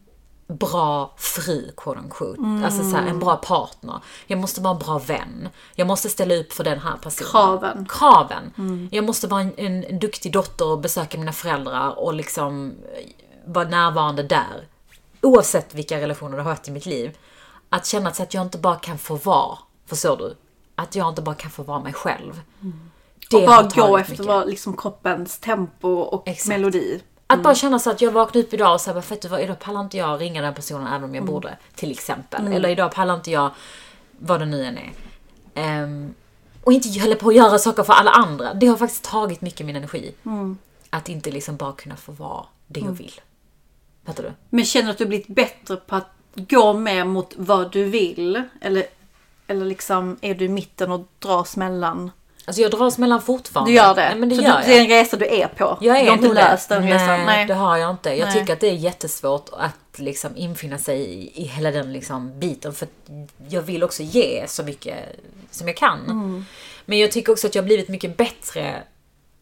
bra 0.47 1.15
fru, 1.17 1.73
quote 1.77 2.01
unquote. 2.01 2.65
Alltså 2.65 2.83
så 2.83 2.97
här, 2.97 3.07
en 3.07 3.19
bra 3.19 3.37
partner. 3.37 4.01
Jag 4.27 4.39
måste 4.39 4.61
vara 4.61 4.73
en 4.73 4.79
bra 4.79 4.99
vän. 4.99 5.49
Jag 5.75 5.87
måste 5.87 6.09
ställa 6.09 6.35
upp 6.35 6.53
för 6.53 6.65
den 6.65 6.79
här 6.79 6.97
personen. 6.97 7.31
Kraven. 7.31 7.87
Kraven. 7.89 8.53
Jag 8.93 9.05
måste 9.05 9.27
vara 9.27 9.41
en, 9.41 9.85
en, 9.85 9.99
duktig 9.99 10.33
dotter 10.33 10.67
och 10.67 10.79
besöka 10.79 11.19
mina 11.19 11.33
föräldrar 11.33 11.99
och 11.99 12.15
liksom 12.15 12.75
eh, 12.97 13.11
vara 13.47 13.69
närvarande 13.69 14.23
där. 14.23 14.69
Oavsett 15.21 15.75
vilka 15.75 16.01
relationer 16.01 16.37
det 16.37 16.43
har 16.43 16.51
varit 16.51 16.69
i 16.69 16.71
mitt 16.71 16.87
liv. 16.87 17.17
Att 17.69 17.87
känna 17.87 18.11
att 18.11 18.35
jag 18.35 18.43
inte 18.43 18.59
bara 18.59 18.77
kan 18.77 18.99
få 18.99 19.17
vara, 19.17 19.59
förstår 19.87 20.17
du? 20.17 20.37
Att 20.75 20.97
jag 20.97 21.09
inte 21.09 21.23
bara 21.23 21.35
kan 21.35 21.51
få 21.51 21.63
vara 21.63 21.81
mig 21.81 21.93
själv. 21.93 22.41
Det 23.31 23.37
Och 23.37 23.47
bara 23.47 23.63
gå 23.63 23.99
efter 23.99 24.25
vad 24.25 24.49
liksom 24.49 24.77
kroppens 24.77 25.39
tempo 25.39 25.89
och 25.89 26.29
Exakt. 26.29 26.49
melodi. 26.49 27.01
Att 27.27 27.43
bara 27.43 27.55
känna 27.55 27.79
så 27.79 27.91
att 27.91 28.01
jag 28.01 28.11
vaknar 28.11 28.43
upp 28.43 28.55
idag 28.55 28.75
och 28.75 28.81
säger 28.81 29.01
vet 29.01 29.23
du 29.23 29.29
vad, 29.29 29.41
idag 29.41 29.59
pallar 29.59 29.81
inte 29.81 29.97
jag 29.97 30.21
ringa 30.21 30.43
den 30.43 30.55
personen 30.55 30.87
även 30.87 31.05
om 31.05 31.15
jag 31.15 31.25
borde. 31.25 31.57
Till 31.75 31.91
exempel. 31.91 32.53
Eller 32.53 32.69
idag 32.69 32.93
pallar 32.93 33.15
inte 33.15 33.31
jag, 33.31 33.51
vad 34.19 34.41
det 34.41 34.47
nu 34.47 34.65
än 34.65 34.79
är. 34.79 34.93
Ehm, 35.55 36.15
och 36.65 36.73
inte 36.73 37.01
hålla 37.01 37.15
på 37.15 37.29
att 37.29 37.35
göra 37.35 37.59
saker 37.59 37.83
för 37.83 37.93
alla 37.93 38.11
andra. 38.11 38.55
Det 38.55 38.67
har 38.67 38.77
faktiskt 38.77 39.05
tagit 39.05 39.41
mycket 39.41 39.67
min 39.67 39.77
energi. 39.77 40.15
Att 40.91 41.09
inte 41.09 41.31
liksom 41.31 41.57
bara 41.57 41.73
kunna 41.73 41.97
få 41.97 42.13
vara 42.13 42.47
det 42.67 42.81
jag 42.81 42.93
vill. 42.93 43.21
Fattar 44.07 44.23
du? 44.23 44.33
Men 44.51 44.65
känner 44.65 44.87
du 44.87 44.91
att 44.93 44.99
du 44.99 45.07
blivit 45.07 45.27
bättre 45.27 45.77
på 45.77 45.97
att 45.97 46.11
gå 46.35 46.73
mer 46.73 47.05
mot 47.05 47.35
vad 47.37 47.73
du 47.73 47.85
vill? 47.85 48.43
Eller, 48.61 48.87
eller 49.47 49.67
liksom 49.67 50.17
är 50.21 50.35
du 50.35 50.45
i 50.45 50.49
mitten 50.49 50.93
och 50.93 51.09
dras 51.19 51.57
mellan? 51.57 52.11
Alltså 52.47 52.63
jag 52.63 52.71
dras 52.71 52.99
mellan 52.99 53.23
fortfarande. 53.23 53.71
Du 53.71 53.77
gör 53.77 53.95
det? 53.95 54.09
Nej, 54.09 54.17
men 54.19 54.29
det 54.29 54.35
så 54.35 54.43
gör 54.43 54.61
du, 54.61 54.67
det 54.67 54.77
är 54.79 54.81
en 54.81 54.89
resa 54.89 55.17
du 55.17 55.27
är 55.27 55.47
på? 55.49 55.79
Jag 55.81 55.97
är 55.99 56.05
du 56.05 56.11
har 56.11 56.17
inte 56.17 56.29
löst 56.33 56.69
den 56.69 56.83
Nej, 56.85 56.93
resan? 56.95 57.25
Nej, 57.27 57.47
det 57.47 57.55
har 57.55 57.77
jag 57.77 57.91
inte. 57.91 58.11
Jag 58.11 58.27
Nej. 58.29 58.41
tycker 58.41 58.53
att 58.53 58.61
det 58.61 58.69
är 58.69 58.75
jättesvårt 58.75 59.49
att 59.53 59.99
liksom 59.99 60.37
infinna 60.37 60.79
sig 60.79 61.01
i, 61.01 61.43
i 61.43 61.45
hela 61.47 61.71
den 61.71 61.93
liksom 61.93 62.41
biten. 62.41 62.75
För 62.75 62.89
jag 63.49 63.63
vill 63.63 63.83
också 63.83 64.03
ge 64.03 64.45
så 64.49 64.63
mycket 64.63 64.99
som 65.51 65.69
jag 65.69 65.77
kan. 65.77 66.01
Mm. 66.05 66.45
Men 66.85 66.99
jag 66.99 67.13
tycker 67.13 67.33
också 67.33 67.47
att 67.47 67.55
jag 67.55 67.63
har 67.63 67.67
blivit 67.67 67.89
mycket 67.89 68.17
bättre 68.17 68.83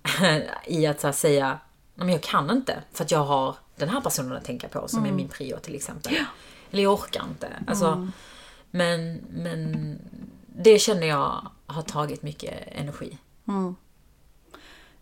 i 0.66 0.86
att 0.86 1.02
här, 1.02 1.12
säga 1.12 1.58
men 1.94 2.08
jag 2.08 2.20
kan 2.20 2.50
inte 2.50 2.74
för 2.92 3.04
att 3.04 3.10
jag 3.10 3.24
har 3.24 3.56
den 3.76 3.88
här 3.88 4.00
personen 4.00 4.32
att 4.36 4.44
tänka 4.44 4.68
på 4.68 4.88
som 4.88 4.98
Mm. 4.98 5.12
är 5.12 5.16
min 5.16 5.28
prio 5.28 5.56
till 5.58 5.74
exempel. 5.74 6.14
Eller 6.72 6.82
jag 6.82 6.92
orkar 6.92 7.22
inte. 7.30 7.48
Alltså, 7.66 7.86
Mm. 7.86 8.12
men, 8.70 9.20
men 9.30 9.98
det 10.46 10.78
känner 10.78 11.06
jag 11.06 11.46
har 11.72 11.82
tagit 11.82 12.22
mycket 12.22 12.54
energi. 12.72 13.18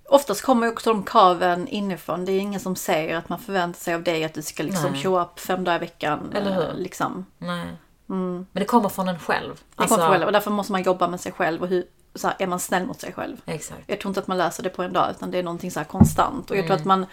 Oftast 0.09 0.43
kommer 0.43 0.69
också 0.69 0.93
de 0.93 1.03
kraven 1.03 1.69
inifrån. 1.69 2.25
Det 2.25 2.33
är 2.33 2.41
ingen 2.41 2.61
som 2.61 2.77
säger 2.77 3.17
att 3.17 3.29
man 3.29 3.39
förväntar 3.39 3.81
sig 3.81 3.95
av 3.95 4.03
dig 4.03 4.25
att 4.25 4.35
du 4.35 4.43
ska 4.43 4.63
liksom 4.63 4.93
Nej. 4.93 5.03
show 5.03 5.21
up 5.21 5.41
fem 5.41 5.65
dagar 5.65 5.77
i 5.77 5.81
veckan. 5.81 6.33
Eller 6.35 6.55
hur? 6.55 6.69
eh, 6.69 6.77
Liksom. 6.77 7.27
Nej. 7.39 7.67
Men 8.07 8.47
det 8.53 8.65
kommer 8.65 8.89
från 8.89 9.09
en 9.09 9.19
själv. 9.19 9.61
Det 9.71 9.87
kommer 9.87 10.03
från 10.03 10.11
själv 10.11 10.27
och 10.27 10.33
därför 10.33 10.51
måste 10.51 10.73
man 10.73 10.83
jobba 10.83 11.09
med 11.09 11.21
sig 11.21 11.33
själv 11.33 11.63
och 11.63 11.69
hur 11.69 11.85
så 12.15 12.29
här, 12.29 12.37
är 12.39 12.47
man 12.47 12.61
snäll 12.61 12.87
mot 12.87 13.01
sig 13.01 13.13
själv. 13.13 13.37
Exakt. 13.47 13.81
Jag 13.87 14.01
tror 14.01 14.11
inte 14.11 14.21
att 14.21 14.27
man 14.27 14.39
löser 14.39 14.63
det 14.63 14.71
på 14.71 14.83
en 14.83 14.93
dag 14.93 15.11
utan 15.11 15.31
det 15.31 15.39
är 15.39 15.43
någonting 15.43 15.71
så 15.71 15.85
konstant. 15.85 16.51
Och 16.51 16.57
jag 16.57 16.67
tror 16.67 16.77
att 16.77 16.85
man 16.85 17.07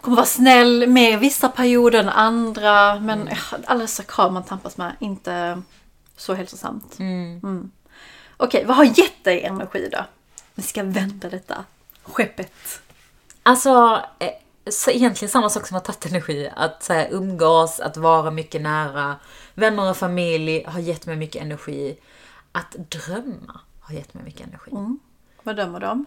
kommer 0.00 0.16
vara 0.16 0.26
snäll 0.26 0.88
med 0.88 1.18
vissa 1.18 1.48
perioder 1.48 2.00
än 2.00 2.08
andra. 2.08 3.00
Men 3.00 3.20
mm. 3.20 3.36
alla 3.66 3.80
dessa 3.80 4.02
krav 4.02 4.32
man 4.32 4.42
tampas 4.42 4.76
med, 4.76 4.96
inte 4.98 5.62
så 6.16 6.34
hälsosamt. 6.34 6.98
Mm. 6.98 7.70
Okej, 8.36 8.64
vad 8.64 8.76
har 8.76 8.84
gett 8.84 9.24
dig 9.24 9.42
energi 9.42 9.88
då? 9.92 10.04
Vi 10.54 10.62
ska 10.62 10.82
vända 10.82 11.28
detta 11.28 11.64
skeppet. 12.02 12.52
Alltså, 13.42 14.02
eh, 14.18 14.30
så 14.70 14.90
egentligen 14.90 15.30
samma 15.30 15.50
sak 15.50 15.66
som 15.66 15.74
har 15.74 15.80
tagit 15.80 16.06
energi. 16.06 16.50
Att 16.56 16.82
så 16.82 16.92
här, 16.92 17.08
umgås, 17.10 17.80
att 17.80 17.96
vara 17.96 18.30
mycket 18.30 18.62
nära. 18.62 19.16
Vänner 19.54 19.90
och 19.90 19.96
familj 19.96 20.64
har 20.64 20.80
gett 20.80 21.06
mig 21.06 21.16
mycket 21.16 21.42
energi. 21.42 21.96
Att 22.52 22.70
drömma 22.70 23.60
har 23.80 23.94
gett 23.94 24.14
mig 24.14 24.24
mycket 24.24 24.46
energi. 24.46 24.98
Vad 25.42 25.56
dömer 25.56 25.80
du 25.80 25.86
om? 25.86 26.06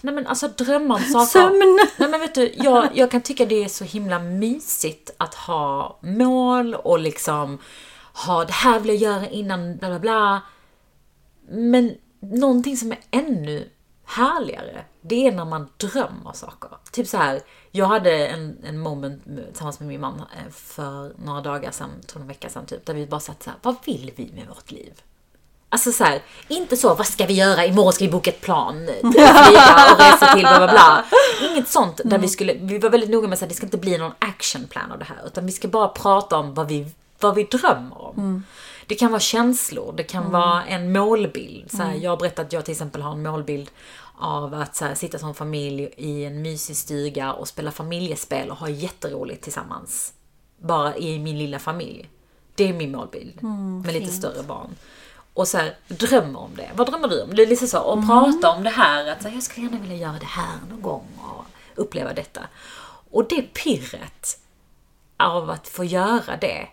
Nej 0.00 0.14
men 0.14 0.26
alltså 0.26 0.48
drömma 0.48 0.94
om 0.94 1.02
saker. 1.02 1.26
Sömn! 1.26 1.78
Nej 1.96 2.08
men 2.08 2.20
vet 2.20 2.34
du, 2.34 2.52
jag, 2.56 2.88
jag 2.94 3.10
kan 3.10 3.22
tycka 3.22 3.46
det 3.46 3.64
är 3.64 3.68
så 3.68 3.84
himla 3.84 4.18
mysigt 4.18 5.10
att 5.16 5.34
ha 5.34 5.98
mål 6.00 6.74
och 6.74 6.98
liksom 6.98 7.58
ha 8.26 8.44
det 8.44 8.52
här 8.52 8.80
vill 8.80 8.88
jag 8.88 9.12
göra 9.12 9.28
innan 9.28 9.76
bla 9.76 9.88
bla 9.88 9.98
bla. 9.98 10.40
Men 11.48 11.94
någonting 12.20 12.76
som 12.76 12.92
är 12.92 12.98
ännu 13.10 13.68
härligare, 14.04 14.84
det 15.00 15.26
är 15.26 15.32
när 15.32 15.44
man 15.44 15.68
drömmer 15.76 16.32
saker. 16.32 16.70
Typ 16.92 17.08
så 17.08 17.16
här, 17.16 17.40
jag 17.70 17.86
hade 17.86 18.26
en, 18.26 18.58
en 18.64 18.78
moment 18.78 19.24
tillsammans 19.46 19.80
med 19.80 19.88
min 19.88 20.00
man 20.00 20.14
eh, 20.14 20.52
för 20.52 21.12
några 21.24 21.40
dagar 21.40 21.70
sedan, 21.70 21.90
tror 22.06 22.22
en 22.22 22.28
vecka 22.28 22.48
sedan 22.48 22.66
typ, 22.66 22.86
där 22.86 22.94
vi 22.94 23.06
bara 23.06 23.20
satt 23.20 23.42
så 23.42 23.50
här, 23.50 23.58
vad 23.62 23.76
vill 23.84 24.12
vi 24.16 24.32
med 24.34 24.48
vårt 24.48 24.70
liv? 24.70 25.02
Alltså 25.70 25.92
så 25.92 26.04
här, 26.04 26.22
inte 26.48 26.76
så, 26.76 26.94
vad 26.94 27.06
ska 27.06 27.26
vi 27.26 27.34
göra? 27.34 27.66
Imorgon 27.66 27.92
ska 27.92 28.04
vi 28.04 28.10
boka 28.10 28.30
ett 28.30 28.40
plan, 28.40 28.86
flyga 29.00 29.92
och 29.92 29.98
resa 30.00 30.32
till 30.32 30.40
bla 30.42 30.58
bla 30.58 30.68
bla. 30.68 31.04
Inget 31.50 31.68
sånt 31.68 32.00
där 32.04 32.18
vi 32.18 32.28
skulle, 32.28 32.54
vi 32.54 32.78
var 32.78 32.90
väldigt 32.90 33.10
noga 33.10 33.28
med 33.28 33.42
att 33.42 33.48
det 33.48 33.54
ska 33.54 33.66
inte 33.66 33.78
bli 33.78 33.98
någon 33.98 34.12
actionplan 34.18 34.92
av 34.92 34.98
det 34.98 35.04
här. 35.04 35.26
Utan 35.26 35.46
vi 35.46 35.52
ska 35.52 35.68
bara 35.68 35.88
prata 35.88 36.36
om 36.36 36.54
vad 36.54 36.68
vi, 36.68 36.86
vad 37.20 37.34
vi 37.34 37.44
drömmer 37.44 38.02
om. 38.02 38.14
Det 38.88 38.94
kan 38.94 39.10
vara 39.10 39.20
känslor, 39.20 39.94
det 39.96 40.02
kan 40.02 40.30
vara 40.30 40.64
en 40.64 40.92
målbild. 40.92 41.70
Så 41.70 41.82
här, 41.82 41.94
Jag 41.94 42.10
har 42.10 42.16
berättat 42.16 42.46
att 42.46 42.52
jag 42.52 42.64
till 42.64 42.72
exempel 42.72 43.02
har 43.02 43.12
en 43.12 43.22
målbild 43.22 43.70
av 44.18 44.54
att 44.54 44.76
så 44.76 44.84
här, 44.84 44.94
sitta 44.94 45.18
som 45.18 45.34
familj 45.34 45.88
i 45.96 46.24
en 46.24 46.42
mysig 46.42 46.76
stuga 46.76 47.32
och 47.32 47.48
spela 47.48 47.70
familjespel 47.70 48.50
och 48.50 48.56
ha 48.56 48.68
jätteroligt 48.68 49.42
tillsammans. 49.42 50.12
Bara 50.58 50.96
i 50.96 51.18
min 51.18 51.38
lilla 51.38 51.58
familj. 51.58 52.08
Det 52.54 52.68
är 52.68 52.72
min 52.72 52.92
målbild. 52.92 53.42
med 53.84 53.94
lite 53.94 54.12
större 54.12 54.42
barn. 54.42 54.70
Och 55.34 55.48
så 55.48 55.58
här, 55.58 55.76
drömmer 55.88 56.40
om 56.40 56.50
det. 56.56 56.70
Vad 56.74 56.86
drömmer 56.86 57.08
du 57.08 57.22
om? 57.22 57.34
Det 57.34 57.42
är 57.42 57.46
lite 57.46 57.66
så, 57.66 57.80
och 57.80 58.06
prata 58.06 58.50
om 58.50 58.64
det 58.64 58.70
här. 58.70 59.10
Att 59.10 59.22
så 59.22 59.28
här, 59.28 59.34
jag 59.34 59.42
skulle 59.42 59.66
gärna 59.66 59.80
vilja 59.80 59.96
göra 59.96 60.16
det 60.20 60.26
här 60.26 60.56
någon 60.70 60.82
gång 60.82 61.06
och 61.18 61.44
uppleva 61.74 62.12
detta. 62.12 62.40
Och 63.10 63.28
det 63.28 63.42
pirret 63.42 64.40
av 65.16 65.50
att 65.50 65.68
få 65.68 65.84
göra 65.84 66.36
det, 66.40 66.68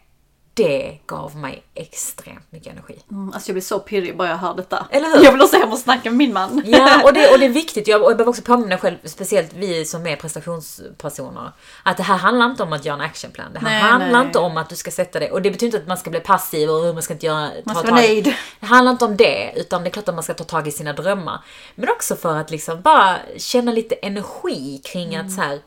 det 0.56 1.00
gav 1.08 1.36
mig 1.38 1.64
extremt 1.74 2.52
mycket 2.52 2.74
energi. 2.74 3.00
Mm, 3.12 3.34
alltså 3.34 3.50
jag 3.50 3.54
blir 3.54 3.62
så 3.64 3.80
pirrig 3.80 4.18
bara 4.18 4.30
jag 4.30 4.38
hör 4.38 4.54
detta. 4.54 4.88
Eller 4.90 5.18
hur? 5.18 5.24
Jag 5.26 5.32
vill 5.32 5.42
också 5.42 5.58
hem 5.58 5.72
och 5.72 5.78
snacka 5.80 6.10
med 6.10 6.18
min 6.18 6.34
man. 6.34 6.64
Ja, 6.66 7.04
och 7.04 7.14
det, 7.14 7.32
och 7.32 7.40
det 7.40 7.46
är 7.46 7.50
viktigt. 7.64 7.88
Jag, 7.88 8.02
och 8.04 8.10
jag 8.12 8.18
behöver 8.18 8.30
också 8.30 8.42
påminna 8.42 8.78
själv, 8.78 8.98
speciellt 9.04 9.54
vi 9.54 9.86
som 9.86 10.08
är 10.08 10.16
prestationspersoner, 10.16 11.52
att 11.84 11.98
det 11.98 12.04
här 12.04 12.18
handlar 12.18 12.46
inte 12.46 12.64
om 12.64 12.74
att 12.74 12.86
göra 12.86 12.96
en 12.96 13.02
actionplan. 13.02 13.54
Det 13.54 13.60
här 13.60 13.70
Nej, 13.70 13.80
handlar 13.82 14.20
nej. 14.20 14.28
inte 14.28 14.40
om 14.40 14.58
att 14.58 14.70
du 14.70 14.76
ska 14.76 14.92
sätta 14.92 15.20
det, 15.20 15.32
och 15.32 15.42
det 15.42 15.52
betyder 15.52 15.66
inte 15.66 15.78
att 15.78 15.88
man 15.88 15.98
ska 15.98 16.10
bli 16.10 16.20
passiv 16.20 16.70
och 16.70 16.94
man 16.94 17.04
ska 17.04 17.14
inte 17.14 17.26
göra... 17.26 17.48
ta 17.50 17.54
Man 17.66 17.76
ska 17.76 17.84
vara 17.84 17.96
nöjd. 18.02 18.34
Det 18.60 18.66
handlar 18.66 18.92
inte 18.92 19.06
om 19.06 19.18
det, 19.18 19.54
utan 19.56 19.84
det 19.84 19.90
är 19.90 19.92
klart 19.92 20.10
att 20.10 20.16
man 20.16 20.24
ska 20.24 20.34
ta 20.34 20.44
tag 20.44 20.68
i 20.68 20.72
sina 20.72 20.94
drömmar. 20.94 21.40
Men 21.76 21.90
också 21.90 22.16
för 22.16 22.36
att 22.38 22.52
liksom 22.52 22.82
bara 22.82 23.18
känna 23.38 23.72
lite 23.72 23.96
energi 23.96 24.82
kring 24.86 25.14
Mm. 25.16 25.26
att 25.26 25.34
så 25.34 25.42
här, 25.42 25.60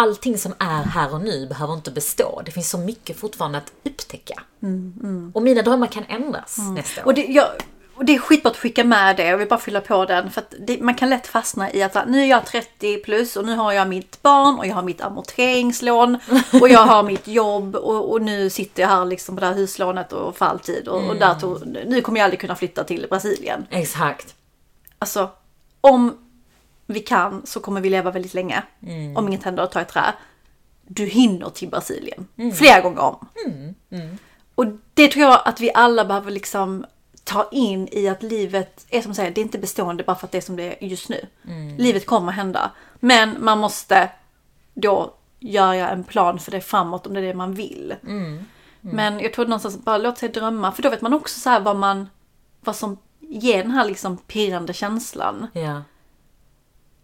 allting 0.00 0.38
som 0.38 0.54
är 0.58 0.82
här 0.82 1.14
och 1.14 1.20
nu 1.20 1.46
behöver 1.46 1.74
inte 1.74 1.90
bestå. 1.90 2.42
Det 2.44 2.50
finns 2.50 2.70
så 2.70 2.78
mycket 2.78 3.18
fortfarande 3.18 3.58
att 3.58 3.72
upptäcka. 3.84 4.42
Och 5.34 5.42
mina 5.42 5.62
drömmar 5.62 5.86
kan 5.86 6.04
ändras 6.08 6.56
nästa 6.74 7.00
år. 7.00 7.02
Mm, 7.02 7.06
Och 7.06 7.14
det, 7.14 7.26
jag, 7.32 7.46
och 7.94 8.04
det 8.04 8.14
är 8.14 8.18
skitbra 8.18 8.50
att 8.50 8.56
skicka 8.56 8.84
med 8.84 9.16
det. 9.16 9.24
Jag 9.24 9.38
vill 9.38 9.48
bara 9.48 9.60
fylla 9.60 9.80
på 9.80 10.04
den. 10.04 10.30
För 10.30 10.42
det, 10.60 10.80
man 10.80 10.94
kan 10.94 11.10
lätt 11.10 11.26
fastna 11.26 11.72
i 11.72 11.82
att 11.82 12.08
nu 12.08 12.20
är 12.22 12.26
jag 12.26 12.46
30 12.46 12.96
plus 12.96 13.36
och 13.36 13.44
nu 13.46 13.56
har 13.56 13.72
jag 13.72 13.88
mitt 13.88 14.22
barn 14.22 14.58
och 14.58 14.66
jag 14.66 14.74
har 14.74 14.82
mitt 14.82 15.00
amorteringslån 15.00 16.18
och 16.60 16.68
jag 16.68 16.80
har 16.80 17.02
mitt 17.02 17.28
jobb 17.28 17.76
och, 17.76 18.12
och 18.12 18.22
nu 18.22 18.50
sitter 18.50 18.82
jag 18.82 18.88
här 18.88 19.04
liksom 19.04 19.34
på 19.36 19.40
det 19.40 19.46
här 19.46 19.54
huslånet 19.54 20.12
och 20.12 20.36
för 20.36 20.46
alltid. 20.46 20.88
Och, 20.88 21.08
och 21.08 21.16
där 21.16 21.34
tog, 21.34 21.66
nu 21.66 22.00
kommer 22.00 22.18
jag 22.20 22.24
aldrig 22.24 22.40
kunna 22.40 22.56
flytta 22.56 22.84
till 22.84 23.06
Brasilien. 23.10 23.66
Exakt. 23.70 24.34
Alltså, 24.98 25.30
om 25.80 26.16
vi 26.92 27.00
kan 27.00 27.46
så 27.46 27.60
kommer 27.60 27.80
vi 27.80 27.90
leva 27.90 28.10
väldigt 28.10 28.34
länge. 28.34 28.62
Om 29.16 29.28
inget 29.28 29.42
händer 29.42 29.66
tar 29.66 29.80
ett 29.80 29.88
trä. 29.88 30.14
Du 30.86 31.06
hinner 31.06 31.50
till 31.50 31.68
Brasilien. 31.68 32.26
Flera 32.54 32.80
gånger 32.80 33.00
om. 33.00 33.26
Och 34.54 34.66
det 34.94 35.08
tror 35.08 35.24
jag 35.24 35.42
att 35.44 35.60
vi 35.60 35.70
alla 35.74 36.04
behöver 36.04 36.30
liksom 36.30 36.84
ta 37.24 37.48
in 37.52 37.88
i 37.92 38.08
att 38.08 38.22
livet 38.22 38.86
är 38.90 39.02
som 39.02 39.14
säger, 39.14 39.30
det 39.30 39.40
är 39.40 39.42
inte 39.42 39.58
bestående 39.58 40.04
bara 40.04 40.16
för 40.16 40.26
att 40.26 40.32
det 40.32 40.38
är 40.38 40.42
som 40.42 40.56
det 40.56 40.84
är 40.84 40.88
just 40.88 41.08
nu. 41.08 41.26
Livet 41.78 42.06
kommer 42.06 42.32
hända. 42.32 42.70
Men 43.00 43.36
man 43.44 43.58
måste 43.58 44.10
då 44.74 45.14
göra 45.38 45.88
en 45.88 46.04
plan 46.04 46.38
för 46.38 46.50
det 46.50 46.60
framåt 46.60 47.06
om 47.06 47.14
det 47.14 47.20
är 47.20 47.24
det 47.24 47.34
man 47.34 47.54
vill. 47.54 47.94
Men 48.80 49.20
jag 49.20 49.32
tror 49.32 49.44
någonstans 49.44 49.84
bara 49.84 49.98
låt 49.98 50.18
sig 50.18 50.28
drömma. 50.28 50.72
För 50.72 50.82
då 50.82 50.90
vet 50.90 51.00
man 51.00 51.14
också 51.14 51.40
så 51.40 51.50
här 51.50 51.60
vad 51.60 51.76
man, 51.76 52.08
vad 52.60 52.76
som 52.76 52.98
ger 53.20 53.62
den 53.62 53.70
här 53.70 53.84
liksom 53.84 54.16
pirrande 54.16 54.72
känslan. 54.72 55.46
Ja. 55.52 55.82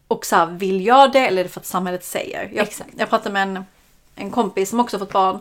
Och 0.09 0.27
så 0.27 0.37
här, 0.37 0.47
vill 0.47 0.87
jag 0.87 1.13
det 1.13 1.27
eller 1.27 1.41
är 1.41 1.45
det 1.45 1.51
för 1.51 1.61
att 1.61 1.67
samhället 1.67 2.05
säger? 2.05 2.51
Jag, 2.55 2.67
Exakt. 2.67 2.91
jag 2.97 3.11
pratade 3.11 3.33
med 3.33 3.43
en, 3.43 3.65
en 4.15 4.31
kompis 4.31 4.71
som 4.71 4.81
också 4.81 4.99
fått 4.99 5.13
barn. 5.13 5.39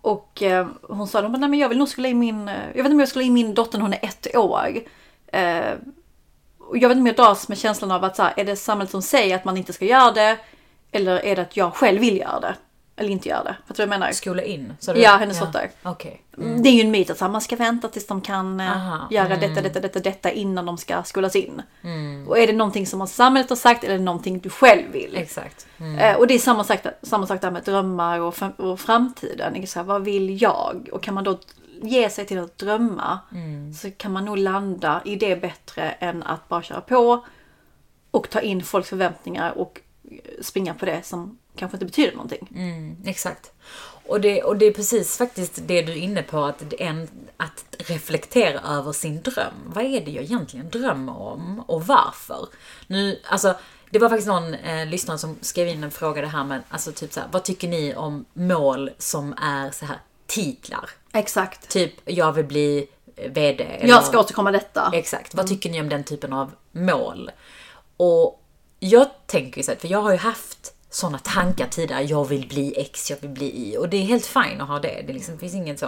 Och 0.00 0.42
eh, 0.42 0.66
hon 0.82 1.08
sa, 1.08 1.28
men 1.28 1.54
jag 1.54 1.68
vill 1.68 1.78
nog 1.78 1.88
skulle 1.88 2.08
in 2.08 2.18
min, 2.18 2.48
eh, 2.48 2.54
jag 2.54 2.82
vet 2.82 2.84
inte 2.84 2.92
om 2.92 3.00
jag 3.00 3.08
skulle 3.08 3.24
in 3.24 3.32
min 3.32 3.54
dotter 3.54 3.78
när 3.78 3.82
hon 3.82 3.92
är 3.92 4.04
ett 4.04 4.36
år. 4.36 4.80
Eh, 5.26 5.72
och 6.58 6.78
jag 6.78 6.88
vet 6.88 6.96
inte 6.96 7.00
om 7.00 7.06
jag 7.06 7.16
dras 7.16 7.48
med 7.48 7.58
känslan 7.58 7.90
av 7.90 8.04
att 8.04 8.16
så 8.16 8.22
här, 8.22 8.32
är 8.36 8.44
det 8.44 8.56
samhället 8.56 8.90
som 8.90 9.02
säger 9.02 9.36
att 9.36 9.44
man 9.44 9.56
inte 9.56 9.72
ska 9.72 9.84
göra 9.84 10.10
det? 10.10 10.38
Eller 10.92 11.24
är 11.24 11.36
det 11.36 11.42
att 11.42 11.56
jag 11.56 11.74
själv 11.74 12.00
vill 12.00 12.16
göra 12.16 12.40
det? 12.40 12.54
Eller 13.02 13.12
inte 13.12 13.28
göra 13.28 13.44
det? 13.44 13.56
Fattar 13.66 13.84
du 13.84 13.88
vad 13.88 13.94
jag 13.94 14.00
menar? 14.00 14.12
Skola 14.12 14.42
in? 14.42 14.72
du? 14.94 15.00
Ja, 15.00 15.16
hennes 15.16 15.40
dotter. 15.40 15.70
Okej. 15.82 16.22
Det 16.36 16.68
är 16.68 16.72
ju 16.72 16.80
en 16.80 16.90
myt 16.90 17.10
att 17.10 17.18
så 17.18 17.28
man 17.28 17.40
ska 17.40 17.56
vänta 17.56 17.88
tills 17.88 18.06
de 18.06 18.20
kan 18.20 18.60
eh, 18.60 18.76
Aha, 18.76 19.08
göra 19.10 19.36
detta, 19.36 19.60
detta, 19.60 19.80
detta, 19.80 19.98
detta 19.98 20.30
innan 20.30 20.66
de 20.66 20.78
ska 20.78 21.02
skolas 21.02 21.36
in. 21.36 21.62
Och 22.28 22.38
är 22.38 22.46
det 22.46 22.52
någonting 22.52 22.86
som 22.86 23.06
samhället 23.06 23.50
har 23.50 23.56
sagt 23.56 23.84
eller 23.84 23.98
någonting 23.98 24.38
du 24.38 24.50
själv 24.50 24.92
vill? 24.92 25.16
Exakt. 25.16 25.66
Mm. 25.78 25.98
Eh, 25.98 26.16
och 26.16 26.26
det 26.26 26.34
är 26.34 26.38
samma 26.38 26.64
sak, 26.64 26.78
samma 27.02 27.26
sak 27.26 27.40
där 27.40 27.50
med 27.50 27.62
drömmar 27.62 28.20
och, 28.20 28.34
och 28.56 28.80
framtiden. 28.80 29.56
Är 29.56 29.66
Så 29.66 29.78
här, 29.78 29.86
vad 29.86 30.04
vill 30.04 30.42
jag? 30.42 30.88
Och 30.92 31.02
kan 31.02 31.14
man 31.14 31.24
då 31.24 31.38
ge 31.82 32.10
sig 32.10 32.26
till 32.26 32.38
att 32.38 32.58
drömma 32.58 33.18
så 33.80 33.90
kan 33.90 34.12
man 34.12 34.24
nog 34.24 34.38
landa 34.38 35.02
i 35.04 35.16
det 35.16 35.36
bättre 35.36 35.90
än 35.90 36.22
att 36.22 36.48
bara 36.48 36.62
köra 36.62 36.80
på 36.80 37.24
och 38.10 38.30
ta 38.30 38.40
in 38.40 38.62
folks 38.62 38.88
förväntningar 38.88 39.58
och 39.58 39.80
eh, 40.10 40.18
springa 40.40 40.74
på 40.74 40.86
det 40.86 41.02
som 41.02 41.38
kanske 41.56 41.76
inte 41.76 41.86
betyder 41.86 42.12
någonting. 42.12 42.48
Mm, 42.54 42.96
exakt. 43.04 43.52
Och 44.06 44.20
det, 44.20 44.42
och 44.42 44.56
det 44.56 44.66
är 44.66 44.72
precis 44.72 45.18
faktiskt 45.18 45.58
det 45.66 45.82
du 45.82 45.92
är 45.92 45.96
inne 45.96 46.22
på, 46.22 46.44
att, 46.44 46.72
en, 46.78 47.08
att 47.36 47.64
reflektera 47.78 48.60
över 48.60 48.92
sin 48.92 49.22
dröm. 49.22 49.54
Vad 49.66 49.84
är 49.84 50.00
det 50.04 50.10
jag 50.10 50.24
egentligen 50.24 50.70
drömmer 50.70 51.18
om 51.20 51.60
och 51.66 51.86
varför? 51.86 52.48
Nu, 52.86 53.20
alltså, 53.24 53.54
det 53.90 53.98
var 53.98 54.08
faktiskt 54.08 54.28
någon 54.28 54.54
eh, 54.54 54.86
lyssnare 54.86 55.18
som 55.18 55.36
skrev 55.40 55.68
in 55.68 55.84
en 55.84 55.90
fråga 55.90 56.20
det 56.20 56.26
här 56.28 56.44
med, 56.44 56.62
alltså 56.68 56.92
typ 56.92 57.12
så 57.12 57.20
här, 57.20 57.28
vad 57.32 57.42
tycker 57.44 57.68
ni 57.68 57.94
om 57.94 58.24
mål 58.32 58.90
som 58.98 59.32
är 59.42 59.70
så 59.70 59.84
här 59.86 59.98
titlar? 60.26 60.90
Exakt. 61.12 61.68
Typ, 61.68 61.92
jag 62.04 62.32
vill 62.32 62.44
bli 62.44 62.86
eh, 63.16 63.30
VD. 63.32 63.64
eller- 63.64 63.88
Jag 63.88 64.04
ska 64.04 64.20
återkomma 64.20 64.50
detta. 64.50 64.90
Exakt. 64.94 65.34
Vad 65.34 65.46
tycker 65.46 65.70
ni 65.70 65.80
om 65.80 65.88
den 65.88 66.04
typen 66.04 66.32
av 66.32 66.50
mål? 66.72 67.30
Och 67.96 68.42
jag 68.80 69.06
tänker 69.26 69.56
ju 69.58 69.62
så 69.62 69.70
här, 69.70 69.78
för 69.78 69.88
jag 69.88 70.02
har 70.02 70.10
ju 70.12 70.18
haft 70.18 70.71
sådana 70.92 71.18
tankar 71.18 71.66
tidigare. 71.66 72.02
Jag 72.02 72.24
vill 72.28 72.48
bli 72.48 72.74
X, 72.80 73.10
jag 73.10 73.16
vill 73.20 73.30
bli 73.30 73.46
Y. 73.46 73.76
Och 73.76 73.88
det 73.88 73.96
är 73.96 74.02
helt 74.02 74.26
fint 74.26 74.60
att 74.60 74.68
ha 74.68 74.78
det. 74.78 75.04
Det 75.06 75.12
liksom, 75.12 75.38
finns 75.38 75.54
inget 75.54 75.78
så. 75.78 75.86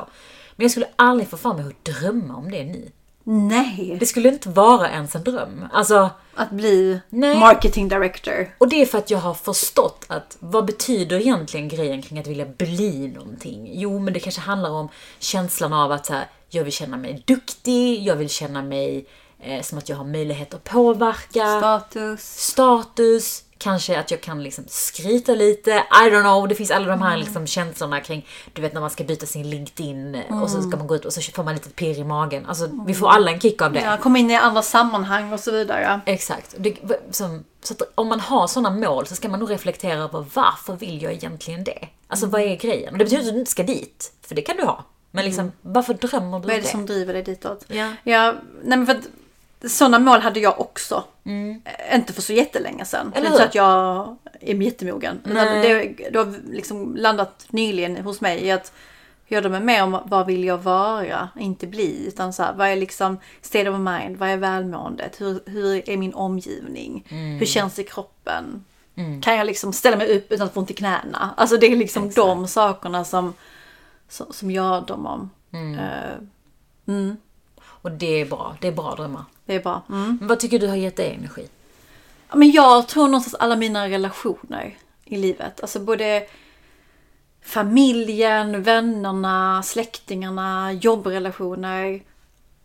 Men 0.57 0.64
jag 0.64 0.70
skulle 0.70 0.89
aldrig 0.97 1.29
få 1.29 1.37
för 1.37 1.55
mig 1.55 1.64
att 1.66 1.85
drömma 1.85 2.37
om 2.37 2.51
det 2.51 2.64
nu. 2.64 2.91
Nej. 3.26 3.97
Det 4.01 4.07
skulle 4.07 4.29
inte 4.29 4.49
vara 4.49 4.91
ens 4.91 5.14
en 5.14 5.24
dröm. 5.24 5.68
Alltså, 5.72 6.11
Att 6.35 6.51
bli 6.51 7.01
Nej. 7.09 7.39
marketing 7.41 7.89
director. 7.89 8.55
och 8.59 8.68
det 8.68 8.83
är 8.83 8.87
för 8.87 8.99
att 8.99 9.11
jag 9.11 9.18
har 9.18 9.35
förstått 9.35 10.05
att 10.09 10.37
vad 10.41 10.64
betyder 10.64 11.16
egentligen 11.16 11.68
grejen 11.68 12.03
kring 12.03 12.18
att 12.18 12.26
vilja 12.26 12.47
bli 12.47 13.09
någonting? 13.09 13.70
Jo, 13.72 13.99
men 13.99 14.14
det 14.14 14.20
kanske 14.20 14.41
handlar 14.41 14.70
om 14.70 14.89
känslan 15.18 15.72
av 15.72 15.93
att 15.93 16.07
så 16.07 16.12
här, 16.12 16.26
jag 16.49 16.64
vill 16.64 16.72
känna 16.72 16.97
mig 16.97 17.22
duktig, 17.26 18.03
jag 18.03 18.16
vill 18.16 18.29
känna 18.29 18.62
mig 18.62 19.07
eh, 19.41 19.62
som 19.62 19.79
att 19.79 19.89
jag 19.89 19.97
har 19.97 20.05
möjlighet 20.05 20.55
att 20.55 20.64
påverka, 20.64 21.59
Status. 21.59 22.37
status, 22.37 23.43
kanske 23.65 23.99
att 24.01 24.11
jag 24.11 24.21
kan 24.21 24.43
liksom 24.43 24.65
skryta 24.69 25.35
lite, 25.35 25.71
I 25.71 26.11
don't 26.11 26.21
know, 26.23 26.49
det 26.49 26.55
finns 26.55 26.71
alla 26.71 26.87
de 26.87 27.03
här 27.03 27.09
Mm. 27.15 27.21
liksom 27.21 27.47
känslorna 27.47 28.01
kring, 28.01 28.27
du 28.53 28.62
vet 28.62 28.73
när 28.75 28.81
man 28.81 28.91
ska 28.91 29.05
byta 29.05 29.27
sin 29.27 29.51
LinkedIn 29.51 30.23
och 30.43 30.51
så 30.51 30.62
ska 30.62 30.77
man 30.77 30.87
gå 30.87 30.97
ut 30.97 31.05
och 31.05 31.12
så 31.12 31.21
får 31.33 31.45
man 31.45 31.55
lite 31.55 31.71
pirr 31.71 31.99
i 31.99 32.05
magen. 32.05 32.47
Alltså 32.47 32.69
vi 32.87 32.95
får 32.95 33.09
alla 33.09 33.31
en 33.31 33.41
kick 33.41 33.62
av 33.62 33.73
det. 33.73 33.81
Ja, 33.81 33.97
komma 33.97 34.19
in 34.19 34.31
i 34.31 34.37
andra 34.37 34.62
sammanhang 34.62 35.33
och 35.33 35.41
så 35.41 35.51
vidare. 35.53 36.01
Exakt. 36.07 36.55
Det, 36.59 36.77
som, 37.11 37.45
så 37.62 37.75
om 37.95 38.09
man 38.09 38.21
har 38.21 38.47
sådana 38.47 38.71
mål 38.71 39.07
så 39.07 39.15
ska 39.15 39.29
man 39.29 39.41
nog 39.41 39.51
reflektera 39.51 39.99
över 40.03 40.25
varför 40.35 40.77
vill 40.77 41.03
jag 41.03 41.12
egentligen 41.12 41.65
det? 41.65 41.89
Alltså 42.09 42.27
vad 42.27 42.41
är 42.41 42.57
grejen? 42.57 42.93
Och 42.93 42.99
det 42.99 43.05
betyder 43.05 43.23
att 43.29 43.33
du 43.33 43.39
inte 43.39 43.51
ska 43.51 43.62
dit, 43.62 44.12
för 44.23 44.35
det 44.35 44.43
kan 44.43 44.57
du 44.57 44.65
ha. 44.65 44.85
Men 45.11 45.25
liksom, 45.25 45.53
varför 45.62 45.95
drömmer 45.95 46.39
du 46.41 46.47
Vad 46.47 46.51
är 46.51 46.55
det 46.57 46.61
det? 46.62 46.69
som 46.69 46.87
driver 46.87 47.12
dig 47.15 47.23
ditåt? 47.23 47.65
Ja. 47.69 47.93
Ja, 48.05 48.35
nej 48.62 48.79
men 48.79 48.87
för 48.87 48.95
att 48.95 49.05
sådana 49.69 49.99
mål 49.99 50.21
hade 50.21 50.41
jag 50.41 50.61
också. 50.61 51.05
Eh, 51.25 51.97
Inte 51.97 52.12
för 52.12 52.23
så 52.23 52.33
jättelänge 52.33 52.85
sedan. 52.85 53.12
Eller 53.15 53.27
inte 53.27 53.37
så 53.37 53.43
hur? 53.43 53.49
att 53.49 53.55
jag 53.55 54.17
är 54.41 54.55
jättemogen. 54.62 55.21
Det, 55.25 55.95
det 56.11 56.19
har 56.19 56.35
liksom 56.53 56.97
landat 56.97 57.47
nyligen 57.49 57.97
hos 57.97 58.21
mig 58.21 58.45
i 58.45 58.51
att 58.51 58.73
göra 59.27 59.49
mig 59.49 59.61
mer 59.61 59.83
om 59.83 59.99
vad 60.05 60.27
vill 60.27 60.45
jag 60.45 60.59
vara, 60.59 61.29
inte 61.41 61.67
bli. 61.67 62.07
Utan 62.09 62.33
så 62.33 62.43
här, 62.43 62.55
vad 62.55 62.69
är 62.69 62.77
liksom 62.77 63.19
state 63.43 63.71
of 63.71 63.79
mind, 63.81 64.17
vad 64.17 64.29
är 64.29 64.37
välmåendet, 64.37 65.21
hur, 65.21 65.41
hur 65.47 65.89
är 65.91 65.97
min 65.97 66.15
omgivning, 66.15 67.05
hur 67.39 67.47
känns 67.47 67.75
det 67.75 67.83
i 67.83 67.85
kroppen. 67.85 68.65
Kan 69.23 69.37
jag 69.37 69.47
liksom 69.47 69.73
ställa 69.73 69.97
mig 69.97 70.17
upp 70.17 70.33
utan 70.33 70.47
att 70.47 70.55
få 70.55 70.61
ont 70.61 70.71
i 70.71 70.75
knäna? 70.75 71.35
Alltså 71.37 71.57
det 71.57 71.67
är 71.67 71.77
liksom 71.77 72.11
de 72.11 72.49
sakerna 72.49 73.05
som, 73.05 73.35
som, 74.09 74.33
som 74.33 74.51
gör 74.51 74.81
dem 74.81 75.07
om. 75.07 75.31
Eh, 75.79 76.19
Och 77.67 77.91
det 77.91 78.21
är 78.21 78.27
bra. 78.27 78.57
Det 78.61 78.69
är 78.69 78.73
bra 78.73 78.95
drömmar. 78.95 79.25
Det 79.45 79.55
är 79.55 79.61
bra. 79.61 79.82
Mm. 79.88 80.18
Vad 80.22 80.40
tycker 80.40 80.59
du 80.59 80.66
har 80.66 80.76
gett 80.76 80.97
dig 80.97 81.14
energi? 81.14 81.49
Men 82.34 82.51
jag 82.51 82.88
tror 82.88 83.07
någonstans 83.07 83.34
alla 83.34 83.57
mina 83.57 83.88
relationer 83.88 84.76
i 85.05 85.16
livet. 85.16 85.61
Alltså 85.61 85.80
både 85.80 86.26
familjen, 87.42 88.62
vännerna, 88.62 89.62
släktingarna, 89.62 90.72
jobbrelationer. 90.72 92.03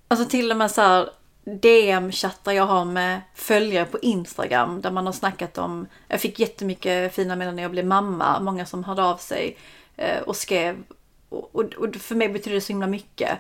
Alltså 0.07 0.25
till 0.25 0.51
och 0.51 0.57
med 0.57 0.71
så 0.71 0.81
här 0.81 1.09
DM-chattar 1.43 2.51
jag 2.51 2.65
har 2.65 2.85
med 2.85 3.21
följare 3.35 3.85
på 3.85 3.99
Instagram 3.99 4.81
där 4.81 4.91
man 4.91 5.05
har 5.05 5.13
snackat 5.13 5.57
om, 5.57 5.87
jag 6.07 6.21
fick 6.21 6.39
jättemycket 6.39 7.15
fina 7.15 7.35
meddelanden 7.35 7.55
när 7.55 7.63
jag 7.63 7.71
blev 7.71 7.85
mamma, 7.85 8.39
många 8.39 8.65
som 8.65 8.83
hörde 8.83 9.03
av 9.03 9.17
sig 9.17 9.57
eh, 9.97 10.21
och 10.21 10.35
skrev. 10.35 10.83
Och, 11.29 11.55
och, 11.55 11.63
och 11.63 11.95
för 11.95 12.15
mig 12.15 12.29
betyder 12.29 12.55
det 12.55 12.61
så 12.61 12.73
himla 12.73 12.87
mycket. 12.87 13.39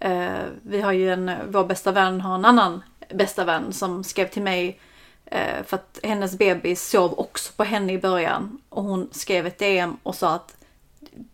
Eh, 0.00 0.44
vi 0.62 0.80
har 0.80 0.92
ju 0.92 1.12
en, 1.12 1.30
vår 1.48 1.64
bästa 1.64 1.92
vän 1.92 2.20
har 2.20 2.34
en 2.34 2.44
annan 2.44 2.82
bästa 3.14 3.44
vän 3.44 3.72
som 3.72 4.04
skrev 4.04 4.28
till 4.28 4.42
mig 4.42 4.80
eh, 5.26 5.64
för 5.66 5.76
att 5.76 6.00
hennes 6.02 6.38
bebis 6.38 6.88
sov 6.88 7.18
också 7.18 7.52
på 7.56 7.64
henne 7.64 7.92
i 7.92 7.98
början. 7.98 8.60
Och 8.68 8.84
hon 8.84 9.08
skrev 9.12 9.46
ett 9.46 9.58
DM 9.58 9.96
och 10.02 10.14
sa 10.14 10.34
att 10.34 10.56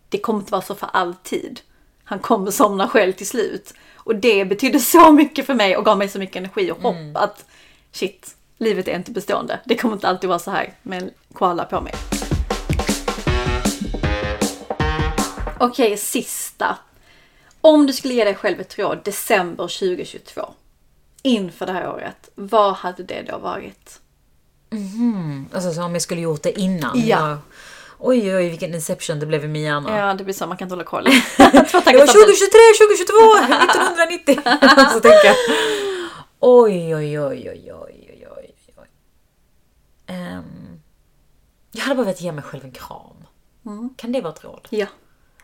det 0.09 0.17
kommer 0.17 0.39
inte 0.39 0.51
vara 0.51 0.61
så 0.61 0.75
för 0.75 0.89
alltid. 0.93 1.59
Han 2.03 2.19
kommer 2.19 2.51
somna 2.51 2.87
själv 2.87 3.13
till 3.13 3.27
slut. 3.27 3.73
Och 3.95 4.15
det 4.15 4.45
betydde 4.45 4.79
så 4.79 5.11
mycket 5.11 5.45
för 5.45 5.53
mig 5.53 5.77
och 5.77 5.85
gav 5.85 5.97
mig 5.97 6.09
så 6.09 6.19
mycket 6.19 6.35
energi 6.35 6.71
och 6.71 6.81
hopp 6.81 7.15
att 7.15 7.45
shit, 7.91 8.35
livet 8.57 8.87
är 8.87 8.95
inte 8.95 9.11
bestående. 9.11 9.59
Det 9.65 9.75
kommer 9.75 9.93
inte 9.93 10.07
alltid 10.07 10.27
vara 10.27 10.39
så 10.39 10.51
här 10.51 10.73
med 10.81 11.03
en 11.03 11.11
koala 11.33 11.65
på 11.65 11.81
mig. 11.81 11.93
Okej, 15.59 15.97
sista. 15.97 16.77
Om 17.65 17.87
du 17.87 17.93
skulle 17.93 18.13
ge 18.13 18.23
dig 18.23 18.35
själv 18.35 18.61
ett 18.61 18.79
råd 18.79 19.01
december 19.05 19.63
2022 19.63 20.53
inför 21.21 21.65
det 21.65 21.71
här 21.71 21.89
året, 21.89 22.29
vad 22.35 22.73
hade 22.73 23.03
det 23.03 23.21
då 23.21 23.37
varit? 23.37 23.99
Alltså 25.53 25.73
som 25.73 25.83
om 25.83 25.93
jag 25.93 26.01
skulle 26.01 26.21
gjort 26.21 26.43
det 26.43 26.59
innan. 26.59 26.99
Ja. 26.99 27.29
Jag, 27.29 27.37
oj, 27.99 28.35
oj, 28.35 28.49
vilken 28.49 28.73
inception 28.73 29.19
det 29.19 29.25
blev 29.25 29.45
i 29.45 29.47
min 29.47 29.61
hjärna. 29.61 29.97
Ja, 29.97 30.13
det 30.13 30.23
blir 30.23 30.33
så, 30.33 30.47
man 30.47 30.57
kan 30.57 30.65
inte 30.65 30.73
hålla 30.73 30.83
koll. 30.83 31.03
Det 31.37 31.73
var 31.73 31.81
tankar 31.81 32.07
samtidigt. 32.07 32.39
2023, 32.39 32.59
2022, 32.79 33.13
1990. 33.35 34.35
Så 34.93 34.99
tänker 34.99 35.27
jag. 35.27 35.35
Oj, 36.39 36.95
oj, 36.95 37.19
oj, 37.19 37.49
oj, 37.51 37.73
oj, 37.73 38.27
oj, 38.37 38.55
oj. 38.77 38.87
Ehm, 40.07 40.79
jag 41.71 41.81
hade 41.81 41.95
bara 41.95 42.05
velat 42.05 42.21
ge 42.21 42.31
mig 42.31 42.43
själv 42.43 42.65
en 42.65 42.71
kram. 42.71 43.17
Kan 43.95 44.11
det 44.11 44.21
vara 44.21 44.33
ett 44.33 44.43
råd? 44.43 44.67
Ja. 44.69 44.87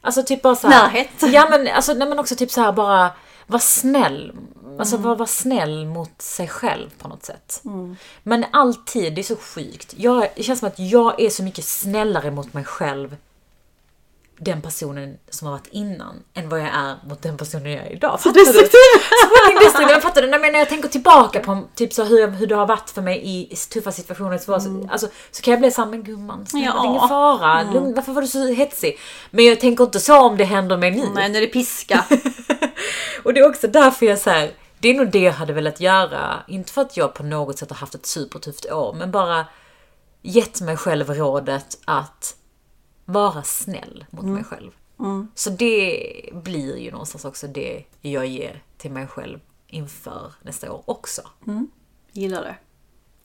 Alltså 0.02 0.24
typ 0.24 0.42
bara 0.42 0.56
så 0.56 0.68
här, 0.68 0.84
Närhet. 0.84 1.34
Ja 1.34 1.48
men 1.50 1.68
alltså 1.68 1.94
nej, 1.94 2.10
men 2.10 2.20
också 2.20 2.36
typ 2.36 2.52
så 2.52 2.62
här 2.62 2.72
bara 2.72 3.12
var 3.48 3.60
snäll. 3.60 4.32
Alltså 4.80 4.98
var, 4.98 5.16
var 5.16 5.26
snäll 5.26 5.86
mot 5.86 6.22
sig 6.22 6.48
själv 6.48 6.90
på 6.98 7.08
något 7.08 7.26
sätt. 7.26 7.62
Men 8.24 8.46
alltid, 8.52 9.16
det 9.16 9.22
är 9.22 9.24
så 9.24 9.36
sjukt. 9.36 9.94
Jag, 9.98 10.28
det 10.36 10.44
känns 10.44 10.60
som 10.60 10.68
att 10.68 10.80
jag 10.80 11.22
är 11.22 11.30
så 11.30 11.44
mycket 11.44 11.66
snällare 11.66 12.32
mot 12.32 12.54
mig 12.54 12.64
själv 12.64 13.16
personen 14.62 15.18
som 15.30 15.46
har 15.48 15.54
varit 15.54 15.68
innan 15.72 16.24
än 16.34 16.50
vad 16.50 16.60
jag 16.60 16.68
är 16.68 16.96
mot 17.10 17.22
den 17.22 17.38
personen 17.38 17.72
jag 17.72 17.86
är 17.86 17.92
idag. 17.92 18.22
Fucking 18.22 18.44
destruktiv. 18.44 18.80
Men 19.88 20.02
fattar 20.02 20.22
du? 20.22 20.28
Nej, 20.28 20.40
men 20.40 20.52
när 20.52 20.60
jag 20.60 20.70
tänker 20.70 20.90
tillbaka 20.90 21.40
på 21.40 21.64
typ 21.76 21.94
så 21.94 22.04
hur, 22.04 22.28
hur 22.28 22.48
det 22.48 22.56
har 22.56 22.66
varit 22.66 22.90
för 22.90 23.02
mig 23.02 23.22
i 23.24 23.56
tuffa 23.56 23.92
situationer 23.92 24.38
så, 24.38 24.60
så, 24.60 24.88
alltså, 24.92 25.08
så 25.32 25.42
kan 25.42 25.52
jag 25.52 25.60
bli 25.60 25.72
såhär, 25.72 25.90
men 25.90 26.04
gumman, 26.04 26.46
snälla, 26.48 26.66
Ja. 26.66 26.74
det 26.74 26.88
är 26.88 26.90
ingen 26.90 27.08
fara. 27.08 27.64
Lugn, 27.64 27.94
varför 27.96 28.12
var 28.12 28.22
du 28.22 28.28
så 28.28 28.48
hetsig? 28.48 29.00
Men 29.32 29.46
jag 29.46 29.60
tänker 29.60 29.84
inte 29.84 30.00
så 30.00 30.20
om 30.20 30.38
det 30.38 30.44
händer 30.44 30.78
mig 30.78 30.92
nu. 30.92 31.06
Nej, 31.14 31.30
nu 31.30 31.38
är 31.38 31.42
det 31.42 31.48
piska. 31.48 32.06
Och 33.24 33.34
det 33.34 33.40
är 33.40 33.50
också 33.50 33.68
därför 33.68 34.06
jag 34.06 34.20
säger 34.20 34.52
det 34.80 34.90
är 34.90 34.94
nog 34.94 35.12
det 35.12 35.20
jag 35.20 35.34
hade 35.34 35.54
velat 35.54 35.80
göra. 35.80 36.44
Inte 36.48 36.72
för 36.72 36.82
att 36.82 36.98
jag 36.98 37.14
på 37.14 37.24
något 37.24 37.58
sätt 37.60 37.70
har 37.70 37.78
haft 37.78 37.96
ett 37.96 38.06
supertufft 38.06 38.72
år, 38.72 38.94
men 38.94 39.12
bara 39.12 39.46
gett 40.22 40.62
mig 40.62 40.78
själv 40.78 41.10
rådet 41.14 41.78
att 41.86 42.36
vara 43.10 43.44
snäll 43.44 44.06
mot 44.10 44.26
mig 44.26 44.44
själv. 44.44 44.72
Så 45.36 45.50
det 45.50 46.30
blir 46.34 46.78
ju 46.78 46.92
någonstans 46.92 47.26
också 47.26 47.48
det 47.48 47.84
jag 48.02 48.26
ger 48.28 48.64
till 48.78 48.92
mig 48.92 49.08
själv 49.08 49.40
inför 49.68 50.34
nästa 50.42 50.72
år 50.72 50.84
också. 50.86 51.22
Gillar 52.12 52.42
det. 52.42 52.56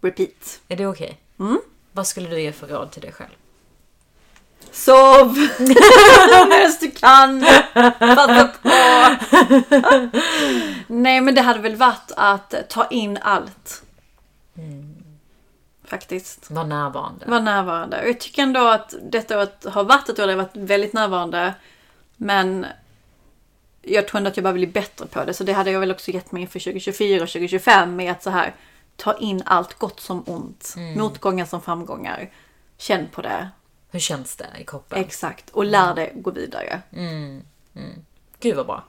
Repeat. 0.00 0.60
Är 0.68 0.76
det 0.76 0.86
okej? 0.86 1.20
Vad 1.92 2.06
skulle 2.06 2.28
du 2.28 2.40
ge 2.40 2.52
för 2.52 2.66
råd 2.66 2.90
till 2.90 3.02
dig 3.02 3.12
själv? 3.12 3.30
Sov! 4.70 5.36
Medan 5.58 6.72
du 6.80 6.90
kan! 6.90 7.44
Passa 7.98 8.44
på! 8.62 8.68
Nej 10.86 11.20
men 11.20 11.34
det 11.34 11.40
hade 11.40 11.60
väl 11.60 11.76
varit 11.76 12.10
att 12.16 12.54
ta 12.68 12.86
in 12.86 13.18
allt. 13.22 13.82
Faktiskt. 15.84 16.50
Var 16.50 16.64
närvarande. 16.64 17.26
Var 17.26 17.40
närvarande. 17.40 18.02
Och 18.02 18.08
jag 18.08 18.20
tycker 18.20 18.42
ändå 18.42 18.68
att 18.68 18.94
detta 19.02 19.38
året 19.38 19.64
har 19.64 19.84
varit 19.84 20.08
ett 20.08 20.18
år 20.18 20.22
där 20.22 20.28
jag 20.28 20.36
varit 20.36 20.56
väldigt 20.56 20.92
närvarande. 20.92 21.54
Men 22.16 22.66
jag 23.82 24.08
tror 24.08 24.18
ändå 24.18 24.28
att 24.28 24.36
jag 24.36 24.44
bara 24.44 24.54
bli 24.54 24.66
bättre 24.66 25.06
på 25.06 25.24
det. 25.24 25.34
Så 25.34 25.44
det 25.44 25.52
hade 25.52 25.70
jag 25.70 25.80
väl 25.80 25.90
också 25.90 26.10
gett 26.10 26.32
mig 26.32 26.42
inför 26.42 26.60
2024 26.60 27.22
och 27.22 27.28
2025 27.28 27.96
med 27.96 28.12
att 28.12 28.22
så 28.22 28.30
här 28.30 28.54
ta 28.96 29.18
in 29.18 29.42
allt 29.46 29.74
gott 29.74 30.00
som 30.00 30.24
ont. 30.26 30.74
Motgångar 30.96 31.44
som 31.44 31.62
framgångar. 31.62 32.30
Känn 32.78 33.08
på 33.12 33.22
det. 33.22 33.48
Hur 33.90 34.00
känns 34.00 34.36
det 34.36 34.46
i 34.60 34.64
kroppen? 34.64 34.98
Exakt. 34.98 35.50
Och 35.50 35.64
lär 35.64 35.94
dig 35.94 36.12
gå 36.14 36.30
vidare. 36.30 36.80
Gud 38.40 38.56
vad 38.56 38.66
bra. 38.66 38.84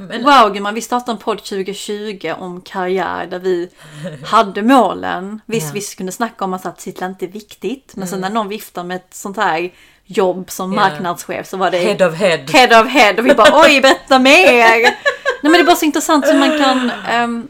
Men, 0.00 0.24
Wow 0.24 0.52
gumman, 0.52 0.74
vi 0.74 0.80
startade 0.80 1.12
en 1.12 1.18
podd 1.18 1.38
2020 1.44 2.32
om 2.38 2.60
karriär 2.60 3.26
där 3.26 3.38
vi 3.38 3.68
hade 4.26 4.62
målen. 4.62 5.40
Visst, 5.46 5.66
Ja. 5.66 5.72
vi 5.74 5.80
kunde 5.80 6.12
snacka 6.12 6.44
om 6.44 6.54
att 6.54 6.78
titlar 6.78 7.08
inte 7.08 7.24
är 7.24 7.28
viktigt. 7.28 7.92
Men 7.96 8.08
sen 8.08 8.20
när 8.20 8.30
någon 8.30 8.48
viftar 8.48 8.84
med 8.84 8.96
ett 8.96 9.14
sånt 9.14 9.36
här 9.36 9.70
jobb 10.04 10.50
som 10.50 10.72
Ja. 10.72 10.80
marknadschef 10.80 11.46
så 11.46 11.56
var 11.56 11.70
det 11.70 11.78
head 11.78 12.08
of 12.08 12.14
head. 12.14 12.38
head 12.52 12.80
of 12.82 12.88
head. 12.88 13.14
Och 13.18 13.26
vi 13.26 13.34
bara 13.34 13.60
oj, 13.64 13.80
berätta 13.80 14.18
mer! 14.18 14.80
Nej 14.82 14.96
men 15.42 15.52
det 15.52 15.60
är 15.60 15.64
bara 15.64 15.76
så 15.76 15.84
intressant 15.84 16.26
hur 16.26 16.38
man 16.38 16.58
kan 16.58 16.90
ehm, 17.08 17.48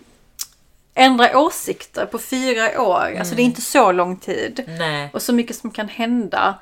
ändra 0.94 1.38
åsikter 1.38 2.06
på 2.06 2.18
fyra 2.18 2.82
år. 2.82 3.16
Alltså 3.18 3.34
det 3.34 3.42
är 3.42 3.44
inte 3.44 3.60
så 3.60 3.92
lång 3.92 4.16
tid. 4.16 4.64
Nej. 4.78 5.10
Och 5.12 5.22
så 5.22 5.32
mycket 5.32 5.56
som 5.56 5.70
kan 5.70 5.88
hända. 5.88 6.54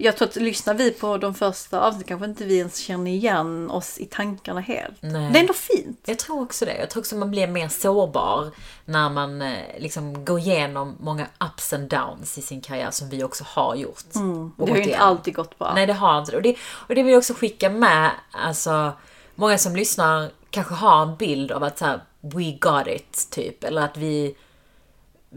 Jag 0.00 0.16
tror 0.16 0.28
att 0.28 0.36
lyssnar 0.36 0.74
vi 0.74 0.90
på 0.90 1.16
de 1.18 1.34
första 1.34 1.80
avsnitten 1.80 2.08
kanske 2.08 2.24
inte 2.24 2.44
vi 2.44 2.58
ens 2.58 2.76
känner 2.76 3.10
igen 3.10 3.70
oss 3.70 3.98
i 3.98 4.04
tankarna 4.04 4.60
helt. 4.60 4.96
Nej. 5.00 5.30
Det 5.32 5.38
är 5.38 5.40
ändå 5.40 5.52
fint. 5.52 6.00
Jag 6.06 6.18
tror 6.18 6.42
också 6.42 6.64
det. 6.64 6.76
Jag 6.78 6.90
tror 6.90 7.00
också 7.00 7.16
man 7.16 7.30
blir 7.30 7.46
mer 7.46 7.68
sårbar 7.68 8.50
när 8.84 9.10
man 9.10 9.42
eh, 9.42 9.58
liksom 9.78 10.24
går 10.24 10.38
igenom 10.38 10.96
många 11.00 11.26
ups 11.40 11.72
and 11.72 11.88
downs 11.90 12.38
i 12.38 12.42
sin 12.42 12.60
karriär 12.60 12.90
som 12.90 13.08
vi 13.08 13.24
också 13.24 13.44
har 13.46 13.74
gjort. 13.74 14.04
Och 14.14 14.16
Mm. 14.16 14.52
Det 14.56 14.62
har 14.62 14.68
ju 14.68 14.76
inte 14.76 14.90
igenom. 14.90 15.08
alltid 15.08 15.34
gått 15.34 15.58
bra. 15.58 15.72
Nej, 15.74 15.86
det 15.86 15.92
har 15.92 16.18
inte. 16.18 16.36
Och 16.36 16.42
det. 16.42 16.56
Och 16.88 16.94
det 16.94 17.02
vill 17.02 17.12
jag 17.12 17.18
också 17.18 17.34
skicka 17.34 17.70
med. 17.70 18.10
Alltså, 18.30 18.92
många 19.34 19.58
som 19.58 19.76
lyssnar 19.76 20.30
kanske 20.50 20.74
har 20.74 21.02
en 21.02 21.16
bild 21.16 21.52
av 21.52 21.62
att 21.62 21.78
så 21.78 21.84
här, 21.84 22.00
we 22.20 22.52
got 22.60 22.86
it, 22.86 23.28
typ. 23.30 23.64
Eller 23.64 23.82
att 23.82 23.96
vi... 23.96 24.36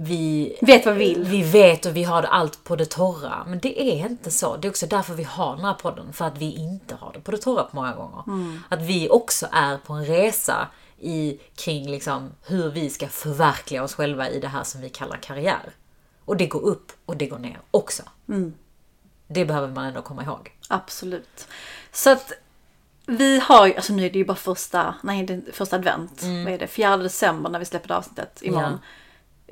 Vi 0.03 0.57
Vet 0.61 0.85
vad 0.85 0.95
vi 0.95 1.13
vill. 1.13 1.23
vi 1.23 1.43
vet 1.43 1.85
och 1.85 1.95
vi 1.95 2.03
har 2.03 2.23
allt 2.23 2.63
på 2.63 2.75
det 2.75 2.85
torra. 2.85 3.43
Men 3.47 3.59
det 3.59 3.81
är 3.81 4.05
inte 4.09 4.31
så. 4.31 4.57
Det 4.57 4.67
är 4.67 4.69
också 4.69 4.87
därför 4.87 5.13
vi 5.13 5.23
har 5.23 5.55
den 5.55 5.65
här 5.65 5.73
podden. 5.73 6.13
För 6.13 6.25
att 6.25 6.37
vi 6.37 6.51
inte 6.51 6.95
har 6.95 7.13
det 7.13 7.19
på 7.19 7.31
det 7.31 7.37
torra 7.37 7.63
på 7.63 7.75
många 7.75 7.93
gånger. 7.93 8.23
Att 8.69 8.81
vi 8.81 9.09
också 9.09 9.47
är 9.51 9.77
på 9.77 9.93
en 9.93 10.05
resa 10.05 10.67
i, 10.99 11.39
kring 11.55 11.91
liksom 11.91 12.31
hur 12.45 12.71
vi 12.71 12.89
ska 12.89 13.07
förverkliga 13.07 13.83
oss 13.83 13.93
själva 13.93 14.29
i 14.29 14.39
det 14.39 14.47
här 14.47 14.63
som 14.63 14.81
vi 14.81 14.89
kallar 14.89 15.17
karriär. 15.17 15.71
Och 16.25 16.37
det 16.37 16.47
går 16.47 16.61
upp 16.61 16.91
och 17.05 17.17
det 17.17 17.25
går 17.27 17.39
ner 17.39 17.59
också. 17.71 18.03
Det 19.27 19.45
behöver 19.45 19.67
man 19.67 19.85
ändå 19.85 20.01
komma 20.01 20.23
ihåg. 20.23 20.51
Absolut. 20.67 21.47
Så 21.91 22.09
att 22.11 22.31
vi 23.05 23.39
har 23.39 23.67
ju, 23.67 23.75
alltså 23.75 23.93
nu 23.93 24.05
är 24.05 24.09
det 24.09 24.19
ju 24.19 24.25
bara 24.25 24.37
första, 24.37 24.95
nej 25.03 25.23
det 25.23 25.33
är 25.33 25.41
första 25.53 25.75
advent. 25.75 26.23
Vad 26.23 26.53
är 26.53 26.57
det? 26.57 26.67
4 26.67 26.97
december 26.97 27.49
när 27.49 27.59
vi 27.59 27.65
släpper 27.65 27.87
det 27.87 27.97
avsnittet 27.97 28.39
imorgon. 28.41 28.79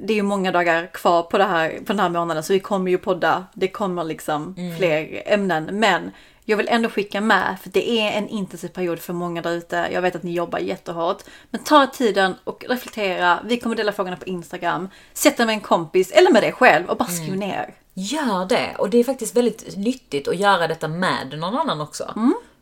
Det 0.01 0.13
är 0.13 0.15
ju 0.15 0.23
många 0.23 0.51
dagar 0.51 0.87
kvar 0.93 1.23
på, 1.23 1.37
det 1.37 1.43
här, 1.43 1.69
på 1.69 1.85
den 1.85 1.99
här 1.99 2.09
månaden 2.09 2.43
så 2.43 2.53
vi 2.53 2.59
kommer 2.59 2.91
ju 2.91 2.97
podda. 2.97 3.45
Det 3.53 3.67
kommer 3.67 4.03
liksom 4.03 4.55
fler 4.77 5.23
ämnen. 5.25 5.69
Men 5.71 6.11
jag 6.45 6.57
vill 6.57 6.67
ändå 6.67 6.89
skicka 6.89 7.21
med, 7.21 7.57
för 7.61 7.69
det 7.69 7.89
är 7.89 8.17
en 8.17 8.27
intensiv 8.27 8.67
period 8.67 8.99
för 8.99 9.13
många 9.13 9.41
där 9.41 9.51
ute. 9.51 9.89
Jag 9.91 10.01
vet 10.01 10.15
att 10.15 10.23
ni 10.23 10.33
jobbar 10.33 10.59
jättehårt. 10.59 11.23
Men 11.49 11.63
ta 11.63 11.87
tiden 11.87 12.35
och 12.43 12.65
reflektera. 12.69 13.39
Vi 13.45 13.59
kommer 13.59 13.75
dela 13.75 13.91
frågorna 13.91 14.15
på 14.17 14.25
Instagram. 14.25 14.89
Sätt 15.13 15.37
dig 15.37 15.45
med 15.45 15.53
en 15.53 15.61
kompis 15.61 16.11
eller 16.11 16.31
med 16.31 16.43
dig 16.43 16.51
själv 16.51 16.89
och 16.89 16.97
bara 16.97 17.09
skriv 17.09 17.37
ner. 17.37 17.73
Gör 17.93 18.45
det! 18.45 18.75
Och 18.77 18.89
det 18.89 18.97
är 18.97 19.03
faktiskt 19.03 19.37
väldigt 19.37 19.77
nyttigt 19.77 20.27
att 20.27 20.37
göra 20.37 20.67
detta 20.67 20.87
med 20.87 21.39
någon 21.39 21.57
annan 21.57 21.81
också. 21.81 22.13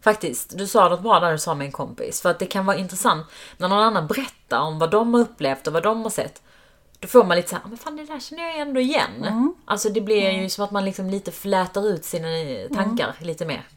Faktiskt. 0.03 0.57
Du 0.57 0.67
sa 0.67 0.89
något 0.89 1.01
bra 1.01 1.19
där 1.19 1.31
du 1.31 1.38
sa 1.38 1.55
med 1.55 1.65
en 1.65 1.71
kompis. 1.71 2.21
För 2.21 2.29
att 2.29 2.39
det 2.39 2.45
kan 2.45 2.65
vara 2.65 2.77
intressant 2.77 3.27
när 3.57 3.67
någon 3.67 3.83
annan 3.83 4.07
berättar 4.07 4.59
om 4.59 4.79
vad 4.79 4.91
de 4.91 5.13
har 5.13 5.21
upplevt 5.21 5.67
och 5.67 5.73
vad 5.73 5.83
de 5.83 6.01
har 6.03 6.09
sett. 6.09 6.41
Då 7.00 7.08
får 7.08 7.24
man 7.24 7.38
lite 7.38 7.50
såhär, 7.50 7.64
men 7.68 7.78
fan 7.78 7.95
det 7.98 8.04
där 8.06 8.20
känner 8.20 8.43
jag 8.43 8.60
ändå 8.60 8.80
igen. 8.80 9.54
Alltså 9.66 9.89
det 9.89 10.02
blir 10.02 10.32
ju 10.32 10.50
som 10.50 10.64
att 10.64 10.72
man 10.72 10.86
liksom 10.86 11.10
lite 11.10 11.32
flätar 11.32 11.88
ut 11.88 12.06
sina 12.06 12.28
tankar 12.76 13.16
lite 13.20 13.45
mer. 13.45 13.68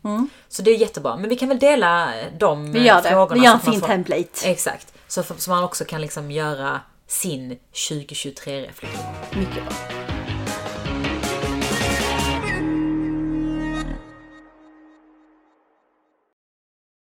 Så 0.49 0.63
det 0.63 0.71
är 0.71 0.77
jättebra. 0.77 1.17
Men 1.17 1.29
vi 1.31 1.37
kan 1.37 1.49
väl 1.49 1.59
dela 1.59 2.13
de 2.39 2.73
Vi 2.73 2.87
gör 2.87 3.03
det. 3.03 3.09
frågorna. 3.11 3.41
Vi 3.41 3.47
gör 3.47 3.55
en 3.55 3.61
fin 3.61 3.81
får- 3.81 3.87
template. 3.87 4.49
Exakt. 4.49 4.93
Så, 5.09 5.23
för, 5.23 5.35
så 5.35 5.51
man 5.51 5.65
också 5.65 5.85
kan 5.85 6.01
liksom 6.01 6.31
göra 6.31 6.81
sin 7.07 7.59
2023-reflektion. 7.73 9.15
Mycket 9.41 9.55
bra. 9.65 10.00